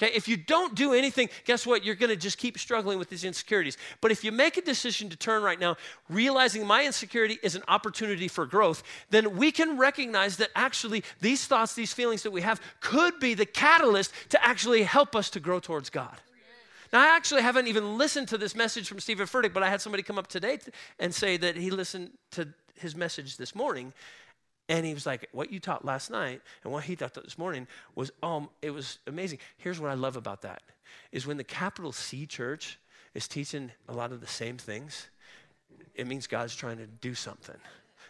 Okay, 0.00 0.12
if 0.14 0.28
you 0.28 0.36
don't 0.36 0.76
do 0.76 0.94
anything, 0.94 1.28
guess 1.44 1.66
what? 1.66 1.84
You're 1.84 1.96
going 1.96 2.10
to 2.10 2.16
just 2.16 2.38
keep 2.38 2.56
struggling 2.56 3.00
with 3.00 3.10
these 3.10 3.24
insecurities. 3.24 3.76
But 4.00 4.12
if 4.12 4.22
you 4.22 4.30
make 4.30 4.56
a 4.56 4.62
decision 4.62 5.08
to 5.10 5.16
turn 5.16 5.42
right 5.42 5.58
now, 5.58 5.76
realizing 6.08 6.64
my 6.64 6.86
insecurity 6.86 7.38
is 7.42 7.56
an 7.56 7.64
opportunity 7.66 8.28
for 8.28 8.46
growth, 8.46 8.84
then 9.10 9.36
we 9.36 9.50
can 9.50 9.76
recognize 9.76 10.36
that 10.36 10.50
actually 10.54 11.02
these 11.20 11.46
thoughts, 11.46 11.74
these 11.74 11.92
feelings 11.92 12.22
that 12.22 12.30
we 12.30 12.42
have 12.42 12.60
could 12.80 13.18
be 13.18 13.34
the 13.34 13.46
catalyst 13.46 14.12
to 14.28 14.44
actually 14.44 14.84
help 14.84 15.16
us 15.16 15.30
to 15.30 15.40
grow 15.40 15.58
towards 15.58 15.90
God. 15.90 16.16
Now, 16.92 17.00
I 17.00 17.16
actually 17.16 17.42
haven't 17.42 17.66
even 17.66 17.98
listened 17.98 18.28
to 18.28 18.38
this 18.38 18.54
message 18.54 18.88
from 18.88 19.00
Steven 19.00 19.26
Furtick, 19.26 19.52
but 19.52 19.64
I 19.64 19.68
had 19.68 19.80
somebody 19.80 20.04
come 20.04 20.18
up 20.18 20.28
today 20.28 20.58
and 21.00 21.12
say 21.12 21.36
that 21.38 21.56
he 21.56 21.70
listened 21.70 22.12
to 22.30 22.48
his 22.76 22.94
message 22.94 23.36
this 23.36 23.52
morning 23.52 23.92
and 24.68 24.84
he 24.84 24.94
was 24.94 25.06
like, 25.06 25.28
What 25.32 25.52
you 25.52 25.60
taught 25.60 25.84
last 25.84 26.10
night 26.10 26.42
and 26.62 26.72
what 26.72 26.84
he 26.84 26.96
taught 26.96 27.14
this 27.14 27.38
morning 27.38 27.66
was, 27.94 28.10
um, 28.22 28.50
it 28.62 28.70
was 28.70 28.98
amazing. 29.06 29.38
Here's 29.56 29.80
what 29.80 29.90
I 29.90 29.94
love 29.94 30.16
about 30.16 30.42
that 30.42 30.62
is 31.12 31.26
when 31.26 31.36
the 31.36 31.44
capital 31.44 31.92
C 31.92 32.26
church 32.26 32.78
is 33.14 33.28
teaching 33.28 33.70
a 33.88 33.92
lot 33.92 34.12
of 34.12 34.20
the 34.20 34.26
same 34.26 34.56
things, 34.56 35.08
it 35.94 36.06
means 36.06 36.26
God's 36.26 36.54
trying 36.54 36.78
to 36.78 36.86
do 36.86 37.14
something. 37.14 37.56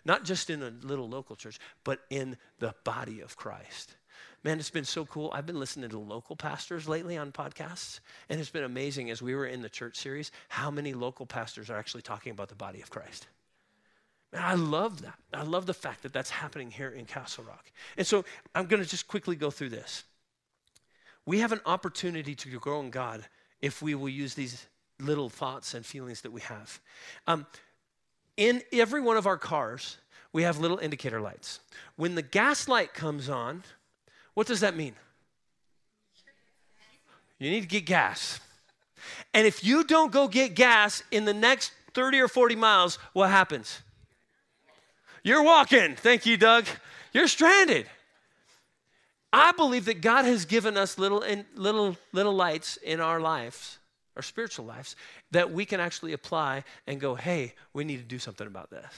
Not 0.05 0.25
just 0.25 0.51
in 0.51 0.63
a 0.63 0.73
little 0.83 1.09
local 1.09 1.37
church, 1.37 1.59
but 1.85 2.01
in 2.11 2.37
the 2.59 2.75
body 2.85 3.21
of 3.21 3.37
Christ. 3.37 3.97
Man, 4.45 4.59
it's 4.59 4.71
been 4.71 4.85
so 4.85 5.05
cool. 5.05 5.31
I've 5.35 5.47
been 5.47 5.59
listening 5.59 5.91
to 5.91 5.99
local 5.99 6.37
pastors 6.37 6.89
lately 6.89 7.17
on 7.17 7.33
podcasts, 7.33 8.01
and 8.29 8.41
it's 8.41 8.51
been 8.51 8.65
amazing 8.65 9.11
as 9.11 9.21
we 9.21 9.35
were 9.35 9.47
in 9.47 9.63
the 9.63 9.69
church 9.69 9.97
series 9.97 10.31
how 10.49 10.71
many 10.71 10.95
local 10.95 11.27
pastors 11.27 11.71
are 11.71 11.77
actually 11.77 12.03
talking 12.03 12.31
about 12.31 12.49
the 12.49 12.55
body 12.55 12.81
of 12.81 12.91
Christ. 12.91 13.27
And 14.33 14.45
I 14.45 14.55
love 14.55 15.03
that. 15.03 15.19
I 15.33 15.43
love 15.43 15.67
the 15.67 15.75
fact 15.75 16.03
that 16.03 16.13
that's 16.13 16.31
happening 16.31 16.71
here 16.71 16.91
in 16.91 17.07
Castle 17.07 17.45
Rock. 17.45 17.71
And 17.97 18.07
so 18.07 18.25
I'm 18.55 18.67
going 18.67 18.83
to 18.83 18.89
just 18.89 19.09
quickly 19.09 19.37
go 19.37 19.51
through 19.51 19.71
this. 19.71 20.05
We 21.25 21.41
have 21.41 21.53
an 21.53 21.61
opportunity 21.67 22.35
to 22.35 22.59
grow 22.59 22.81
in 22.81 22.91
God 22.91 23.25
if 23.61 23.83
we 23.83 23.95
will 23.95 24.09
use 24.09 24.35
these 24.35 24.67
little 25.01 25.29
thoughts 25.29 25.75
and 25.75 25.85
feelings 25.85 26.23
that 26.23 26.33
we 26.33 26.41
have. 26.43 26.81
Um, 27.27 27.47
in 28.37 28.63
every 28.73 29.01
one 29.01 29.17
of 29.17 29.27
our 29.27 29.37
cars, 29.37 29.99
we 30.33 30.43
have 30.43 30.59
little 30.59 30.79
indicator 30.79 31.21
lights. 31.21 31.61
When 31.97 32.15
the 32.15 32.23
gas 32.23 32.69
light 32.69 32.95
comes 32.95 33.29
on, 33.29 33.63
what 34.35 34.47
does 34.47 34.61
that 34.61 34.77
mean? 34.77 34.95
You 37.39 37.51
need 37.51 37.63
to 37.63 37.67
get 37.67 37.87
gas. 37.87 38.41
And 39.33 39.47
if 39.47 39.65
you 39.65 39.85
don't 39.85 40.13
go 40.13 40.29
get 40.29 40.55
gas 40.55 41.03
in 41.11 41.25
the 41.25 41.35
next 41.35 41.73
30 41.95 42.21
or 42.21 42.29
40 42.29 42.57
miles, 42.57 42.99
what 43.13 43.31
happens? 43.31 43.81
You're 45.29 45.43
walking. 45.43 45.95
Thank 45.95 46.25
you, 46.25 46.39
Doug. 46.39 46.65
You're 47.13 47.29
stranded. 47.29 47.87
I 49.31 49.53
believe 49.53 49.85
that 49.85 50.01
God 50.01 50.25
has 50.25 50.47
given 50.47 50.79
us 50.79 50.97
little 50.97 51.21
in, 51.21 51.45
little 51.55 51.99
little 52.13 52.33
lights 52.33 52.79
in 52.79 52.99
our 52.99 53.21
lives, 53.21 53.79
our 54.17 54.23
spiritual 54.23 54.65
lives, 54.65 54.97
that 55.31 55.51
we 55.51 55.67
can 55.67 55.81
actually 55.81 56.15
apply 56.15 56.65
and 56.87 56.99
go, 56.99 57.15
"Hey, 57.15 57.53
we 57.75 57.85
need 57.85 57.99
to 57.99 58.05
do 58.05 58.19
something 58.19 58.47
about 58.47 58.71
this." 58.71 58.91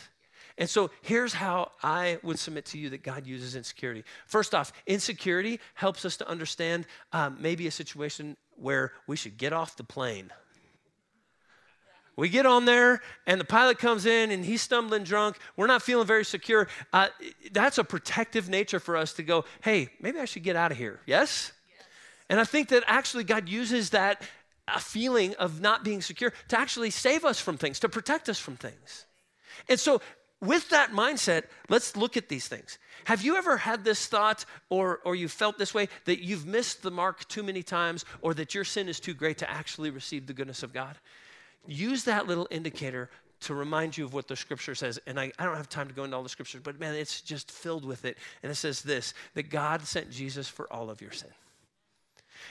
And 0.57 0.71
so 0.71 0.93
here's 1.03 1.33
how 1.33 1.73
I 1.83 2.21
would 2.23 2.39
submit 2.39 2.65
to 2.67 2.79
you 2.79 2.91
that 2.91 3.03
God 3.03 3.27
uses 3.27 3.57
insecurity. 3.57 4.05
First 4.27 4.55
off, 4.55 4.73
insecurity 4.87 5.59
helps 5.75 6.05
us 6.05 6.17
to 6.19 6.29
understand 6.29 6.87
um, 7.13 7.39
maybe 7.41 7.67
a 7.67 7.73
situation 7.73 8.37
where 8.55 8.93
we 9.09 9.17
should 9.17 9.37
get 9.37 9.53
off 9.53 9.77
the 9.77 9.83
plane. 9.83 10.31
We 12.17 12.29
get 12.29 12.47
on 12.47 12.65
there, 12.65 13.01
and 13.27 13.41
the 13.41 13.45
pilot 13.45 13.79
comes 13.79 14.05
in, 14.05 14.31
and 14.31 14.45
he's 14.45 14.63
stumbling 14.63 15.05
drunk. 15.05 15.39
We're 15.57 15.67
not 15.67 15.83
feeling 15.83 16.07
very 16.07 16.25
secure. 16.25 16.69
Uh, 16.93 17.09
that's 17.53 17.79
a 17.79 17.85
protective 17.85 18.49
nature 18.49 18.81
for 18.81 18.97
us 18.97 19.13
to 19.15 19.23
go, 19.23 19.45
hey, 19.63 19.89
maybe 20.01 20.19
I 20.19 20.25
should 20.25 20.43
get 20.43 20.57
out 20.57 20.73
of 20.73 20.79
here. 20.79 21.01
Yes? 21.07 21.53
yes? 21.69 21.87
And 22.29 22.41
I 22.41 22.45
think 22.45 22.69
that 22.69 22.85
actually 22.87 23.25
God 23.25 23.49
uses 23.49 23.91
that 23.91 24.23
a 24.69 24.81
feeling 24.81 25.35
of 25.35 25.61
not 25.61 25.85
being 25.85 26.01
secure 26.01 26.33
to 26.49 26.59
actually 26.59 26.91
save 26.91 27.25
us 27.25 27.41
from 27.41 27.57
things, 27.57 27.81
to 27.81 27.89
protect 27.89 28.29
us 28.29 28.39
from 28.39 28.57
things. 28.57 29.07
And 29.69 29.79
so 29.79 30.01
with 30.41 30.71
that 30.71 30.93
mindset, 30.93 31.45
let's 31.69 31.97
look 31.97 32.17
at 32.17 32.29
these 32.29 32.49
things. 32.49 32.79
Have 33.05 33.23
you 33.23 33.37
ever 33.37 33.59
had 33.59 33.85
this 33.85 34.07
thought 34.07 34.45
or, 34.69 35.01
or 35.05 35.15
you 35.15 35.29
felt 35.29 35.59
this 35.59 35.75
way 35.75 35.89
that 36.07 36.25
you've 36.25 36.47
missed 36.47 36.83
the 36.83 36.91
mark 36.91 37.29
too 37.29 37.43
many 37.43 37.63
times 37.63 38.05
or 38.23 38.33
that 38.35 38.55
your 38.55 38.65
sin 38.65 38.89
is 38.89 39.01
too 39.01 39.15
great 39.15 39.39
to 39.39 39.51
actually 39.51 39.91
receive 39.91 40.27
the 40.27 40.33
goodness 40.33 40.63
of 40.63 40.73
God? 40.73 40.97
Use 41.67 42.05
that 42.05 42.27
little 42.27 42.49
indicator 42.51 43.11
to 43.41 43.55
remind 43.55 43.97
you 43.97 44.05
of 44.05 44.13
what 44.13 44.29
the 44.29 44.37
scripture 44.37 44.75
says. 44.75 44.99
And 45.07 45.19
I, 45.19 45.33
I 45.39 45.45
don't 45.45 45.57
have 45.57 45.69
time 45.69 45.89
to 45.89 45.95
go 45.95 46.05
into 46.05 46.17
all 46.17 46.23
the 46.23 46.29
scriptures, 46.29 46.61
but 46.63 46.79
man, 46.79 46.95
it's 46.95 47.21
just 47.21 47.51
filled 47.51 47.85
with 47.85 48.05
it. 48.05 48.19
And 48.43 48.53
it 48.53 48.57
says 48.57 48.83
this 48.83 49.15
that 49.35 49.51
God 49.51 49.83
sent 49.83 50.11
Jesus 50.11 50.49
for 50.49 50.71
all 50.73 50.91
of 50.91 51.01
your 51.01 51.13
sin. 51.13 51.31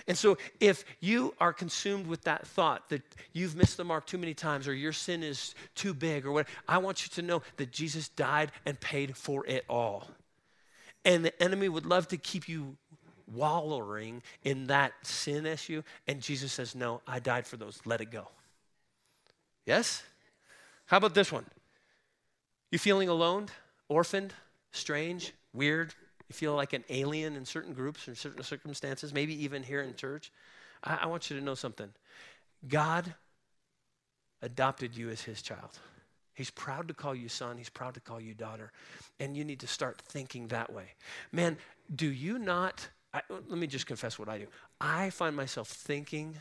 And 0.07 0.18
so, 0.18 0.38
if 0.60 0.86
you 0.99 1.34
are 1.39 1.53
consumed 1.53 2.07
with 2.07 2.24
that 2.24 2.45
thought 2.45 2.89
that 2.89 3.01
you've 3.34 3.55
missed 3.55 3.78
the 3.78 3.84
mark 3.84 4.05
too 4.05 4.18
many 4.18 4.34
times 4.34 4.68
or 4.68 4.74
your 4.74 4.93
sin 4.93 5.24
is 5.24 5.55
too 5.76 5.93
big 5.93 6.26
or 6.26 6.32
what, 6.32 6.47
I 6.68 6.78
want 6.78 7.03
you 7.03 7.10
to 7.16 7.22
know 7.22 7.41
that 7.57 7.72
Jesus 7.72 8.10
died 8.10 8.51
and 8.66 8.80
paid 8.80 9.18
for 9.18 9.45
it 9.47 9.66
all. 9.70 10.07
And 11.05 11.26
the 11.26 11.43
enemy 11.43 11.70
would 11.70 11.86
love 11.86 12.07
to 12.10 12.18
keep 12.18 12.47
you 12.47 12.78
wallowing 13.34 14.22
in 14.43 14.68
that 14.68 14.93
sin 15.03 15.45
issue. 15.45 15.82
And 16.07 16.22
Jesus 16.22 16.53
says, 16.53 16.76
No, 16.76 17.01
I 17.07 17.20
died 17.20 17.47
for 17.47 17.57
those. 17.57 17.80
Let 17.86 18.01
it 18.01 18.12
go. 18.12 18.28
Yes? 19.66 20.03
How 20.86 20.97
about 20.97 21.14
this 21.14 21.32
one? 21.32 21.45
You 22.72 22.80
feeling 22.80 23.10
alone, 23.10 23.47
orphaned, 23.88 24.34
strange, 24.72 25.34
weird, 25.53 25.93
you 26.28 26.34
feel 26.34 26.55
like 26.55 26.74
an 26.74 26.84
alien 26.89 27.36
in 27.36 27.45
certain 27.45 27.74
groups 27.74 28.07
or 28.07 28.16
certain 28.16 28.43
circumstances, 28.43 29.14
maybe 29.14 29.43
even 29.43 29.64
here 29.64 29.82
in 29.82 29.95
church, 29.95 30.32
I, 30.84 30.99
I 31.01 31.05
want 31.07 31.30
you 31.30 31.38
to 31.38 31.43
know 31.43 31.55
something. 31.55 31.89
God 32.68 33.14
adopted 34.41 34.95
you 34.95 35.10
as 35.10 35.22
his 35.22 35.41
child. 35.41 35.80
He's 36.34 36.51
proud 36.51 36.88
to 36.88 36.93
call 36.93 37.14
you 37.14 37.28
son. 37.28 37.57
He's 37.57 37.70
proud 37.70 37.95
to 37.95 37.99
call 37.99 38.22
you 38.22 38.34
daughter. 38.34 38.72
And 39.20 39.36
you 39.36 39.43
need 39.43 39.60
to 39.60 39.68
start 39.68 40.01
thinking 40.01 40.47
that 40.47 40.72
way. 40.72 40.93
Man, 41.34 41.57
do 41.93 42.07
you 42.07 42.39
not? 42.39 42.88
I, 43.14 43.22
let 43.30 43.57
me 43.57 43.68
just 43.68 43.88
confess 43.88 44.18
what 44.18 44.30
I 44.30 44.38
do. 44.38 44.47
I 44.80 45.10
find 45.10 45.36
myself 45.36 45.68
thinking 45.68 46.38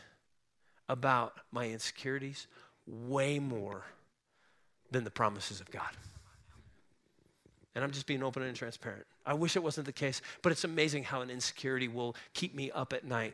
about 0.87 1.33
my 1.51 1.67
insecurities 1.67 2.47
way 2.89 3.39
more 3.39 3.83
than 4.91 5.03
the 5.03 5.11
promises 5.11 5.61
of 5.61 5.69
God. 5.71 5.89
And 7.75 7.83
I'm 7.83 7.91
just 7.91 8.07
being 8.07 8.23
open 8.23 8.43
and 8.43 8.55
transparent. 8.55 9.05
I 9.25 9.33
wish 9.33 9.55
it 9.55 9.63
wasn't 9.63 9.85
the 9.85 9.93
case, 9.93 10.21
but 10.41 10.51
it's 10.51 10.63
amazing 10.63 11.03
how 11.03 11.21
an 11.21 11.29
insecurity 11.29 11.87
will 11.87 12.15
keep 12.33 12.55
me 12.55 12.71
up 12.71 12.93
at 12.93 13.05
night 13.05 13.33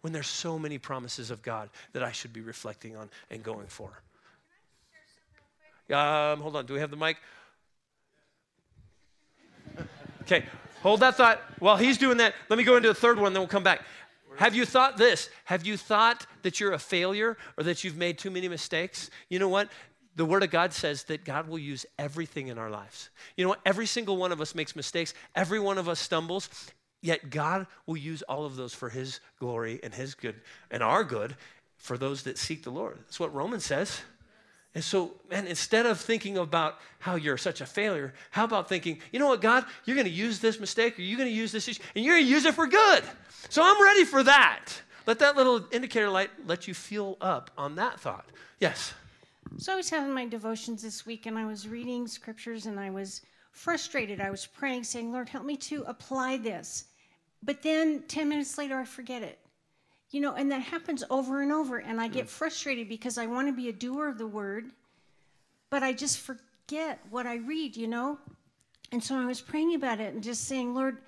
when 0.00 0.12
there's 0.12 0.26
so 0.26 0.58
many 0.58 0.78
promises 0.78 1.30
of 1.30 1.42
God 1.42 1.68
that 1.92 2.02
I 2.02 2.12
should 2.12 2.32
be 2.32 2.40
reflecting 2.40 2.96
on 2.96 3.10
and 3.30 3.42
going 3.42 3.66
for. 3.66 3.90
Um, 5.94 6.40
hold 6.40 6.56
on, 6.56 6.66
do 6.66 6.74
we 6.74 6.80
have 6.80 6.90
the 6.90 6.96
mic? 6.96 7.18
Okay, 10.22 10.44
hold 10.82 11.00
that 11.00 11.16
thought. 11.16 11.40
While 11.58 11.76
he's 11.76 11.98
doing 11.98 12.16
that, 12.18 12.34
let 12.48 12.58
me 12.58 12.64
go 12.64 12.76
into 12.76 12.88
the 12.88 12.94
third 12.94 13.18
one, 13.18 13.34
then 13.34 13.42
we'll 13.42 13.48
come 13.48 13.62
back. 13.62 13.82
Have 14.36 14.54
you 14.54 14.64
thought 14.64 14.96
this? 14.96 15.30
Have 15.44 15.66
you 15.66 15.76
thought 15.76 16.26
that 16.42 16.60
you're 16.60 16.72
a 16.72 16.78
failure 16.78 17.36
or 17.56 17.64
that 17.64 17.84
you've 17.84 17.96
made 17.96 18.18
too 18.18 18.30
many 18.30 18.48
mistakes? 18.48 19.10
You 19.28 19.38
know 19.38 19.48
what? 19.48 19.68
the 20.16 20.24
Word 20.24 20.42
of 20.42 20.50
God 20.50 20.72
says 20.72 21.04
that 21.04 21.24
God 21.24 21.48
will 21.48 21.58
use 21.58 21.84
everything 21.98 22.48
in 22.48 22.58
our 22.58 22.70
lives. 22.70 23.10
You 23.36 23.44
know 23.44 23.48
what? 23.48 23.60
Every 23.66 23.86
single 23.86 24.16
one 24.16 24.32
of 24.32 24.40
us 24.40 24.54
makes 24.54 24.76
mistakes, 24.76 25.14
every 25.34 25.58
one 25.58 25.78
of 25.78 25.88
us 25.88 25.98
stumbles, 25.98 26.48
yet 27.02 27.30
God 27.30 27.66
will 27.86 27.96
use 27.96 28.22
all 28.22 28.44
of 28.44 28.56
those 28.56 28.72
for 28.72 28.88
His 28.88 29.20
glory 29.38 29.80
and 29.82 29.92
His 29.92 30.14
good 30.14 30.40
and 30.70 30.82
our 30.82 31.04
good 31.04 31.34
for 31.76 31.98
those 31.98 32.22
that 32.22 32.38
seek 32.38 32.62
the 32.62 32.70
Lord. 32.70 32.98
That's 33.00 33.20
what 33.20 33.34
Romans 33.34 33.64
says. 33.64 34.00
And 34.74 34.82
so, 34.82 35.12
man, 35.30 35.46
instead 35.46 35.86
of 35.86 36.00
thinking 36.00 36.36
about 36.36 36.80
how 36.98 37.14
you're 37.14 37.38
such 37.38 37.60
a 37.60 37.66
failure, 37.66 38.12
how 38.30 38.44
about 38.44 38.68
thinking, 38.68 38.98
you 39.12 39.20
know 39.20 39.28
what, 39.28 39.40
God, 39.40 39.64
you're 39.84 39.94
going 39.94 40.06
to 40.06 40.12
use 40.12 40.40
this 40.40 40.58
mistake 40.58 40.98
or 40.98 41.02
you're 41.02 41.18
going 41.18 41.28
to 41.28 41.34
use 41.34 41.52
this 41.52 41.68
issue 41.68 41.80
and 41.94 42.04
you're 42.04 42.14
going 42.14 42.24
to 42.24 42.30
use 42.30 42.44
it 42.44 42.54
for 42.54 42.66
good. 42.66 43.04
So 43.50 43.62
I'm 43.64 43.80
ready 43.80 44.04
for 44.04 44.24
that. 44.24 44.66
Let 45.06 45.20
that 45.20 45.36
little 45.36 45.64
indicator 45.70 46.10
light 46.10 46.30
let 46.46 46.66
you 46.66 46.74
feel 46.74 47.16
up 47.20 47.52
on 47.56 47.76
that 47.76 48.00
thought. 48.00 48.26
Yes. 48.58 48.94
So 49.58 49.72
I 49.72 49.76
was 49.76 49.90
having 49.90 50.12
my 50.12 50.26
devotions 50.26 50.82
this 50.82 51.06
week 51.06 51.26
and 51.26 51.38
I 51.38 51.44
was 51.44 51.68
reading 51.68 52.08
scriptures 52.08 52.66
and 52.66 52.80
I 52.80 52.90
was 52.90 53.20
frustrated. 53.52 54.20
I 54.20 54.30
was 54.30 54.44
praying, 54.44 54.84
saying, 54.84 55.12
Lord, 55.12 55.28
help 55.28 55.44
me 55.44 55.56
to 55.58 55.84
apply 55.86 56.38
this. 56.38 56.86
But 57.44 57.62
then 57.62 58.02
10 58.08 58.28
minutes 58.28 58.58
later, 58.58 58.76
I 58.78 58.84
forget 58.84 59.22
it. 59.22 59.38
You 60.14 60.20
know, 60.20 60.34
and 60.34 60.52
that 60.52 60.62
happens 60.62 61.02
over 61.10 61.42
and 61.42 61.50
over. 61.50 61.78
And 61.78 62.00
I 62.00 62.06
get 62.06 62.28
frustrated 62.28 62.88
because 62.88 63.18
I 63.18 63.26
want 63.26 63.48
to 63.48 63.52
be 63.52 63.68
a 63.68 63.72
doer 63.72 64.06
of 64.06 64.16
the 64.16 64.28
word, 64.28 64.66
but 65.70 65.82
I 65.82 65.92
just 65.92 66.20
forget 66.20 67.00
what 67.10 67.26
I 67.26 67.38
read, 67.38 67.76
you 67.76 67.88
know? 67.88 68.20
And 68.92 69.02
so 69.02 69.18
I 69.18 69.24
was 69.24 69.40
praying 69.40 69.74
about 69.74 69.98
it 69.98 70.14
and 70.14 70.22
just 70.22 70.44
saying, 70.44 70.72
Lord, 70.72 70.98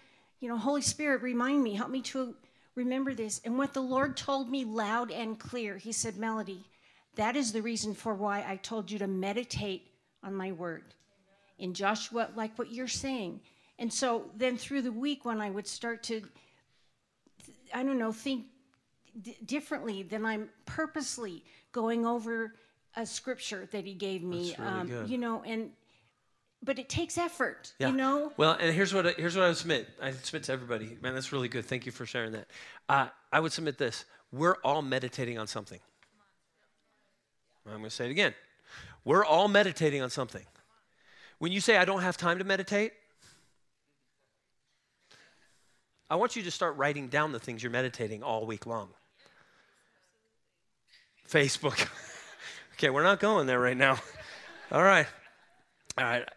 you 0.40 0.48
know, 0.48 0.58
Holy 0.58 0.82
Spirit, 0.82 1.22
remind 1.22 1.62
me, 1.62 1.74
help 1.74 1.88
me 1.88 2.02
to 2.02 2.34
remember 2.74 3.14
this. 3.14 3.40
And 3.44 3.56
what 3.56 3.74
the 3.74 3.80
Lord 3.80 4.16
told 4.16 4.50
me 4.50 4.64
loud 4.64 5.12
and 5.12 5.38
clear, 5.38 5.76
He 5.76 5.92
said, 5.92 6.16
Melody, 6.16 6.64
that 7.14 7.36
is 7.36 7.52
the 7.52 7.62
reason 7.62 7.94
for 7.94 8.12
why 8.12 8.44
I 8.44 8.56
told 8.56 8.90
you 8.90 8.98
to 8.98 9.06
meditate 9.06 9.86
on 10.24 10.34
my 10.34 10.50
word. 10.50 10.82
In 11.60 11.74
Joshua, 11.74 12.30
like 12.34 12.58
what 12.58 12.72
you're 12.72 12.88
saying. 12.88 13.38
And 13.78 13.92
so 13.92 14.32
then 14.36 14.56
through 14.56 14.82
the 14.82 14.90
week, 14.90 15.24
when 15.24 15.40
I 15.40 15.50
would 15.50 15.68
start 15.68 16.02
to, 16.02 16.22
I 17.72 17.84
don't 17.84 18.00
know, 18.00 18.10
think 18.10 18.46
differently, 19.44 20.02
than 20.02 20.24
I'm 20.24 20.48
purposely 20.64 21.44
going 21.72 22.06
over 22.06 22.54
a 22.96 23.04
scripture 23.06 23.68
that 23.72 23.84
he 23.84 23.94
gave 23.94 24.22
me. 24.22 24.54
Really 24.58 24.70
um. 24.70 25.06
You 25.06 25.18
know, 25.18 25.42
and 25.42 25.70
but 26.62 26.78
it 26.78 26.88
takes 26.88 27.18
effort. 27.18 27.72
Yeah. 27.78 27.88
You 27.88 27.96
know. 27.96 28.32
Well, 28.36 28.56
and 28.58 28.74
here's 28.74 28.92
what 28.92 29.06
I, 29.06 29.12
here's 29.12 29.36
what 29.36 29.44
I 29.44 29.48
would 29.48 29.56
submit. 29.56 29.88
I 30.02 30.12
submit 30.12 30.44
to 30.44 30.52
everybody. 30.52 30.96
Man, 31.00 31.14
that's 31.14 31.32
really 31.32 31.48
good. 31.48 31.64
Thank 31.64 31.86
you 31.86 31.92
for 31.92 32.06
sharing 32.06 32.32
that. 32.32 32.46
Uh, 32.88 33.08
I 33.32 33.40
would 33.40 33.52
submit 33.52 33.78
this. 33.78 34.04
We're 34.32 34.56
all 34.64 34.82
meditating 34.82 35.38
on 35.38 35.46
something. 35.46 35.80
I'm 37.66 37.72
going 37.72 37.84
to 37.84 37.90
say 37.90 38.06
it 38.06 38.10
again. 38.10 38.34
We're 39.04 39.24
all 39.24 39.48
meditating 39.48 40.02
on 40.02 40.10
something. 40.10 40.44
When 41.38 41.52
you 41.52 41.60
say, 41.60 41.76
I 41.76 41.84
don't 41.84 42.02
have 42.02 42.16
time 42.16 42.38
to 42.38 42.44
meditate, 42.44 42.92
I 46.08 46.16
want 46.16 46.36
you 46.36 46.42
to 46.42 46.50
start 46.50 46.76
writing 46.76 47.08
down 47.08 47.32
the 47.32 47.40
things 47.40 47.62
you're 47.62 47.72
meditating 47.72 48.22
all 48.22 48.46
week 48.46 48.66
long. 48.66 48.90
Facebook. 51.28 51.88
okay, 52.74 52.90
we're 52.90 53.02
not 53.02 53.20
going 53.20 53.46
there 53.46 53.60
right 53.60 53.76
now. 53.76 53.98
All 54.72 54.82
right. 54.82 55.06
All 55.98 56.04
right. 56.04 56.28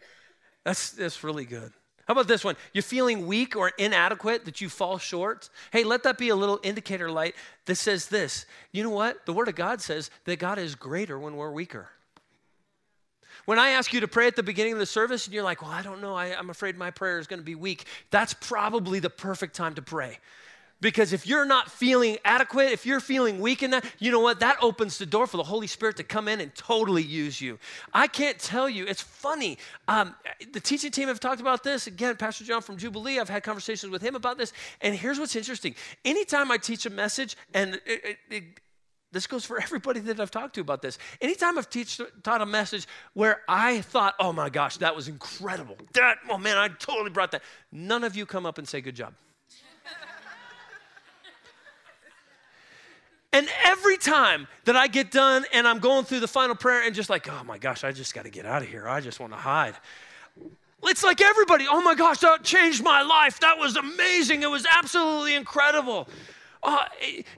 That's, 0.64 0.92
that's 0.92 1.24
really 1.24 1.46
good. 1.46 1.72
How 2.10 2.14
about 2.14 2.28
this 2.28 2.44
one? 2.44 2.56
You're 2.74 2.82
feeling 2.82 3.28
weak 3.28 3.56
or 3.56 3.70
inadequate, 3.78 4.46
that 4.46 4.62
you 4.62 4.70
fall 4.70 4.98
short? 4.98 5.50
Hey, 5.72 5.84
let 5.84 6.02
that 6.04 6.18
be 6.18 6.30
a 6.30 6.36
little 6.36 6.60
indicator 6.64 7.12
light 7.12 7.36
that 7.66 7.76
says 7.76 8.08
this. 8.08 8.48
You 8.72 8.82
know 8.82 8.90
what? 8.90 9.28
The 9.28 9.34
Word 9.34 9.48
of 9.48 9.54
God 9.54 9.80
says 9.80 10.10
that 10.26 10.40
God 10.40 10.58
is 10.58 10.74
greater 10.74 11.20
when 11.20 11.36
we're 11.36 11.52
weaker. 11.52 11.90
When 13.46 13.60
I 13.60 13.70
ask 13.70 13.94
you 13.94 14.00
to 14.00 14.08
pray 14.08 14.28
at 14.28 14.36
the 14.36 14.44
beginning 14.44 14.74
of 14.74 14.80
the 14.80 14.86
service 14.86 15.26
and 15.26 15.34
you're 15.34 15.44
like, 15.44 15.62
well, 15.62 15.72
I 15.72 15.82
don't 15.82 16.02
know, 16.02 16.16
I, 16.16 16.28
am 16.28 16.50
afraid 16.50 16.78
my 16.78 16.92
prayer 16.92 17.20
is 17.20 17.28
going 17.28 17.40
to 17.40 17.46
be 17.46 17.56
weak, 17.56 17.86
that's 18.12 18.34
probably 18.34 19.00
the 19.00 19.10
perfect 19.10 19.56
time 19.56 19.76
to 19.76 19.82
pray. 19.82 20.18
Because 20.82 21.12
if 21.12 21.28
you're 21.28 21.46
not 21.46 21.70
feeling 21.70 22.18
adequate, 22.24 22.72
if 22.72 22.86
you're 22.86 23.02
feeling 23.02 23.40
weak 23.40 23.64
in 23.64 23.72
that, 23.72 23.86
you 24.00 24.12
know 24.12 24.22
what? 24.22 24.40
That 24.40 24.58
opens 24.62 24.98
the 24.98 25.06
door 25.06 25.28
for 25.28 25.38
the 25.38 25.44
Holy 25.44 25.68
Spirit 25.68 25.98
to 25.98 26.04
come 26.04 26.28
in 26.28 26.40
and 26.40 26.54
totally 26.56 27.04
use 27.04 27.42
you. 27.42 27.60
I 27.94 28.08
can't 28.08 28.40
tell 28.40 28.70
you, 28.70 28.86
it's 28.86 29.02
funny. 29.02 29.58
Um, 29.88 30.16
the 30.54 30.62
teaching 30.62 30.92
team 30.92 31.10
have 31.10 31.20
talked 31.20 31.42
about 31.42 31.64
this. 31.64 31.88
Again, 31.88 32.16
Pastor 32.16 32.46
John 32.46 32.62
from 32.62 32.78
Jubilee, 32.78 33.20
I've 33.20 33.30
had 33.30 33.44
conversations 33.44 33.92
with 33.92 34.02
him 34.02 34.16
about 34.16 34.38
this. 34.38 34.54
And 34.80 34.96
here's 34.96 35.20
what's 35.20 35.36
interesting 35.36 35.76
anytime 36.06 36.50
I 36.50 36.58
teach 36.58 36.86
a 36.86 36.90
message, 36.90 37.36
and 37.54 37.76
it, 37.86 38.04
it, 38.06 38.18
it, 38.30 38.44
this 39.12 39.28
goes 39.28 39.44
for 39.44 39.62
everybody 39.62 40.00
that 40.02 40.20
I've 40.20 40.32
talked 40.32 40.56
to 40.56 40.62
about 40.62 40.82
this. 40.82 40.98
Anytime 41.20 41.58
I've 41.58 41.70
teach, 41.70 42.00
taught 42.24 42.42
a 42.42 42.46
message 42.46 42.88
where 43.14 43.42
I 43.50 43.82
thought, 43.82 44.16
oh 44.18 44.32
my 44.32 44.50
gosh, 44.50 44.78
that 44.78 44.96
was 44.96 45.10
incredible. 45.10 45.76
That, 45.94 46.20
oh 46.30 46.38
man, 46.38 46.58
I 46.58 46.70
totally 46.70 47.10
brought 47.10 47.32
that. 47.32 47.42
None 47.72 48.06
of 48.06 48.16
you 48.16 48.26
come 48.26 48.46
up 48.46 48.58
and 48.58 48.68
say, 48.68 48.80
good 48.80 48.96
job. 48.96 49.14
And 53.32 53.48
every 53.64 53.98
time 53.98 54.48
that 54.66 54.76
I 54.76 54.88
get 54.88 55.12
done 55.12 55.46
and 55.54 55.68
I'm 55.68 55.80
going 55.80 56.06
through 56.06 56.22
the 56.22 56.28
final 56.28 56.56
prayer 56.56 56.86
and 56.86 56.96
just 56.96 57.10
like, 57.10 57.30
oh 57.30 57.44
my 57.44 57.58
gosh, 57.58 57.84
I 57.84 57.92
just 57.92 58.14
got 58.14 58.24
to 58.24 58.32
get 58.32 58.46
out 58.46 58.64
of 58.64 58.68
here. 58.68 58.88
I 58.88 59.02
just 59.02 59.20
want 59.20 59.34
to 59.34 59.38
hide. 59.38 59.76
It's 60.84 61.04
like 61.04 61.22
everybody, 61.22 61.66
oh 61.70 61.82
my 61.82 61.94
gosh, 61.94 62.20
that 62.20 62.44
changed 62.44 62.84
my 62.84 63.02
life. 63.02 63.40
That 63.42 63.60
was 63.60 63.76
amazing. 63.76 64.42
It 64.42 64.50
was 64.50 64.66
absolutely 64.66 65.36
incredible. 65.36 66.08
Uh, 66.64 66.86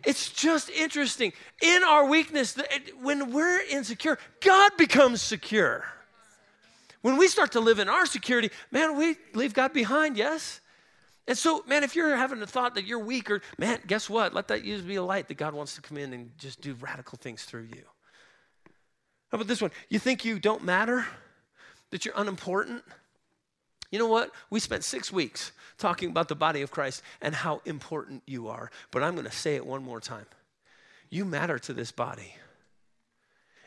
it's 0.05 0.29
just 0.29 0.69
interesting. 0.69 1.33
In 1.61 1.83
our 1.83 2.05
weakness, 2.05 2.57
when 3.01 3.31
we're 3.31 3.61
insecure, 3.69 4.17
God 4.39 4.71
becomes 4.77 5.21
secure. 5.21 5.85
When 7.01 7.17
we 7.17 7.27
start 7.27 7.51
to 7.53 7.59
live 7.59 7.79
in 7.79 7.89
our 7.89 8.05
security, 8.05 8.51
man, 8.71 8.95
we 8.95 9.17
leave 9.33 9.53
God 9.53 9.73
behind, 9.73 10.17
yes? 10.17 10.61
And 11.27 11.37
so, 11.37 11.63
man, 11.67 11.83
if 11.83 11.95
you're 11.95 12.15
having 12.15 12.41
a 12.41 12.47
thought 12.47 12.75
that 12.75 12.85
you're 12.85 12.99
weak, 12.99 13.29
or 13.29 13.41
man, 13.57 13.79
guess 13.87 14.09
what? 14.09 14.33
Let 14.33 14.47
that 14.49 14.63
use 14.63 14.81
be 14.81 14.95
a 14.95 15.03
light 15.03 15.27
that 15.27 15.37
God 15.37 15.53
wants 15.53 15.75
to 15.75 15.81
come 15.81 15.97
in 15.97 16.13
and 16.13 16.31
just 16.37 16.61
do 16.61 16.75
radical 16.81 17.17
things 17.17 17.43
through 17.43 17.67
you. 17.73 17.83
How 19.31 19.37
about 19.37 19.47
this 19.47 19.61
one? 19.61 19.71
You 19.89 19.99
think 19.99 20.25
you 20.25 20.39
don't 20.39 20.63
matter? 20.63 21.05
That 21.91 22.05
you're 22.05 22.15
unimportant? 22.17 22.83
You 23.91 23.99
know 23.99 24.07
what? 24.07 24.31
We 24.49 24.59
spent 24.59 24.83
six 24.83 25.11
weeks 25.11 25.51
talking 25.77 26.09
about 26.09 26.27
the 26.27 26.35
body 26.35 26.61
of 26.61 26.71
Christ 26.71 27.01
and 27.21 27.35
how 27.35 27.61
important 27.65 28.23
you 28.25 28.47
are. 28.47 28.71
But 28.91 29.03
I'm 29.03 29.13
going 29.13 29.25
to 29.25 29.31
say 29.31 29.55
it 29.55 29.65
one 29.65 29.83
more 29.83 29.99
time. 29.99 30.25
You 31.09 31.25
matter 31.25 31.59
to 31.59 31.73
this 31.73 31.91
body. 31.91 32.35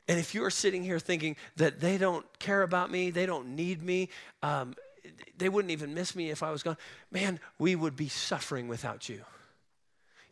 And 0.08 0.18
if 0.18 0.34
you're 0.34 0.50
sitting 0.50 0.82
here 0.82 0.98
thinking 0.98 1.36
that 1.56 1.80
they 1.80 1.98
don't 1.98 2.26
care 2.38 2.62
about 2.62 2.90
me, 2.90 3.10
they 3.10 3.26
don't 3.26 3.54
need 3.54 3.82
me, 3.82 4.10
um, 4.42 4.74
they 5.36 5.48
wouldn't 5.48 5.72
even 5.72 5.94
miss 5.94 6.14
me 6.14 6.30
if 6.30 6.42
I 6.42 6.50
was 6.50 6.62
gone. 6.62 6.76
Man, 7.10 7.40
we 7.58 7.76
would 7.76 7.96
be 7.96 8.08
suffering 8.08 8.68
without 8.68 9.08
you. 9.08 9.22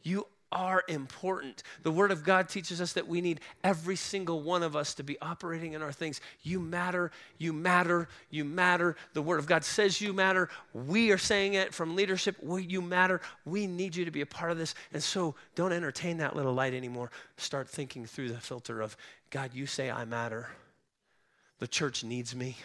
You 0.03 0.27
are 0.53 0.83
important. 0.87 1.63
The 1.83 1.91
Word 1.91 2.11
of 2.11 2.25
God 2.25 2.49
teaches 2.49 2.81
us 2.81 2.93
that 2.93 3.09
we 3.09 3.21
need 3.21 3.41
every 3.65 3.97
single 3.97 4.43
one 4.43 4.63
of 4.63 4.77
us 4.77 4.95
to 4.95 5.03
be 5.03 5.19
operating 5.21 5.73
in 5.73 5.83
our 5.83 5.93
things. 5.93 6.21
You 6.43 6.61
matter, 6.61 7.11
you 7.39 7.53
matter, 7.53 8.09
you 8.31 8.45
matter. 8.45 8.97
The 9.15 9.23
Word 9.23 9.39
of 9.39 9.47
God 9.47 9.65
says 9.65 10.01
you 10.01 10.13
matter. 10.13 10.51
We 10.75 11.11
are 11.11 11.19
saying 11.19 11.55
it 11.55 11.75
from 11.75 11.97
leadership. 11.97 12.37
You 12.43 12.83
matter. 12.83 13.21
We 13.45 13.67
need 13.67 13.97
you 13.97 14.05
to 14.05 14.11
be 14.11 14.21
a 14.21 14.27
part 14.27 14.53
of 14.53 14.59
this. 14.59 14.75
And 14.93 15.03
so 15.03 15.35
don't 15.55 15.73
entertain 15.73 16.19
that 16.19 16.37
little 16.37 16.53
light 16.53 16.75
anymore. 16.75 17.11
Start 17.39 17.69
thinking 17.69 18.07
through 18.07 18.29
the 18.29 18.41
filter 18.41 18.83
of 18.83 18.97
God, 19.31 19.51
you 19.55 19.67
say 19.67 19.91
I 19.91 20.05
matter. 20.05 20.49
The 21.59 21.69
church 21.69 22.05
needs 22.05 22.37
me. 22.37 22.57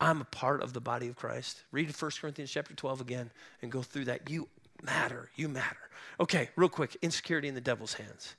I'm 0.00 0.22
a 0.22 0.24
part 0.24 0.62
of 0.62 0.72
the 0.72 0.80
body 0.80 1.08
of 1.08 1.16
Christ. 1.16 1.62
Read 1.72 1.94
1 1.94 2.10
Corinthians 2.20 2.50
chapter 2.50 2.74
12 2.74 3.00
again 3.00 3.30
and 3.60 3.70
go 3.70 3.82
through 3.82 4.06
that. 4.06 4.30
You 4.30 4.48
matter. 4.82 5.30
You 5.36 5.48
matter. 5.48 5.76
Okay, 6.18 6.48
real 6.56 6.68
quick 6.68 6.96
insecurity 7.02 7.48
in 7.48 7.54
the 7.54 7.60
devil's 7.60 7.94
hands. 7.94 8.34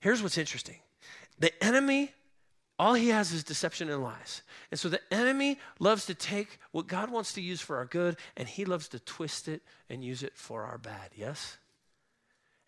Here's 0.00 0.22
what's 0.22 0.38
interesting 0.38 0.78
the 1.38 1.52
enemy, 1.64 2.12
all 2.78 2.94
he 2.94 3.08
has 3.08 3.32
is 3.32 3.42
deception 3.42 3.90
and 3.90 4.02
lies. 4.02 4.42
And 4.70 4.78
so 4.78 4.88
the 4.88 5.00
enemy 5.12 5.58
loves 5.78 6.06
to 6.06 6.14
take 6.14 6.58
what 6.70 6.86
God 6.86 7.10
wants 7.10 7.32
to 7.34 7.40
use 7.40 7.60
for 7.60 7.76
our 7.76 7.86
good 7.86 8.16
and 8.36 8.48
he 8.48 8.64
loves 8.64 8.88
to 8.88 9.00
twist 9.00 9.48
it 9.48 9.62
and 9.90 10.04
use 10.04 10.22
it 10.22 10.36
for 10.36 10.62
our 10.62 10.78
bad. 10.78 11.10
Yes? 11.16 11.58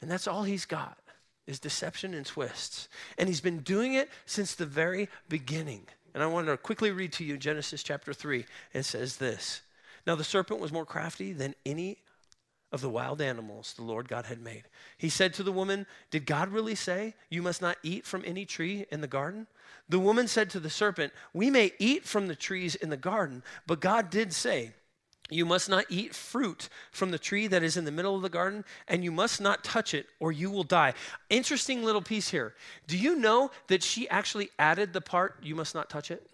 And 0.00 0.10
that's 0.10 0.26
all 0.26 0.42
he's 0.42 0.64
got 0.64 0.98
is 1.46 1.60
deception 1.60 2.12
and 2.12 2.26
twists. 2.26 2.88
And 3.18 3.28
he's 3.28 3.40
been 3.40 3.60
doing 3.60 3.94
it 3.94 4.10
since 4.24 4.54
the 4.54 4.66
very 4.66 5.08
beginning. 5.28 5.86
And 6.16 6.22
I 6.22 6.28
want 6.28 6.46
to 6.46 6.56
quickly 6.56 6.92
read 6.92 7.12
to 7.12 7.24
you 7.24 7.36
Genesis 7.36 7.82
chapter 7.82 8.14
3. 8.14 8.46
It 8.72 8.84
says 8.84 9.18
this 9.18 9.60
Now 10.06 10.14
the 10.14 10.24
serpent 10.24 10.60
was 10.60 10.72
more 10.72 10.86
crafty 10.86 11.34
than 11.34 11.54
any 11.66 11.98
of 12.72 12.80
the 12.80 12.88
wild 12.88 13.20
animals 13.20 13.74
the 13.74 13.82
Lord 13.82 14.08
God 14.08 14.24
had 14.24 14.40
made. 14.40 14.62
He 14.96 15.10
said 15.10 15.34
to 15.34 15.42
the 15.42 15.52
woman, 15.52 15.84
Did 16.10 16.24
God 16.24 16.48
really 16.48 16.74
say, 16.74 17.16
You 17.28 17.42
must 17.42 17.60
not 17.60 17.76
eat 17.82 18.06
from 18.06 18.22
any 18.24 18.46
tree 18.46 18.86
in 18.90 19.02
the 19.02 19.06
garden? 19.06 19.46
The 19.90 19.98
woman 19.98 20.26
said 20.26 20.48
to 20.50 20.60
the 20.60 20.70
serpent, 20.70 21.12
We 21.34 21.50
may 21.50 21.72
eat 21.78 22.06
from 22.06 22.28
the 22.28 22.34
trees 22.34 22.76
in 22.76 22.88
the 22.88 22.96
garden, 22.96 23.42
but 23.66 23.80
God 23.80 24.08
did 24.08 24.32
say, 24.32 24.72
you 25.30 25.44
must 25.44 25.68
not 25.68 25.86
eat 25.88 26.14
fruit 26.14 26.68
from 26.90 27.10
the 27.10 27.18
tree 27.18 27.46
that 27.48 27.62
is 27.62 27.76
in 27.76 27.84
the 27.84 27.90
middle 27.90 28.14
of 28.14 28.22
the 28.22 28.28
garden, 28.28 28.64
and 28.86 29.02
you 29.02 29.10
must 29.10 29.40
not 29.40 29.64
touch 29.64 29.92
it, 29.92 30.06
or 30.20 30.30
you 30.30 30.50
will 30.50 30.62
die. 30.62 30.94
Interesting 31.30 31.82
little 31.82 32.02
piece 32.02 32.30
here. 32.30 32.54
Do 32.86 32.96
you 32.96 33.16
know 33.16 33.50
that 33.66 33.82
she 33.82 34.08
actually 34.08 34.50
added 34.58 34.92
the 34.92 35.00
part, 35.00 35.36
you 35.42 35.54
must 35.54 35.74
not 35.74 35.90
touch 35.90 36.10
it? 36.10 36.28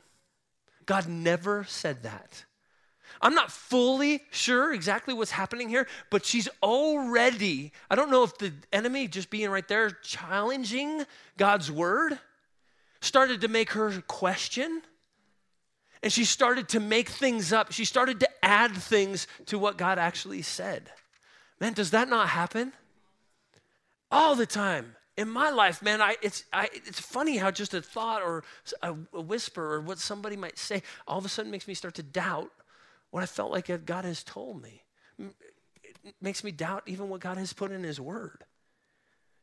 God 0.84 1.08
never 1.08 1.64
said 1.64 2.02
that. 2.02 2.44
I'm 3.20 3.34
not 3.34 3.52
fully 3.52 4.22
sure 4.30 4.72
exactly 4.72 5.14
what's 5.14 5.30
happening 5.30 5.68
here, 5.68 5.86
but 6.10 6.24
she's 6.24 6.48
already, 6.62 7.72
I 7.90 7.94
don't 7.94 8.10
know 8.10 8.24
if 8.24 8.36
the 8.38 8.52
enemy 8.72 9.06
just 9.06 9.30
being 9.30 9.48
right 9.50 9.66
there 9.66 9.90
challenging 9.90 11.04
God's 11.36 11.70
word 11.70 12.18
started 13.00 13.40
to 13.42 13.48
make 13.48 13.70
her 13.72 14.02
question 14.06 14.82
and 16.02 16.12
she 16.12 16.24
started 16.24 16.68
to 16.70 16.80
make 16.80 17.08
things 17.08 17.52
up. 17.52 17.72
She 17.72 17.84
started 17.84 18.20
to 18.20 18.28
add 18.44 18.72
things 18.72 19.26
to 19.46 19.58
what 19.58 19.78
God 19.78 19.98
actually 19.98 20.42
said. 20.42 20.90
Man, 21.60 21.74
does 21.74 21.92
that 21.92 22.08
not 22.08 22.28
happen? 22.28 22.72
All 24.10 24.34
the 24.34 24.46
time. 24.46 24.96
In 25.16 25.28
my 25.28 25.50
life, 25.50 25.82
man, 25.82 26.00
I, 26.00 26.16
it's, 26.22 26.44
I, 26.52 26.70
it's 26.72 26.98
funny 26.98 27.36
how 27.36 27.50
just 27.50 27.74
a 27.74 27.82
thought 27.82 28.22
or 28.22 28.42
a, 28.82 28.94
a 29.12 29.20
whisper 29.20 29.74
or 29.74 29.80
what 29.80 29.98
somebody 29.98 30.36
might 30.36 30.58
say 30.58 30.82
all 31.06 31.18
of 31.18 31.24
a 31.24 31.28
sudden 31.28 31.50
makes 31.50 31.68
me 31.68 31.74
start 31.74 31.94
to 31.96 32.02
doubt 32.02 32.50
what 33.10 33.22
I 33.22 33.26
felt 33.26 33.52
like 33.52 33.70
God 33.84 34.04
has 34.04 34.24
told 34.24 34.62
me. 34.62 34.82
It 35.18 36.14
makes 36.20 36.42
me 36.42 36.50
doubt 36.50 36.84
even 36.86 37.10
what 37.10 37.20
God 37.20 37.36
has 37.36 37.52
put 37.52 37.70
in 37.70 37.84
His 37.84 38.00
Word. 38.00 38.44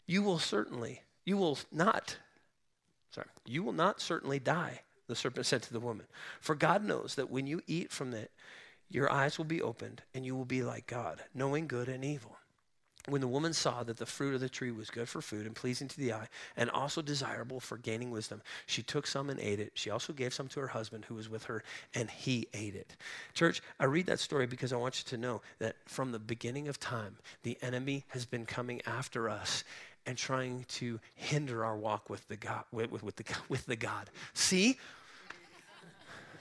You 0.08 0.24
will 0.24 0.40
certainly, 0.40 1.04
you 1.24 1.38
will 1.38 1.60
not, 1.72 2.18
sorry, 3.12 3.28
you 3.46 3.62
will 3.62 3.74
not 3.74 4.02
certainly 4.02 4.40
die 4.40 4.82
the 5.10 5.16
serpent 5.16 5.46
said 5.46 5.62
to 5.64 5.74
the 5.74 5.80
woman. 5.80 6.06
For 6.40 6.56
God 6.56 6.84
knows 6.84 7.16
that 7.16 7.30
when 7.30 7.48
you 7.48 7.62
eat 7.68 7.92
from 7.92 8.14
it, 8.14 8.32
your 8.90 9.12
eyes 9.12 9.38
will 9.38 9.46
be 9.46 9.62
opened 9.62 10.02
and 10.14 10.26
you 10.26 10.36
will 10.36 10.46
be 10.46 10.64
like 10.64 10.88
God, 10.88 11.22
knowing 11.34 11.68
good 11.68 11.90
and 11.90 12.06
evil. 12.06 12.38
When 13.08 13.22
the 13.22 13.28
woman 13.28 13.54
saw 13.54 13.82
that 13.84 13.98
the 13.98 14.06
fruit 14.06 14.36
of 14.36 14.42
the 14.42 14.50
tree 14.50 14.72
was 14.72 14.90
good 14.90 15.10
for 15.10 15.22
food 15.22 15.46
and 15.46 15.56
pleasing 15.56 15.88
to 15.88 15.98
the 15.98 16.14
eye, 16.14 16.28
and 16.56 16.70
also 16.70 17.02
desirable 17.02 17.60
for 17.60 17.78
gaining 17.78 18.12
wisdom, 18.12 18.42
she 18.68 18.84
took 18.84 19.08
some 19.08 19.30
and 19.30 19.40
ate 19.40 19.60
it. 19.60 19.72
She 19.74 19.90
also 19.90 20.14
gave 20.14 20.34
some 20.34 20.48
to 20.50 20.60
her 20.60 20.68
husband 20.68 21.06
who 21.06 21.16
was 21.16 21.30
with 21.30 21.46
her, 21.46 21.64
and 21.96 22.10
he 22.10 22.48
ate 22.54 22.76
it. 22.76 22.98
Church, 23.34 23.64
I 23.80 23.86
read 23.86 24.06
that 24.08 24.20
story 24.20 24.48
because 24.48 24.74
I 24.74 24.78
want 24.78 25.00
you 25.00 25.06
to 25.10 25.18
know 25.18 25.42
that 25.60 25.78
from 25.86 26.12
the 26.12 26.20
beginning 26.20 26.68
of 26.68 26.80
time, 26.80 27.16
the 27.42 27.58
enemy 27.62 28.06
has 28.10 28.26
been 28.26 28.46
coming 28.46 28.82
after 28.86 29.30
us 29.30 29.64
and 30.06 30.18
trying 30.18 30.66
to 30.68 31.00
hinder 31.16 31.64
our 31.64 31.78
walk 31.78 32.10
with 32.10 32.28
the 32.28 32.36
God. 32.36 32.64
With, 32.72 32.92
with, 32.92 33.04
with 33.04 33.16
the, 33.16 33.24
with 33.50 33.66
the 33.66 33.76
God. 33.76 34.10
See, 34.34 34.78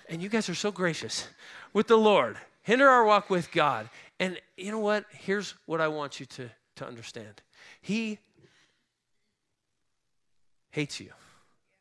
and 0.09 0.23
you 0.23 0.29
guys 0.29 0.49
are 0.49 0.55
so 0.55 0.71
gracious 0.71 1.29
with 1.73 1.87
the 1.87 1.97
Lord. 1.97 2.37
Hinder 2.63 2.89
our 2.89 3.05
walk 3.05 3.31
with 3.31 3.51
God. 3.53 3.89
And 4.21 4.41
you 4.57 4.71
know 4.71 4.79
what? 4.79 5.05
Here's 5.11 5.55
what 5.67 5.81
I 5.81 5.89
want 5.89 6.21
you 6.21 6.27
to, 6.27 6.51
to 6.77 6.87
understand 6.87 7.43
He 7.81 8.19
hates 10.71 11.01
you, 11.01 11.11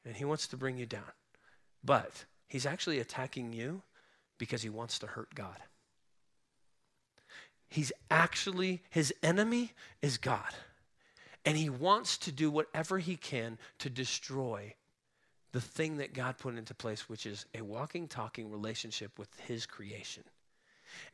and 0.06 0.16
He 0.16 0.26
wants 0.26 0.48
to 0.48 0.58
bring 0.58 0.78
you 0.78 0.86
down. 0.86 1.12
But 1.84 2.26
He's 2.48 2.66
actually 2.66 3.00
attacking 3.00 3.54
you 3.54 3.82
because 4.38 4.62
He 4.62 4.70
wants 4.70 5.00
to 5.00 5.08
hurt 5.08 5.34
God. 5.36 5.58
He's 7.70 7.92
actually, 8.10 8.82
His 8.90 9.14
enemy 9.24 9.74
is 10.02 10.18
God. 10.18 10.54
And 11.48 11.56
he 11.56 11.70
wants 11.70 12.18
to 12.18 12.32
do 12.34 12.52
whatever 12.52 13.00
he 13.00 13.16
can 13.16 13.58
to 13.80 13.90
destroy 13.90 14.74
the 15.58 15.62
thing 15.62 15.98
that 15.98 16.14
God 16.14 16.38
put 16.38 16.56
into 16.56 16.76
place, 16.76 17.10
which 17.10 17.26
is 17.26 17.48
a 17.58 17.64
walking, 17.64 18.08
talking 18.08 18.52
relationship 18.52 19.18
with 19.18 19.28
His 19.40 19.66
creation. 19.66 20.22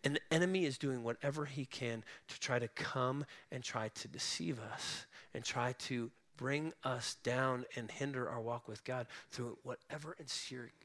And 0.04 0.18
the 0.18 0.36
enemy 0.36 0.66
is 0.66 0.78
doing 0.78 1.02
whatever 1.02 1.46
he 1.46 1.64
can 1.64 2.04
to 2.28 2.40
try 2.42 2.60
to 2.60 2.68
come 2.68 3.24
and 3.54 3.64
try 3.64 3.88
to 3.88 4.08
deceive 4.10 4.60
us 4.60 5.06
and 5.34 5.46
try 5.46 5.76
to 5.88 6.12
bring 6.36 6.74
us 6.84 7.16
down 7.24 7.64
and 7.78 7.90
hinder 7.90 8.28
our 8.28 8.42
walk 8.42 8.68
with 8.68 8.84
God 8.84 9.08
through 9.32 9.58
whatever 9.64 10.14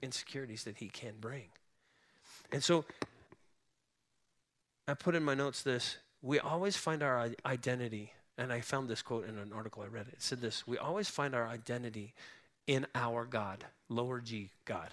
insecurities 0.02 0.62
that 0.62 0.76
he 0.76 0.88
can 0.88 1.14
bring. 1.20 1.46
And 2.52 2.62
so 2.62 2.84
I 4.86 4.94
put 4.94 5.16
in 5.16 5.24
my 5.24 5.34
notes 5.34 5.64
this 5.64 5.96
we 6.22 6.38
always 6.38 6.76
find 6.76 7.02
our 7.02 7.28
identity, 7.44 8.12
and 8.36 8.52
I 8.52 8.60
found 8.60 8.88
this 8.88 9.02
quote 9.02 9.28
in 9.28 9.36
an 9.36 9.52
article 9.52 9.82
I 9.82 9.86
read. 9.86 10.06
It 10.12 10.22
said 10.22 10.40
this 10.40 10.64
We 10.64 10.78
always 10.78 11.08
find 11.08 11.34
our 11.34 11.48
identity 11.48 12.14
in 12.68 12.86
our 12.94 13.24
God, 13.24 13.64
lower 13.88 14.20
G 14.20 14.50
God. 14.64 14.90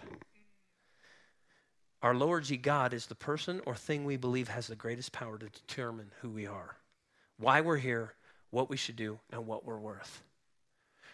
Our 2.02 2.16
lower 2.16 2.40
G 2.40 2.58
God 2.58 2.94
is 2.94 3.06
the 3.06 3.16
person 3.16 3.62
or 3.66 3.76
thing 3.76 4.06
we 4.06 4.18
believe 4.18 4.48
has 4.48 4.68
the 4.68 4.76
greatest 4.76 5.12
power 5.12 5.38
to 5.38 5.50
determine 5.50 6.12
who 6.22 6.30
we 6.30 6.48
are, 6.48 6.78
why 7.38 7.62
we're 7.62 7.78
here, 7.78 8.14
what 8.50 8.70
we 8.70 8.78
should 8.78 8.96
do, 8.96 9.20
and 9.32 9.46
what 9.46 9.66
we're 9.66 9.78
worth. 9.78 10.24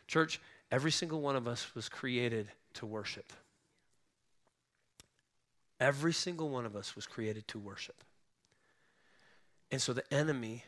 Church, 0.07 0.39
every 0.71 0.91
single 0.91 1.19
one 1.19 1.35
of 1.35 1.47
us 1.47 1.73
was 1.73 1.89
created 1.89 2.47
to 2.75 2.85
worship. 2.85 3.33
Every 5.79 6.13
single 6.13 6.49
one 6.49 6.65
of 6.65 6.75
us 6.75 6.95
was 6.95 7.07
created 7.07 7.47
to 7.47 7.59
worship. 7.59 8.03
And 9.71 9.81
so 9.81 9.93
the 9.93 10.13
enemy 10.13 10.65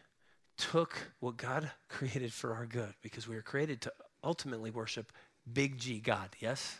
took 0.57 1.11
what 1.19 1.37
God 1.37 1.69
created 1.89 2.33
for 2.33 2.55
our 2.55 2.65
good 2.65 2.93
because 3.03 3.27
we 3.27 3.35
were 3.35 3.43
created 3.43 3.81
to 3.81 3.93
ultimately 4.23 4.71
worship 4.71 5.11
big 5.51 5.77
G 5.77 5.99
God, 5.99 6.29
yes? 6.39 6.79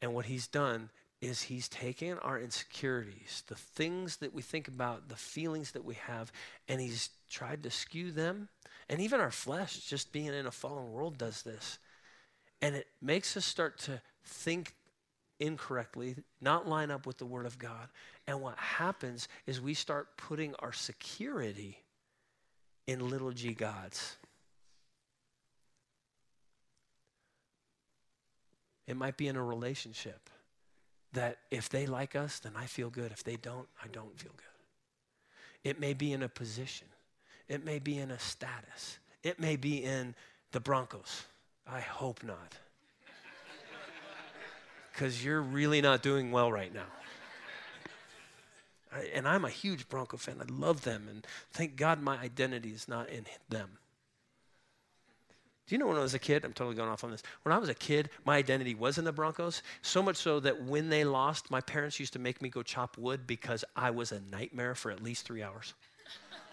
And 0.00 0.14
what 0.14 0.26
he's 0.26 0.46
done 0.46 0.90
is 1.20 1.42
he's 1.42 1.68
taken 1.68 2.18
our 2.18 2.38
insecurities, 2.38 3.42
the 3.48 3.56
things 3.56 4.18
that 4.18 4.32
we 4.32 4.42
think 4.42 4.68
about, 4.68 5.08
the 5.08 5.16
feelings 5.16 5.72
that 5.72 5.84
we 5.84 5.94
have, 5.94 6.30
and 6.68 6.80
he's 6.80 7.10
tried 7.28 7.62
to 7.64 7.70
skew 7.70 8.12
them. 8.12 8.48
And 8.88 9.00
even 9.00 9.20
our 9.20 9.32
flesh, 9.32 9.80
just 9.80 10.12
being 10.12 10.28
in 10.28 10.46
a 10.46 10.52
fallen 10.52 10.92
world, 10.92 11.18
does 11.18 11.42
this. 11.42 11.78
And 12.62 12.74
it 12.76 12.86
makes 13.02 13.36
us 13.36 13.44
start 13.44 13.78
to 13.80 14.00
think 14.24 14.74
incorrectly, 15.40 16.16
not 16.40 16.68
line 16.68 16.90
up 16.90 17.06
with 17.06 17.18
the 17.18 17.26
Word 17.26 17.46
of 17.46 17.58
God. 17.58 17.88
And 18.26 18.40
what 18.40 18.56
happens 18.56 19.28
is 19.46 19.60
we 19.60 19.74
start 19.74 20.16
putting 20.16 20.54
our 20.60 20.72
security 20.72 21.78
in 22.86 23.10
little 23.10 23.32
g 23.32 23.52
gods. 23.52 24.16
It 28.88 28.96
might 28.96 29.18
be 29.18 29.28
in 29.28 29.36
a 29.36 29.44
relationship 29.44 30.30
that 31.12 31.36
if 31.50 31.68
they 31.68 31.86
like 31.86 32.16
us, 32.16 32.38
then 32.38 32.52
I 32.56 32.64
feel 32.64 32.88
good. 32.88 33.12
If 33.12 33.22
they 33.22 33.36
don't, 33.36 33.68
I 33.84 33.86
don't 33.88 34.18
feel 34.18 34.32
good. 34.34 35.68
It 35.70 35.78
may 35.78 35.92
be 35.92 36.12
in 36.12 36.22
a 36.22 36.28
position, 36.28 36.88
it 37.48 37.64
may 37.64 37.78
be 37.78 37.98
in 37.98 38.10
a 38.10 38.18
status, 38.18 38.98
it 39.22 39.38
may 39.38 39.56
be 39.56 39.84
in 39.84 40.14
the 40.52 40.60
Broncos. 40.60 41.24
I 41.70 41.80
hope 41.80 42.24
not. 42.24 42.56
Because 44.92 45.24
you're 45.24 45.42
really 45.42 45.80
not 45.80 46.02
doing 46.02 46.32
well 46.32 46.50
right 46.50 46.74
now. 46.74 46.86
I, 48.92 49.10
and 49.14 49.28
I'm 49.28 49.44
a 49.44 49.50
huge 49.50 49.88
Bronco 49.88 50.16
fan. 50.16 50.36
I 50.40 50.50
love 50.50 50.82
them. 50.82 51.06
And 51.08 51.26
thank 51.52 51.76
God 51.76 52.02
my 52.02 52.18
identity 52.18 52.70
is 52.70 52.88
not 52.88 53.08
in 53.10 53.26
them. 53.48 53.78
Do 55.68 55.74
you 55.74 55.78
know 55.78 55.86
when 55.86 55.98
I 55.98 56.00
was 56.00 56.14
a 56.14 56.18
kid? 56.18 56.46
I'm 56.46 56.54
totally 56.54 56.76
going 56.76 56.88
off 56.88 57.04
on 57.04 57.10
this. 57.10 57.22
When 57.42 57.52
I 57.52 57.58
was 57.58 57.68
a 57.68 57.74
kid, 57.74 58.08
my 58.24 58.38
identity 58.38 58.74
was 58.74 58.96
in 58.96 59.04
the 59.04 59.12
Broncos. 59.12 59.62
So 59.82 60.02
much 60.02 60.16
so 60.16 60.40
that 60.40 60.64
when 60.64 60.88
they 60.88 61.04
lost, 61.04 61.50
my 61.50 61.60
parents 61.60 62.00
used 62.00 62.14
to 62.14 62.18
make 62.18 62.40
me 62.40 62.48
go 62.48 62.62
chop 62.62 62.96
wood 62.96 63.26
because 63.26 63.66
I 63.76 63.90
was 63.90 64.10
a 64.10 64.20
nightmare 64.32 64.74
for 64.74 64.90
at 64.90 65.02
least 65.02 65.26
three 65.26 65.42
hours. 65.42 65.74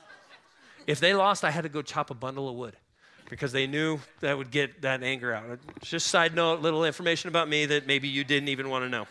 if 0.88 1.00
they 1.00 1.14
lost, 1.14 1.46
I 1.46 1.52
had 1.52 1.62
to 1.62 1.70
go 1.70 1.82
chop 1.82 2.10
a 2.10 2.14
bundle 2.14 2.50
of 2.50 2.56
wood 2.56 2.76
because 3.30 3.54
they 3.54 3.68
knew 3.68 4.02
that 4.20 4.38
would 4.38 4.52
get 4.52 4.82
that 4.82 5.02
anger 5.02 5.34
out. 5.34 5.60
Just 5.82 6.08
side 6.08 6.36
note, 6.36 6.60
little 6.60 6.84
information 6.84 7.30
about 7.30 7.48
me 7.48 7.66
that 7.68 7.88
maybe 7.88 8.10
you 8.10 8.26
didn't 8.26 8.50
even 8.50 8.70
want 8.70 8.84
to 8.84 8.90
know. 8.90 9.08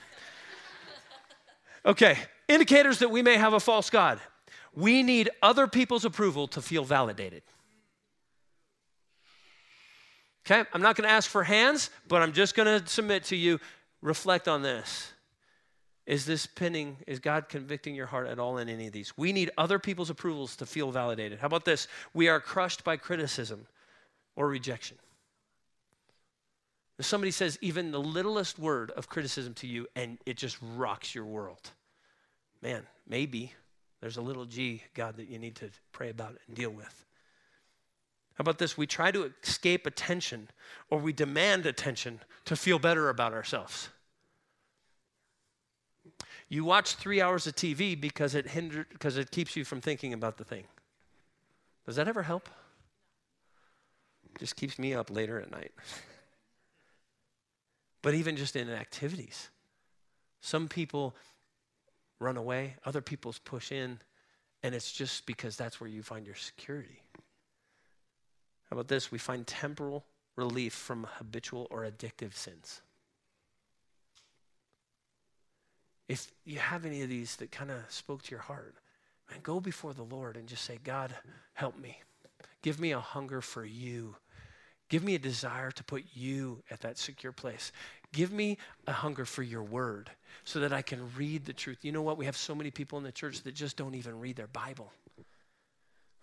Okay, 1.87 2.19
indicators 2.47 2.99
that 2.99 3.11
we 3.11 3.23
may 3.23 3.37
have 3.37 3.55
a 3.55 3.61
false 3.61 3.89
God. 3.89 4.21
We 4.75 5.03
need 5.03 5.31
other 5.43 5.67
people's 5.67 6.05
approval 6.05 6.47
to 6.49 6.61
feel 6.61 6.85
validated. 6.85 7.43
Okay, 10.47 10.69
I'm 10.73 10.83
not 10.83 10.97
going 10.97 11.09
to 11.09 11.15
ask 11.15 11.31
for 11.31 11.43
hands, 11.43 11.91
but 12.07 12.21
I'm 12.23 12.33
just 12.33 12.55
going 12.55 12.81
to 12.81 12.87
submit 12.87 13.25
to 13.25 13.37
you. 13.37 13.61
Reflect 14.03 14.47
on 14.47 14.63
this. 14.63 15.13
Is 16.07 16.27
this 16.27 16.45
pinning, 16.47 16.99
is 17.07 17.19
God 17.19 17.49
convicting 17.49 17.95
your 17.95 18.07
heart 18.07 18.27
at 18.27 18.39
all 18.39 18.59
in 18.59 18.69
any 18.69 18.87
of 18.87 18.93
these? 18.93 19.17
We 19.17 19.33
need 19.33 19.51
other 19.57 19.79
people's 19.79 20.11
approvals 20.11 20.57
to 20.57 20.67
feel 20.67 20.91
validated. 20.91 21.39
How 21.39 21.47
about 21.47 21.65
this? 21.65 21.89
We 22.13 22.29
are 22.29 22.41
crushed 22.41 22.85
by 22.85 22.99
criticism 22.99 23.67
or 24.37 24.49
rejection. 24.49 24.99
If 26.99 27.07
somebody 27.07 27.31
says 27.31 27.59
even 27.63 27.91
the 27.91 28.01
littlest 28.01 28.59
word 28.59 28.91
of 28.91 29.09
criticism 29.09 29.55
to 29.55 29.67
you 29.67 29.87
and 29.97 30.19
it 30.27 30.37
just 30.37 30.59
rocks 30.77 31.15
your 31.15 31.25
world, 31.25 31.71
man, 32.63 32.83
maybe 33.09 33.55
there's 34.03 34.19
a 34.19 34.23
little 34.23 34.45
G, 34.45 34.83
God, 34.93 35.17
that 35.17 35.29
you 35.29 35.39
need 35.39 35.57
to 35.57 35.71
pray 35.93 36.11
about 36.11 36.37
and 36.47 36.55
deal 36.55 36.71
with. 36.71 37.05
How 38.35 38.43
about 38.43 38.59
this? 38.59 38.77
We 38.77 38.87
try 38.87 39.11
to 39.11 39.33
escape 39.43 39.87
attention 39.87 40.49
or 40.91 40.99
we 40.99 41.13
demand 41.13 41.67
attention 41.67 42.21
to 42.47 42.57
feel 42.57 42.79
better 42.79 43.09
about 43.09 43.33
ourselves. 43.33 43.89
You 46.49 46.65
watch 46.65 46.97
three 46.97 47.21
hours 47.21 47.47
of 47.47 47.55
TV 47.55 47.99
because 47.99 48.35
it 48.35 48.49
hinder, 48.49 48.87
because 48.91 49.17
it 49.17 49.31
keeps 49.31 49.57
you 49.57 49.65
from 49.65 49.81
thinking 49.81 50.13
about 50.13 50.37
the 50.37 50.45
thing. 50.45 50.65
Does 51.87 51.97
that 51.97 52.09
ever 52.09 52.23
help? 52.23 52.49
Just 54.39 54.57
keeps 54.57 54.79
me 54.79 54.95
up 54.95 55.11
later 55.11 55.41
at 55.41 55.51
night. 55.51 55.73
but 58.03 58.15
even 58.15 58.37
just 58.37 58.57
in 58.57 58.69
activities, 58.69 59.49
some 60.41 60.69
people 60.69 61.15
run 62.19 62.37
away, 62.37 62.75
other 62.85 63.01
people's 63.01 63.39
push 63.39 63.71
in, 63.71 64.01
and 64.63 64.75
it's 64.75 64.93
just 64.93 65.27
because 65.27 65.57
that's 65.57 65.81
where 65.81 65.89
you 65.89 66.03
find 66.03 66.27
your 66.27 66.35
security. 66.35 67.03
How 68.75 68.81
about 68.81 68.89
this? 68.89 69.13
We 69.13 69.19
find 69.19 69.47
temporal 69.47 70.05
relief 70.35 70.73
from 70.73 71.07
habitual 71.19 71.69
or 71.71 71.83
addictive 71.85 72.35
sins. 72.35 72.81
If 76.09 76.33
you 76.45 76.59
have 76.59 76.85
any 76.85 77.03
of 77.03 77.09
these 77.09 77.37
that 77.37 77.53
kind 77.53 77.71
of 77.71 77.77
spoke 77.89 78.25
to 78.25 78.33
your 78.33 78.41
heart, 78.41 78.75
man, 79.31 79.39
go 79.45 79.61
before 79.61 79.95
the 79.95 80.03
Lord 80.03 80.37
and 80.37 80.49
just 80.49 80.65
say, 80.65 80.81
God, 80.83 81.15
help 81.53 81.79
me. 81.79 82.01
Give 82.63 82.81
me 82.81 82.91
a 82.91 82.99
hunger 82.99 83.41
for 83.41 83.65
you. 83.65 84.17
Give 84.89 85.05
me 85.05 85.15
a 85.15 85.21
desire 85.21 85.71
to 85.71 85.85
put 85.85 86.03
you 86.13 86.61
at 86.69 86.81
that 86.81 86.99
secure 86.99 87.31
place. 87.31 87.71
Give 88.13 88.33
me 88.33 88.59
a 88.89 88.93
hunger 88.93 89.25
for 89.25 89.45
your 89.45 89.63
word 89.63 90.11
so 90.43 90.59
that 90.59 90.73
I 90.73 90.83
can 90.83 91.15
read 91.17 91.45
the 91.45 91.53
truth. 91.53 91.85
You 91.85 91.93
know 91.93 92.03
what? 92.03 92.19
We 92.19 92.25
have 92.25 92.37
so 92.37 92.57
many 92.57 92.73
people 92.73 92.99
in 92.99 93.05
the 93.05 93.13
church 93.13 93.43
that 93.43 93.55
just 93.55 93.77
don't 93.77 93.95
even 93.95 94.19
read 94.19 94.35
their 94.35 94.49
Bible. 94.49 94.91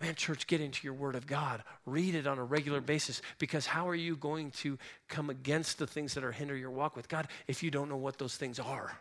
Man, 0.02 0.16
church, 0.16 0.48
get 0.48 0.62
into 0.62 0.84
your 0.84 0.96
Word 0.96 1.16
of 1.16 1.28
God. 1.28 1.64
Read 1.86 2.16
it 2.16 2.26
on 2.26 2.40
a 2.40 2.44
regular 2.44 2.82
basis 2.82 3.22
because 3.38 3.68
how 3.68 3.88
are 3.88 3.96
you 3.96 4.16
going 4.16 4.50
to 4.52 4.80
come 5.08 5.30
against 5.30 5.78
the 5.78 5.86
things 5.86 6.16
that 6.16 6.24
are 6.24 6.32
hinder 6.32 6.56
your 6.56 6.72
walk 6.72 6.96
with 6.96 7.08
God 7.08 7.28
if 7.48 7.62
you 7.62 7.70
don't 7.70 7.90
know 7.90 7.98
what 7.98 8.18
those 8.18 8.36
things 8.36 8.60
are? 8.60 8.98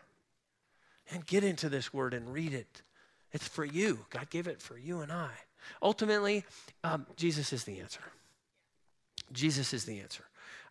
And 1.11 1.25
get 1.25 1.43
into 1.43 1.69
this 1.69 1.91
Word 1.91 2.13
and 2.13 2.31
read 2.31 2.53
it. 2.53 2.83
It's 3.31 3.47
for 3.47 3.65
you. 3.65 4.05
God 4.11 4.29
gave 4.29 4.47
it 4.47 4.61
for 4.61 4.77
you 4.77 5.01
and 5.01 5.11
I. 5.11 5.31
Ultimately, 5.81 6.45
um, 6.83 7.07
Jesus 7.15 7.51
is 7.51 7.63
the 7.63 7.79
answer. 7.79 8.01
Jesus 9.33 9.73
is 9.73 9.85
the 9.85 9.99
answer. 9.99 10.23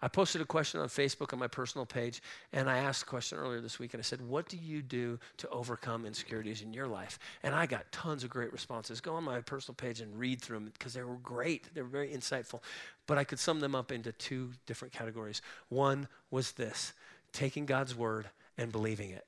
I 0.03 0.09
posted 0.09 0.41
a 0.41 0.47
question 0.47 0.81
on 0.81 0.89
Facebook 0.89 1.35
on 1.35 1.39
my 1.39 1.47
personal 1.47 1.85
page, 1.85 2.23
and 2.53 2.71
I 2.71 2.79
asked 2.79 3.03
a 3.03 3.07
question 3.07 3.37
earlier 3.37 3.61
this 3.61 3.79
week, 3.79 3.93
and 3.93 4.01
I 4.01 4.03
said, 4.03 4.27
What 4.27 4.49
do 4.49 4.57
you 4.57 4.81
do 4.81 5.19
to 5.39 5.49
overcome 5.51 6.07
insecurities 6.07 6.63
in 6.63 6.73
your 6.73 6.87
life? 6.87 7.19
And 7.43 7.55
I 7.55 7.67
got 7.67 7.91
tons 7.93 8.25
of 8.25 8.31
great 8.31 8.53
responses. 8.53 9.01
Go 9.01 9.15
on 9.15 9.25
my 9.25 9.41
personal 9.43 9.75
page 9.75 10.01
and 10.01 10.19
read 10.19 10.41
through 10.41 10.59
them 10.59 10.71
because 10.73 10.95
they 10.95 11.03
were 11.03 11.17
great. 11.17 11.69
They 11.75 11.83
were 11.83 11.89
very 11.89 12.09
insightful. 12.09 12.61
But 13.07 13.19
I 13.19 13.25
could 13.25 13.39
sum 13.39 13.61
them 13.61 13.75
up 13.75 13.93
into 13.93 14.13
two 14.13 14.53
different 14.67 14.95
categories. 14.95 15.43
One 15.69 16.09
was 16.31 16.53
this 16.53 16.95
taking 17.33 17.67
God's 17.67 17.95
word 17.95 18.31
and 18.57 18.73
believing 18.73 19.11
it, 19.11 19.27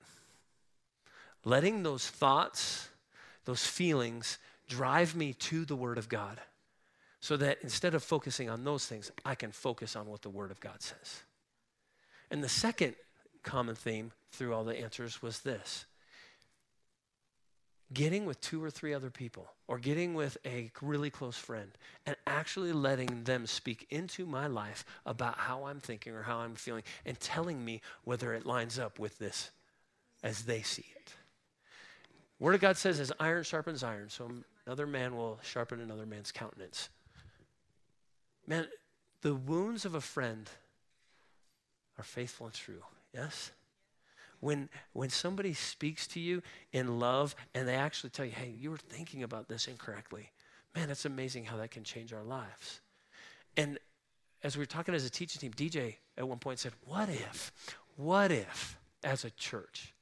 letting 1.45 1.83
those 1.83 2.09
thoughts, 2.09 2.89
those 3.45 3.67
feelings 3.67 4.39
drive 4.69 5.15
me 5.15 5.35
to 5.35 5.65
the 5.67 5.77
word 5.77 5.99
of 5.99 6.09
God 6.09 6.41
so 7.23 7.37
that 7.37 7.59
instead 7.63 7.95
of 7.95 8.03
focusing 8.03 8.51
on 8.51 8.65
those 8.65 8.85
things, 8.85 9.13
I 9.25 9.37
can 9.37 9.53
focus 9.53 9.95
on 9.95 10.09
what 10.09 10.23
the 10.23 10.29
Word 10.29 10.51
of 10.51 10.61
God 10.61 10.83
says. 10.83 11.23
And 12.33 12.43
the 12.43 12.49
second 12.49 12.97
common 13.45 13.77
theme 13.77 14.11
through 14.33 14.53
all 14.53 14.65
the 14.65 14.79
answers 14.79 15.23
was 15.23 15.41
this 15.41 15.87
getting 17.93 18.25
with 18.25 18.41
two 18.41 18.63
or 18.65 18.71
three 18.71 18.95
other 18.95 19.11
people, 19.11 19.53
or 19.69 19.79
getting 19.79 20.15
with 20.15 20.39
a 20.47 20.71
really 20.81 21.11
close 21.11 21.37
friend, 21.37 21.71
and 22.07 22.17
actually 22.27 22.73
letting 22.73 23.25
them 23.25 23.47
speak 23.47 23.87
into 23.91 24.25
my 24.25 24.47
life 24.47 24.85
about 25.05 25.37
how 25.37 25.65
I'm 25.65 25.79
thinking 25.79 26.15
or 26.15 26.23
how 26.23 26.39
I'm 26.39 26.55
feeling, 26.55 26.85
and 27.05 27.21
telling 27.21 27.63
me 27.63 27.83
whether 28.05 28.33
it 28.33 28.47
lines 28.47 28.79
up 28.79 28.99
with 28.99 29.19
this 29.19 29.51
as 30.23 30.45
they 30.45 30.63
see 30.63 30.87
it. 30.97 31.13
Word 32.41 32.55
of 32.55 32.63
God 32.63 32.79
says, 32.79 32.99
as 32.99 33.13
iron 33.21 33.45
sharpens 33.45 33.85
iron, 33.85 34.09
so 34.09 34.31
another 34.67 34.87
man 34.87 35.15
will 35.15 35.39
sharpen 35.43 35.79
another 35.79 36.07
man's 36.07 36.33
countenance. 36.33 36.89
Man, 38.47 38.67
the 39.23 39.35
wounds 39.35 39.85
of 39.85 39.95
a 39.95 40.01
friend 40.01 40.49
are 41.99 42.05
faithful 42.05 42.47
and 42.47 42.55
true. 42.55 42.83
Yes? 43.15 43.53
when 44.43 44.69
when 44.93 45.09
somebody 45.09 45.55
speaks 45.55 46.07
to 46.09 46.21
you 46.21 46.43
in 46.73 46.99
love 46.99 47.35
and 47.55 47.67
they 47.67 47.77
actually 47.77 48.11
tell 48.11 48.27
you, 48.27 48.33
"Hey, 48.33 48.51
you 48.51 48.73
were 48.73 48.77
thinking 48.77 49.23
about 49.23 49.49
this 49.49 49.69
incorrectly." 49.69 50.33
Man, 50.75 50.91
it's 50.91 51.05
amazing 51.05 51.45
how 51.45 51.57
that 51.59 51.71
can 51.71 51.85
change 51.85 52.13
our 52.13 52.25
lives. 52.25 52.81
And 53.57 53.79
as 54.43 54.57
we 54.57 54.63
were 54.63 54.67
talking 54.67 54.95
as 54.95 55.05
a 55.05 55.11
teaching 55.11 55.41
team, 55.41 55.53
DJ 55.53 55.99
at 56.17 56.27
one 56.27 56.41
point 56.41 56.59
said, 56.59 56.75
"What 56.85 57.09
if? 57.09 57.53
What 57.95 58.33
if 58.33 58.77
as 59.05 59.25
a 59.25 59.31
church, 59.31 59.95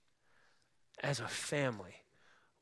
as 1.01 1.21
a 1.21 1.29
family, 1.29 2.03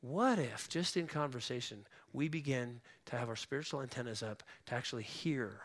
what 0.01 0.37
if 0.37 0.67
just 0.67 0.97
in 0.97 1.07
conversation 1.07 1.87
we 2.11 2.27
begin 2.27 2.81
to 3.05 3.17
have 3.17 3.29
our 3.29 3.37
spiritual 3.37 3.81
antennas 3.81 4.21
up 4.21 4.43
to 4.65 4.75
actually 4.75 5.03
hear 5.03 5.61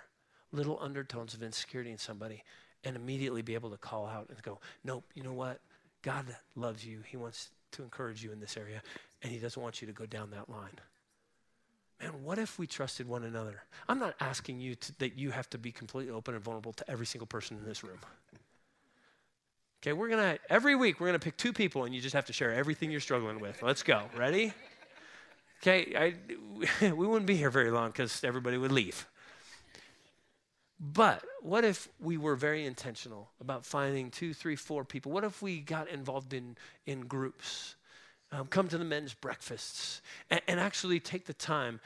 little 0.54 0.78
undertones 0.80 1.34
of 1.34 1.42
insecurity 1.42 1.90
in 1.90 1.98
somebody 1.98 2.44
and 2.84 2.96
immediately 2.96 3.42
be 3.42 3.54
able 3.54 3.70
to 3.70 3.76
call 3.76 4.06
out 4.06 4.28
and 4.28 4.40
go, 4.42 4.60
nope, 4.84 5.04
you 5.14 5.22
know 5.22 5.32
what? 5.32 5.60
God 6.02 6.26
loves 6.54 6.84
you. 6.84 7.00
He 7.06 7.16
wants 7.16 7.50
to 7.72 7.82
encourage 7.82 8.22
you 8.22 8.30
in 8.30 8.40
this 8.40 8.56
area, 8.56 8.82
and 9.22 9.32
He 9.32 9.38
doesn't 9.38 9.60
want 9.60 9.80
you 9.80 9.86
to 9.86 9.92
go 9.92 10.06
down 10.06 10.30
that 10.30 10.48
line. 10.48 10.78
Man, 12.00 12.22
what 12.22 12.38
if 12.38 12.58
we 12.58 12.66
trusted 12.66 13.08
one 13.08 13.24
another? 13.24 13.62
I'm 13.88 13.98
not 13.98 14.14
asking 14.20 14.60
you 14.60 14.74
to, 14.74 14.98
that 14.98 15.18
you 15.18 15.30
have 15.30 15.48
to 15.50 15.58
be 15.58 15.72
completely 15.72 16.12
open 16.12 16.34
and 16.34 16.42
vulnerable 16.42 16.72
to 16.74 16.90
every 16.90 17.06
single 17.06 17.26
person 17.26 17.56
in 17.56 17.64
this 17.64 17.82
room. 17.82 17.98
Okay, 19.82 19.92
we're 19.92 20.08
gonna, 20.08 20.38
every 20.48 20.74
week, 20.74 21.00
we're 21.00 21.06
gonna 21.06 21.18
pick 21.18 21.36
two 21.36 21.52
people, 21.52 21.84
and 21.84 21.94
you 21.94 22.00
just 22.00 22.14
have 22.14 22.26
to 22.26 22.32
share 22.32 22.52
everything 22.52 22.90
you're 22.90 23.00
struggling 23.00 23.40
with. 23.40 23.62
Let's 23.62 23.82
go. 23.82 24.02
Ready? 24.16 24.52
Okay, 25.62 26.14
I, 26.82 26.90
we 26.92 27.06
wouldn't 27.06 27.26
be 27.26 27.36
here 27.36 27.50
very 27.50 27.70
long 27.70 27.88
because 27.88 28.22
everybody 28.24 28.58
would 28.58 28.72
leave. 28.72 29.06
But 30.92 31.24
what 31.40 31.64
if 31.64 31.88
we 31.98 32.18
were 32.18 32.36
very 32.36 32.66
intentional 32.66 33.30
about 33.40 33.64
finding 33.64 34.10
two, 34.10 34.34
three, 34.34 34.54
four 34.54 34.84
people? 34.84 35.12
What 35.12 35.24
if 35.24 35.40
we 35.40 35.60
got 35.60 35.88
involved 35.88 36.34
in, 36.34 36.58
in 36.84 37.06
groups? 37.06 37.76
Um, 38.30 38.48
come 38.48 38.68
to 38.68 38.76
the 38.76 38.84
men's 38.84 39.14
breakfasts 39.14 40.02
and, 40.28 40.42
and 40.46 40.60
actually 40.60 41.00
take 41.00 41.24
the 41.24 41.32
time 41.32 41.80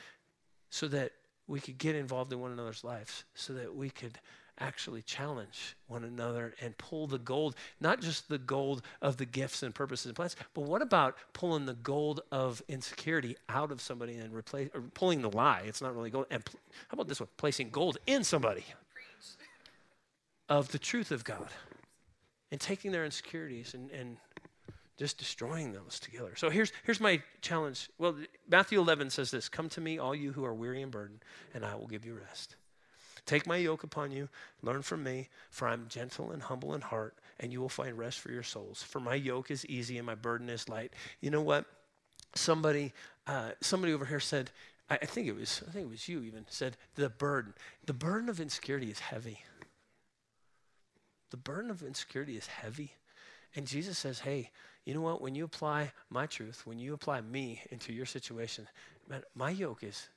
so 0.70 0.88
that 0.88 1.12
we 1.46 1.60
could 1.60 1.78
get 1.78 1.94
involved 1.94 2.32
in 2.32 2.40
one 2.40 2.50
another's 2.50 2.82
lives, 2.82 3.24
so 3.34 3.52
that 3.52 3.74
we 3.74 3.88
could 3.88 4.18
actually 4.58 5.02
challenge 5.02 5.76
one 5.86 6.02
another 6.02 6.54
and 6.60 6.76
pull 6.76 7.06
the 7.06 7.18
gold, 7.18 7.54
not 7.80 8.00
just 8.00 8.28
the 8.28 8.38
gold 8.38 8.82
of 9.00 9.16
the 9.16 9.24
gifts 9.24 9.62
and 9.62 9.74
purposes 9.74 10.06
and 10.06 10.16
plans, 10.16 10.34
but 10.54 10.62
what 10.62 10.82
about 10.82 11.16
pulling 11.32 11.66
the 11.66 11.74
gold 11.74 12.20
of 12.32 12.60
insecurity 12.68 13.36
out 13.48 13.70
of 13.70 13.80
somebody 13.80 14.14
and 14.16 14.34
replace, 14.34 14.68
or 14.74 14.80
pulling 14.94 15.22
the 15.22 15.30
lie? 15.30 15.62
It's 15.64 15.80
not 15.80 15.94
really 15.94 16.10
gold. 16.10 16.26
And 16.30 16.44
pl- 16.44 16.58
how 16.88 16.94
about 16.94 17.06
this 17.06 17.20
one? 17.20 17.28
Placing 17.36 17.70
gold 17.70 17.98
in 18.06 18.24
somebody 18.24 18.64
of 20.48 20.72
the 20.72 20.78
truth 20.78 21.10
of 21.10 21.24
God 21.24 21.48
and 22.50 22.60
taking 22.60 22.92
their 22.92 23.04
insecurities 23.04 23.74
and, 23.74 23.90
and 23.90 24.16
just 24.96 25.18
destroying 25.18 25.72
those 25.72 26.00
together. 26.00 26.32
So 26.36 26.50
here's, 26.50 26.72
here's 26.84 27.00
my 27.00 27.22
challenge. 27.40 27.88
Well, 27.98 28.16
Matthew 28.48 28.80
11 28.80 29.10
says 29.10 29.30
this 29.30 29.48
Come 29.48 29.68
to 29.70 29.80
me, 29.80 29.98
all 29.98 30.14
you 30.14 30.32
who 30.32 30.44
are 30.44 30.54
weary 30.54 30.82
and 30.82 30.90
burdened, 30.90 31.20
and 31.54 31.64
I 31.64 31.74
will 31.76 31.86
give 31.86 32.04
you 32.04 32.14
rest. 32.14 32.56
Take 33.24 33.46
my 33.46 33.56
yoke 33.56 33.82
upon 33.82 34.10
you, 34.10 34.28
learn 34.62 34.82
from 34.82 35.02
me, 35.02 35.28
for 35.50 35.68
I'm 35.68 35.86
gentle 35.88 36.30
and 36.30 36.42
humble 36.42 36.74
in 36.74 36.80
heart, 36.80 37.14
and 37.38 37.52
you 37.52 37.60
will 37.60 37.68
find 37.68 37.98
rest 37.98 38.20
for 38.20 38.32
your 38.32 38.42
souls. 38.42 38.82
For 38.82 39.00
my 39.00 39.14
yoke 39.14 39.50
is 39.50 39.66
easy 39.66 39.98
and 39.98 40.06
my 40.06 40.14
burden 40.14 40.48
is 40.48 40.68
light. 40.68 40.94
You 41.20 41.30
know 41.30 41.42
what? 41.42 41.66
Somebody, 42.34 42.94
uh, 43.26 43.50
somebody 43.60 43.92
over 43.92 44.06
here 44.06 44.20
said, 44.20 44.50
I, 44.90 44.98
I 45.02 45.06
think 45.06 45.26
it 45.26 45.34
was, 45.36 45.62
I 45.66 45.70
think 45.70 45.86
it 45.86 45.90
was 45.90 46.08
you 46.08 46.22
even 46.22 46.44
said 46.48 46.76
the 46.94 47.08
burden. 47.08 47.54
The 47.86 47.94
burden 47.94 48.28
of 48.28 48.40
insecurity 48.40 48.90
is 48.90 48.98
heavy. 48.98 49.40
The 51.30 51.36
burden 51.36 51.70
of 51.70 51.82
insecurity 51.82 52.36
is 52.36 52.46
heavy. 52.46 52.92
And 53.54 53.66
Jesus 53.66 53.98
says, 53.98 54.20
hey, 54.20 54.50
you 54.84 54.94
know 54.94 55.00
what? 55.00 55.20
When 55.20 55.34
you 55.34 55.44
apply 55.44 55.92
my 56.10 56.26
truth, 56.26 56.62
when 56.64 56.78
you 56.78 56.94
apply 56.94 57.20
me 57.20 57.62
into 57.70 57.92
your 57.92 58.06
situation, 58.06 58.66
man, 59.08 59.22
my 59.34 59.50
yoke 59.50 59.82
is 59.82 60.08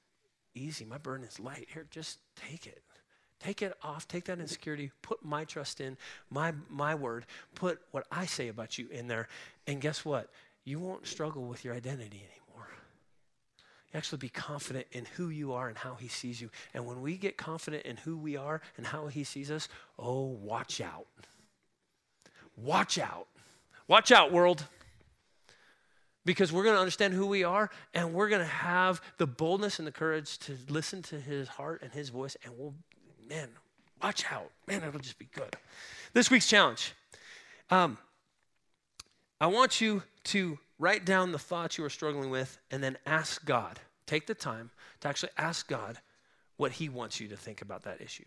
easy. 0.56 0.86
My 0.86 0.98
burden 0.98 1.26
is 1.26 1.40
light. 1.40 1.68
Here, 1.74 1.86
just 1.92 2.20
take 2.36 2.68
it. 2.68 2.82
Take 3.40 3.62
it 3.62 3.74
off. 3.82 4.08
Take 4.08 4.26
that 4.26 4.40
insecurity. 4.40 4.92
Put 5.02 5.26
my 5.26 5.46
trust 5.46 5.82
in, 5.82 5.98
my, 6.30 6.54
my 6.70 6.96
word. 6.96 7.26
Put 7.56 7.82
what 7.92 8.06
I 8.12 8.26
say 8.26 8.50
about 8.50 8.78
you 8.78 8.88
in 8.92 9.08
there. 9.08 9.28
And 9.68 9.82
guess 9.82 10.06
what? 10.06 10.30
You 10.64 10.80
won't 10.80 11.08
struggle 11.08 11.44
with 11.44 11.66
your 11.66 11.74
identity 11.74 12.18
anymore. 12.18 12.41
Actually 13.94 14.20
be 14.20 14.30
confident 14.30 14.88
in 14.92 15.06
who 15.18 15.30
you 15.30 15.52
are 15.54 15.68
and 15.68 15.78
how 15.78 15.96
he 15.96 16.08
sees 16.08 16.40
you. 16.40 16.50
And 16.74 16.86
when 16.86 17.02
we 17.02 17.18
get 17.18 17.38
confident 17.38 17.86
in 17.86 17.98
who 17.98 18.18
we 18.18 18.38
are 18.38 18.62
and 18.78 18.86
how 18.86 19.08
he 19.08 19.24
sees 19.24 19.52
us, 19.52 19.68
oh, 20.00 20.26
watch 20.26 20.80
out. 20.80 21.08
Watch 22.56 22.98
out. 22.98 23.28
Watch 23.88 24.12
out, 24.12 24.32
world. 24.32 24.66
Because 26.24 26.54
we're 26.54 26.64
going 26.64 26.76
to 26.76 26.80
understand 26.80 27.14
who 27.14 27.26
we 27.28 27.44
are 27.44 27.70
and 27.94 28.14
we're 28.14 28.30
going 28.30 28.42
to 28.42 28.48
have 28.48 29.02
the 29.18 29.28
boldness 29.28 29.80
and 29.80 29.88
the 29.88 29.92
courage 29.92 30.38
to 30.40 30.56
listen 30.70 31.02
to 31.04 31.20
his 31.20 31.50
heart 31.50 31.82
and 31.82 31.92
his 31.92 32.10
voice, 32.10 32.38
and 32.46 32.54
we'll, 32.58 32.76
man, 33.28 33.50
watch 34.02 34.24
out. 34.32 34.52
Man, 34.68 34.84
it'll 34.84 35.00
just 35.00 35.20
be 35.20 35.28
good. 35.34 35.56
This 36.14 36.32
week's 36.32 36.48
challenge. 36.48 36.94
Um, 37.70 37.98
I 39.42 39.48
want 39.48 39.82
you 39.82 40.04
to 40.26 40.60
write 40.82 41.06
down 41.06 41.32
the 41.32 41.40
thoughts 41.40 41.78
you 41.78 41.86
are 41.86 41.90
struggling 41.90 42.32
with 42.32 42.58
and 42.72 42.84
then 42.84 42.98
ask 43.06 43.46
God. 43.46 43.80
Take 44.08 44.26
the 44.26 44.34
time 44.34 44.72
to 45.02 45.08
actually 45.08 45.32
ask 45.38 45.68
God 45.68 46.00
what 46.58 46.74
He 46.74 46.90
wants 46.90 47.20
you 47.20 47.28
to 47.30 47.38
think 47.38 47.62
about 47.62 47.84
that 47.84 48.02
issue. 48.02 48.26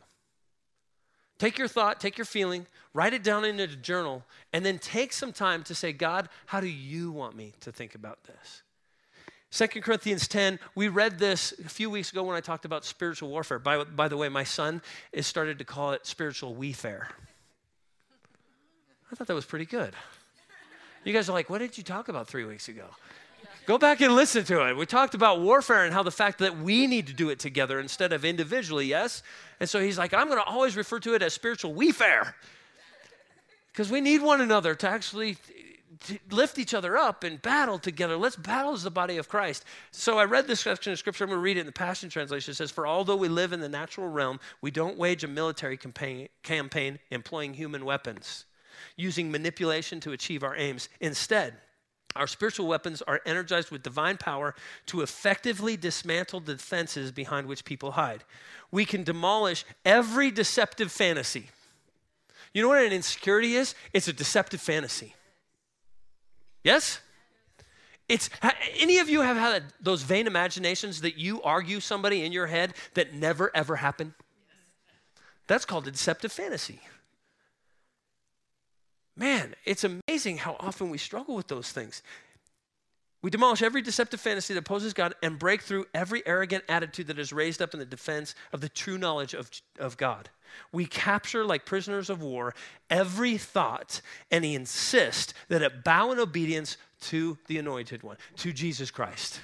Take 1.38 1.58
your 1.58 1.66
thought, 1.66 2.00
take 2.00 2.16
your 2.16 2.24
feeling, 2.24 2.66
write 2.94 3.12
it 3.12 3.24
down 3.24 3.44
in 3.44 3.58
a 3.58 3.66
journal, 3.66 4.24
and 4.52 4.64
then 4.64 4.78
take 4.78 5.12
some 5.12 5.32
time 5.32 5.64
to 5.64 5.74
say, 5.74 5.92
God, 5.92 6.28
how 6.46 6.60
do 6.60 6.68
you 6.68 7.10
want 7.10 7.36
me 7.36 7.54
to 7.60 7.72
think 7.72 7.96
about 7.96 8.20
this? 8.24 8.62
2 9.50 9.80
Corinthians 9.80 10.28
10, 10.28 10.60
we 10.76 10.88
read 10.88 11.18
this 11.18 11.52
a 11.64 11.68
few 11.68 11.90
weeks 11.90 12.12
ago 12.12 12.22
when 12.22 12.36
I 12.36 12.40
talked 12.40 12.64
about 12.64 12.84
spiritual 12.84 13.30
warfare. 13.30 13.58
By, 13.58 13.82
by 13.82 14.06
the 14.06 14.16
way, 14.16 14.28
my 14.28 14.44
son 14.44 14.80
has 15.12 15.26
started 15.26 15.58
to 15.58 15.64
call 15.64 15.92
it 15.92 16.06
spiritual 16.06 16.54
weefare. 16.54 17.06
I 19.10 19.16
thought 19.16 19.26
that 19.26 19.34
was 19.34 19.44
pretty 19.44 19.66
good. 19.66 19.94
You 21.04 21.12
guys 21.12 21.28
are 21.28 21.32
like, 21.32 21.50
what 21.50 21.58
did 21.58 21.76
you 21.76 21.84
talk 21.84 22.08
about 22.08 22.26
three 22.26 22.44
weeks 22.44 22.68
ago? 22.68 22.86
Go 23.66 23.78
back 23.78 24.00
and 24.00 24.14
listen 24.14 24.44
to 24.44 24.68
it. 24.68 24.76
We 24.76 24.84
talked 24.86 25.14
about 25.14 25.40
warfare 25.40 25.84
and 25.84 25.92
how 25.92 26.02
the 26.02 26.10
fact 26.10 26.38
that 26.40 26.58
we 26.58 26.86
need 26.86 27.06
to 27.06 27.12
do 27.12 27.30
it 27.30 27.38
together 27.38 27.80
instead 27.80 28.12
of 28.12 28.24
individually, 28.24 28.86
yes? 28.86 29.22
And 29.60 29.68
so 29.68 29.80
he's 29.80 29.96
like, 29.96 30.12
I'm 30.12 30.28
going 30.28 30.38
to 30.38 30.44
always 30.44 30.76
refer 30.76 30.98
to 31.00 31.14
it 31.14 31.22
as 31.22 31.32
spiritual 31.32 31.72
warfare 31.72 32.34
because 33.72 33.90
we 33.90 34.00
need 34.00 34.22
one 34.22 34.40
another 34.40 34.74
to 34.74 34.88
actually 34.88 35.36
to 36.00 36.18
lift 36.30 36.58
each 36.58 36.74
other 36.74 36.96
up 36.96 37.24
and 37.24 37.40
battle 37.40 37.78
together. 37.78 38.16
Let's 38.16 38.36
battle 38.36 38.72
as 38.72 38.82
the 38.82 38.90
body 38.90 39.16
of 39.16 39.28
Christ. 39.28 39.64
So 39.90 40.18
I 40.18 40.24
read 40.24 40.46
this 40.46 40.60
section 40.60 40.92
of 40.92 40.98
scripture. 40.98 41.24
I'm 41.24 41.30
going 41.30 41.38
to 41.38 41.42
read 41.42 41.56
it 41.56 41.60
in 41.60 41.66
the 41.66 41.72
Passion 41.72 42.10
Translation. 42.10 42.52
It 42.52 42.56
says, 42.56 42.70
For 42.70 42.86
although 42.86 43.16
we 43.16 43.28
live 43.28 43.52
in 43.52 43.60
the 43.60 43.68
natural 43.68 44.08
realm, 44.08 44.38
we 44.60 44.70
don't 44.70 44.98
wage 44.98 45.24
a 45.24 45.28
military 45.28 45.76
campaign, 45.76 46.28
campaign 46.42 46.98
employing 47.10 47.54
human 47.54 47.84
weapons, 47.84 48.44
using 48.96 49.30
manipulation 49.30 50.00
to 50.00 50.12
achieve 50.12 50.42
our 50.42 50.56
aims. 50.56 50.88
Instead, 51.00 51.54
our 52.16 52.26
spiritual 52.26 52.66
weapons 52.66 53.02
are 53.02 53.20
energized 53.26 53.70
with 53.70 53.82
divine 53.82 54.16
power 54.16 54.54
to 54.86 55.00
effectively 55.00 55.76
dismantle 55.76 56.40
the 56.40 56.54
defenses 56.54 57.10
behind 57.10 57.48
which 57.48 57.64
people 57.64 57.92
hide. 57.92 58.22
We 58.70 58.84
can 58.84 59.02
demolish 59.02 59.64
every 59.84 60.30
deceptive 60.30 60.92
fantasy. 60.92 61.48
You 62.52 62.62
know 62.62 62.68
what 62.68 62.84
an 62.84 62.92
insecurity 62.92 63.54
is? 63.54 63.74
It's 63.92 64.06
a 64.06 64.12
deceptive 64.12 64.60
fantasy. 64.60 65.14
Yes? 66.62 67.00
It's 68.08 68.30
any 68.78 68.98
of 68.98 69.08
you 69.08 69.22
have 69.22 69.36
had 69.36 69.64
those 69.80 70.02
vain 70.02 70.26
imaginations 70.26 71.00
that 71.00 71.16
you 71.16 71.42
argue 71.42 71.80
somebody 71.80 72.24
in 72.24 72.32
your 72.32 72.46
head 72.46 72.74
that 72.94 73.14
never 73.14 73.50
ever 73.54 73.76
happened? 73.76 74.12
That's 75.46 75.64
called 75.64 75.88
a 75.88 75.90
deceptive 75.90 76.30
fantasy. 76.30 76.80
It's 79.64 79.84
amazing 79.84 80.38
how 80.38 80.56
often 80.60 80.90
we 80.90 80.98
struggle 80.98 81.34
with 81.34 81.48
those 81.48 81.72
things. 81.72 82.02
We 83.22 83.30
demolish 83.30 83.62
every 83.62 83.80
deceptive 83.80 84.20
fantasy 84.20 84.52
that 84.52 84.60
opposes 84.60 84.92
God 84.92 85.14
and 85.22 85.38
break 85.38 85.62
through 85.62 85.86
every 85.94 86.22
arrogant 86.26 86.64
attitude 86.68 87.06
that 87.06 87.18
is 87.18 87.32
raised 87.32 87.62
up 87.62 87.72
in 87.72 87.80
the 87.80 87.86
defense 87.86 88.34
of 88.52 88.60
the 88.60 88.68
true 88.68 88.98
knowledge 88.98 89.32
of, 89.32 89.50
of 89.78 89.96
God. 89.96 90.28
We 90.72 90.84
capture, 90.84 91.42
like 91.42 91.64
prisoners 91.64 92.10
of 92.10 92.20
war, 92.20 92.54
every 92.90 93.38
thought 93.38 94.02
and 94.30 94.44
insist 94.44 95.32
that 95.48 95.62
it 95.62 95.82
bow 95.82 96.12
in 96.12 96.18
obedience 96.18 96.76
to 97.00 97.38
the 97.46 97.56
anointed 97.56 98.02
one, 98.02 98.18
to 98.36 98.52
Jesus 98.52 98.90
Christ. 98.90 99.40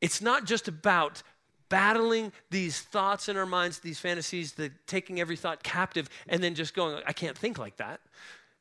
It's 0.00 0.20
not 0.20 0.44
just 0.44 0.66
about 0.66 1.22
battling 1.68 2.32
these 2.50 2.80
thoughts 2.80 3.28
in 3.28 3.36
our 3.36 3.46
minds, 3.46 3.78
these 3.78 3.98
fantasies, 3.98 4.52
the 4.52 4.70
taking 4.86 5.20
every 5.20 5.36
thought 5.36 5.62
captive, 5.62 6.08
and 6.28 6.42
then 6.42 6.54
just 6.54 6.74
going, 6.74 7.02
I 7.06 7.12
can't 7.12 7.36
think 7.36 7.58
like 7.58 7.76
that. 7.76 8.00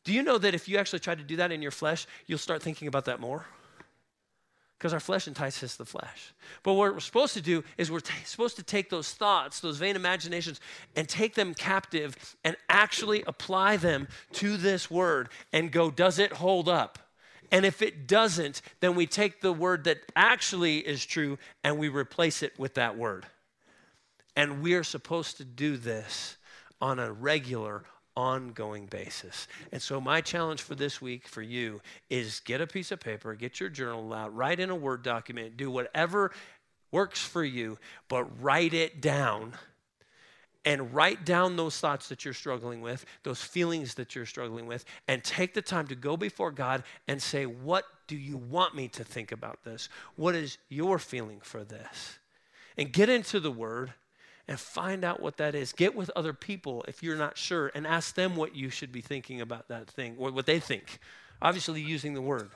Do 0.03 0.13
you 0.13 0.21
know 0.23 0.37
that 0.37 0.53
if 0.53 0.67
you 0.67 0.77
actually 0.77 0.99
try 0.99 1.15
to 1.15 1.23
do 1.23 1.35
that 1.37 1.51
in 1.51 1.61
your 1.61 1.71
flesh, 1.71 2.05
you'll 2.27 2.37
start 2.37 2.61
thinking 2.61 2.87
about 2.87 3.05
that 3.05 3.19
more? 3.19 3.45
because 4.77 4.93
our 4.93 4.99
flesh 4.99 5.27
entices 5.27 5.77
the 5.77 5.85
flesh. 5.85 6.33
But 6.61 6.73
what 6.73 6.93
we're 6.93 6.99
supposed 6.99 7.33
to 7.35 7.41
do 7.41 7.63
is 7.77 7.89
we're 7.89 8.01
t- 8.01 8.13
supposed 8.25 8.57
to 8.57 8.63
take 8.63 8.89
those 8.89 9.13
thoughts, 9.13 9.59
those 9.59 9.77
vain 9.77 9.95
imaginations, 9.95 10.59
and 10.95 11.07
take 11.07 11.33
them 11.33 11.53
captive 11.53 12.35
and 12.43 12.55
actually 12.69 13.23
apply 13.25 13.77
them 13.77 14.07
to 14.33 14.57
this 14.57 14.91
word 14.91 15.29
and 15.53 15.71
go, 15.71 15.89
does 15.89 16.19
it 16.19 16.33
hold 16.33 16.67
up? 16.67 16.99
And 17.51 17.65
if 17.65 17.81
it 17.81 18.07
doesn't, 18.07 18.61
then 18.79 18.95
we 18.95 19.07
take 19.07 19.41
the 19.41 19.53
word 19.53 19.85
that 19.85 19.99
actually 20.15 20.79
is 20.79 21.05
true 21.05 21.37
and 21.63 21.77
we 21.77 21.89
replace 21.89 22.43
it 22.43 22.57
with 22.59 22.75
that 22.75 22.97
word. 22.97 23.25
And 24.35 24.61
we 24.61 24.73
are 24.73 24.83
supposed 24.83 25.37
to 25.37 25.45
do 25.45 25.77
this 25.77 26.37
on 26.81 26.99
a 26.99 27.11
regular, 27.11 27.83
ongoing 28.17 28.85
basis. 28.85 29.47
And 29.71 29.81
so, 29.81 30.01
my 30.01 30.21
challenge 30.21 30.61
for 30.61 30.75
this 30.75 31.01
week 31.01 31.27
for 31.27 31.41
you 31.41 31.81
is 32.09 32.41
get 32.41 32.61
a 32.61 32.67
piece 32.67 32.91
of 32.91 32.99
paper, 32.99 33.33
get 33.35 33.59
your 33.59 33.69
journal 33.69 34.13
out, 34.13 34.35
write 34.35 34.59
in 34.59 34.69
a 34.69 34.75
Word 34.75 35.03
document, 35.03 35.57
do 35.57 35.71
whatever 35.71 36.31
works 36.91 37.21
for 37.21 37.43
you, 37.43 37.77
but 38.07 38.23
write 38.41 38.73
it 38.73 39.01
down. 39.01 39.53
And 40.65 40.93
write 40.93 41.25
down 41.25 41.55
those 41.55 41.79
thoughts 41.79 42.09
that 42.09 42.25
you're 42.25 42.33
struggling 42.33 42.81
with, 42.81 43.05
those 43.23 43.41
feelings 43.41 43.93
that 43.95 44.15
you're 44.15 44.25
struggling 44.25 44.65
with, 44.65 44.83
and 45.07 45.23
take 45.23 45.53
the 45.53 45.61
time 45.61 45.87
to 45.87 45.95
go 45.95 46.17
before 46.17 46.51
God 46.51 46.83
and 47.07 47.21
say, 47.21 47.45
What 47.45 47.85
do 48.07 48.17
you 48.17 48.37
want 48.37 48.75
me 48.75 48.87
to 48.89 49.03
think 49.03 49.31
about 49.31 49.63
this? 49.63 49.89
What 50.15 50.35
is 50.35 50.57
your 50.69 50.97
feeling 50.97 51.39
for 51.41 51.63
this? 51.63 52.19
And 52.77 52.91
get 52.91 53.09
into 53.09 53.39
the 53.39 53.51
Word 53.51 53.93
and 54.47 54.59
find 54.59 55.03
out 55.03 55.21
what 55.21 55.37
that 55.37 55.55
is. 55.55 55.73
Get 55.73 55.95
with 55.95 56.11
other 56.15 56.33
people 56.33 56.85
if 56.87 57.01
you're 57.01 57.17
not 57.17 57.37
sure 57.37 57.71
and 57.73 57.87
ask 57.87 58.15
them 58.15 58.35
what 58.35 58.55
you 58.55 58.69
should 58.69 58.91
be 58.91 59.01
thinking 59.01 59.41
about 59.41 59.67
that 59.69 59.87
thing 59.87 60.15
or 60.17 60.31
what 60.31 60.45
they 60.45 60.59
think. 60.59 60.99
Obviously, 61.41 61.81
using 61.81 62.13
the 62.13 62.21
word. 62.21 62.51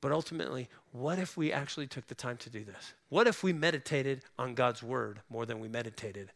But 0.00 0.12
ultimately, 0.12 0.68
what 0.92 1.18
if 1.18 1.36
we 1.36 1.52
actually 1.52 1.86
took 1.86 2.06
the 2.08 2.14
time 2.14 2.36
to 2.38 2.50
do 2.50 2.62
this? 2.62 2.92
What 3.08 3.26
if 3.26 3.42
we 3.42 3.52
meditated 3.52 4.22
on 4.38 4.54
God's 4.54 4.82
word 4.82 5.20
more 5.30 5.46
than 5.46 5.60
we 5.60 5.68
meditated 5.68 6.30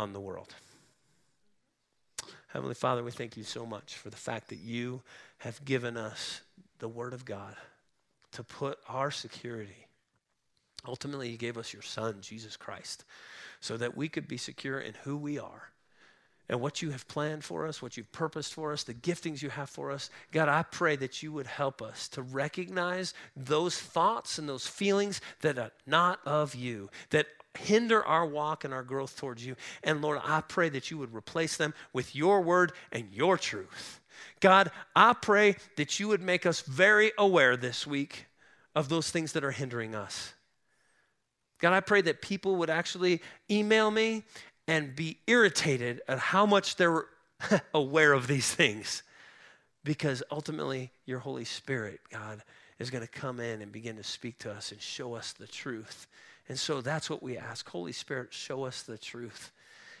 on 0.00 0.12
the 0.12 0.20
world? 0.20 0.54
Heavenly 2.48 2.74
Father, 2.74 3.04
we 3.04 3.12
thank 3.12 3.36
you 3.36 3.44
so 3.44 3.64
much 3.64 3.94
for 3.94 4.10
the 4.10 4.16
fact 4.16 4.48
that 4.48 4.58
you 4.58 5.02
have 5.38 5.64
given 5.64 5.96
us 5.96 6.40
the 6.80 6.88
word 6.88 7.12
of 7.12 7.24
God 7.24 7.54
to 8.32 8.42
put 8.42 8.78
our 8.88 9.10
security 9.10 9.86
Ultimately, 10.86 11.28
you 11.28 11.36
gave 11.36 11.58
us 11.58 11.72
your 11.72 11.82
Son, 11.82 12.16
Jesus 12.20 12.56
Christ, 12.56 13.04
so 13.60 13.76
that 13.76 13.96
we 13.96 14.08
could 14.08 14.26
be 14.26 14.36
secure 14.36 14.80
in 14.80 14.94
who 15.04 15.16
we 15.16 15.38
are 15.38 15.70
and 16.48 16.60
what 16.60 16.82
you 16.82 16.90
have 16.90 17.06
planned 17.06 17.44
for 17.44 17.66
us, 17.66 17.82
what 17.82 17.96
you've 17.96 18.10
purposed 18.12 18.54
for 18.54 18.72
us, 18.72 18.82
the 18.82 18.94
giftings 18.94 19.42
you 19.42 19.50
have 19.50 19.70
for 19.70 19.90
us. 19.90 20.10
God, 20.32 20.48
I 20.48 20.62
pray 20.62 20.96
that 20.96 21.22
you 21.22 21.32
would 21.32 21.46
help 21.46 21.80
us 21.82 22.08
to 22.08 22.22
recognize 22.22 23.14
those 23.36 23.78
thoughts 23.78 24.38
and 24.38 24.48
those 24.48 24.66
feelings 24.66 25.20
that 25.42 25.58
are 25.58 25.70
not 25.86 26.18
of 26.26 26.54
you, 26.54 26.90
that 27.10 27.26
hinder 27.58 28.04
our 28.04 28.26
walk 28.26 28.64
and 28.64 28.72
our 28.72 28.82
growth 28.82 29.16
towards 29.16 29.44
you. 29.44 29.56
And 29.82 30.02
Lord, 30.02 30.20
I 30.24 30.40
pray 30.40 30.68
that 30.70 30.90
you 30.90 30.98
would 30.98 31.14
replace 31.14 31.56
them 31.56 31.74
with 31.92 32.14
your 32.14 32.40
word 32.40 32.72
and 32.92 33.08
your 33.12 33.36
truth. 33.36 34.00
God, 34.40 34.70
I 34.94 35.14
pray 35.14 35.56
that 35.76 35.98
you 35.98 36.08
would 36.08 36.20
make 36.20 36.46
us 36.46 36.60
very 36.60 37.12
aware 37.18 37.56
this 37.56 37.86
week 37.86 38.26
of 38.74 38.88
those 38.88 39.10
things 39.10 39.32
that 39.32 39.44
are 39.44 39.50
hindering 39.50 39.94
us. 39.94 40.34
God, 41.60 41.72
I 41.72 41.80
pray 41.80 42.00
that 42.02 42.22
people 42.22 42.56
would 42.56 42.70
actually 42.70 43.20
email 43.50 43.90
me 43.90 44.24
and 44.66 44.94
be 44.94 45.18
irritated 45.26 46.00
at 46.08 46.18
how 46.18 46.46
much 46.46 46.76
they're 46.76 47.06
aware 47.74 48.12
of 48.12 48.26
these 48.26 48.52
things. 48.54 49.02
Because 49.82 50.22
ultimately, 50.30 50.90
your 51.06 51.18
Holy 51.18 51.44
Spirit, 51.44 52.00
God, 52.10 52.42
is 52.78 52.90
going 52.90 53.04
to 53.04 53.10
come 53.10 53.40
in 53.40 53.62
and 53.62 53.72
begin 53.72 53.96
to 53.96 54.04
speak 54.04 54.38
to 54.40 54.50
us 54.50 54.72
and 54.72 54.80
show 54.80 55.14
us 55.14 55.32
the 55.32 55.46
truth. 55.46 56.06
And 56.50 56.58
so 56.58 56.80
that's 56.80 57.08
what 57.08 57.22
we 57.22 57.38
ask. 57.38 57.68
Holy 57.68 57.92
Spirit, 57.92 58.32
show 58.32 58.64
us 58.64 58.82
the 58.82 58.98
truth. 58.98 59.52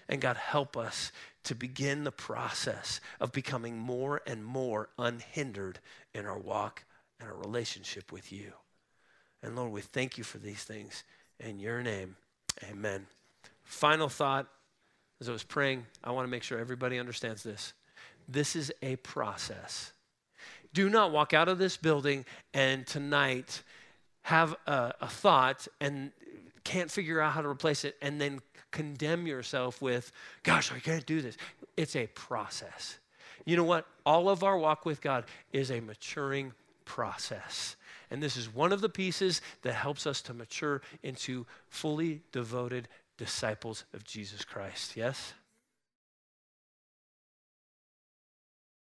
And 0.08 0.20
God, 0.20 0.36
help 0.36 0.76
us 0.76 1.12
to 1.44 1.54
begin 1.54 2.02
the 2.02 2.10
process 2.10 3.00
of 3.20 3.30
becoming 3.30 3.78
more 3.78 4.20
and 4.26 4.44
more 4.44 4.88
unhindered 4.98 5.78
in 6.12 6.26
our 6.26 6.40
walk 6.40 6.82
and 7.20 7.28
our 7.28 7.36
relationship 7.36 8.10
with 8.10 8.32
you. 8.32 8.52
And 9.44 9.54
Lord, 9.54 9.70
we 9.70 9.80
thank 9.80 10.18
you 10.18 10.24
for 10.24 10.38
these 10.38 10.64
things. 10.64 11.04
In 11.38 11.60
your 11.60 11.84
name, 11.84 12.16
amen. 12.68 13.06
Final 13.62 14.08
thought 14.08 14.48
as 15.20 15.28
I 15.28 15.32
was 15.32 15.44
praying, 15.44 15.86
I 16.02 16.10
want 16.10 16.26
to 16.26 16.30
make 16.30 16.42
sure 16.42 16.58
everybody 16.58 16.98
understands 16.98 17.44
this. 17.44 17.74
This 18.28 18.56
is 18.56 18.72
a 18.82 18.96
process. 18.96 19.92
Do 20.74 20.90
not 20.90 21.12
walk 21.12 21.32
out 21.32 21.46
of 21.46 21.58
this 21.58 21.76
building 21.76 22.24
and 22.52 22.88
tonight 22.88 23.62
have 24.22 24.56
a, 24.66 24.94
a, 25.00 25.08
thought 25.08 25.66
and 25.80 26.10
can't 26.70 26.90
figure 26.90 27.20
out 27.20 27.32
how 27.32 27.42
to 27.42 27.48
replace 27.48 27.84
it 27.84 27.96
and 28.00 28.20
then 28.20 28.40
condemn 28.70 29.26
yourself 29.26 29.82
with, 29.82 30.12
gosh, 30.44 30.70
I 30.70 30.78
can't 30.78 31.04
do 31.04 31.20
this. 31.20 31.36
It's 31.76 31.96
a 31.96 32.06
process. 32.08 32.98
You 33.44 33.56
know 33.56 33.64
what? 33.64 33.86
All 34.06 34.28
of 34.28 34.44
our 34.44 34.56
walk 34.56 34.86
with 34.86 35.00
God 35.00 35.24
is 35.52 35.72
a 35.72 35.80
maturing 35.80 36.52
process. 36.84 37.74
And 38.12 38.22
this 38.22 38.36
is 38.36 38.54
one 38.54 38.72
of 38.72 38.82
the 38.82 38.88
pieces 38.88 39.42
that 39.62 39.72
helps 39.72 40.06
us 40.06 40.22
to 40.22 40.32
mature 40.32 40.80
into 41.02 41.44
fully 41.68 42.22
devoted 42.30 42.86
disciples 43.18 43.84
of 43.92 44.04
Jesus 44.04 44.44
Christ. 44.44 44.96
Yes? 44.96 45.34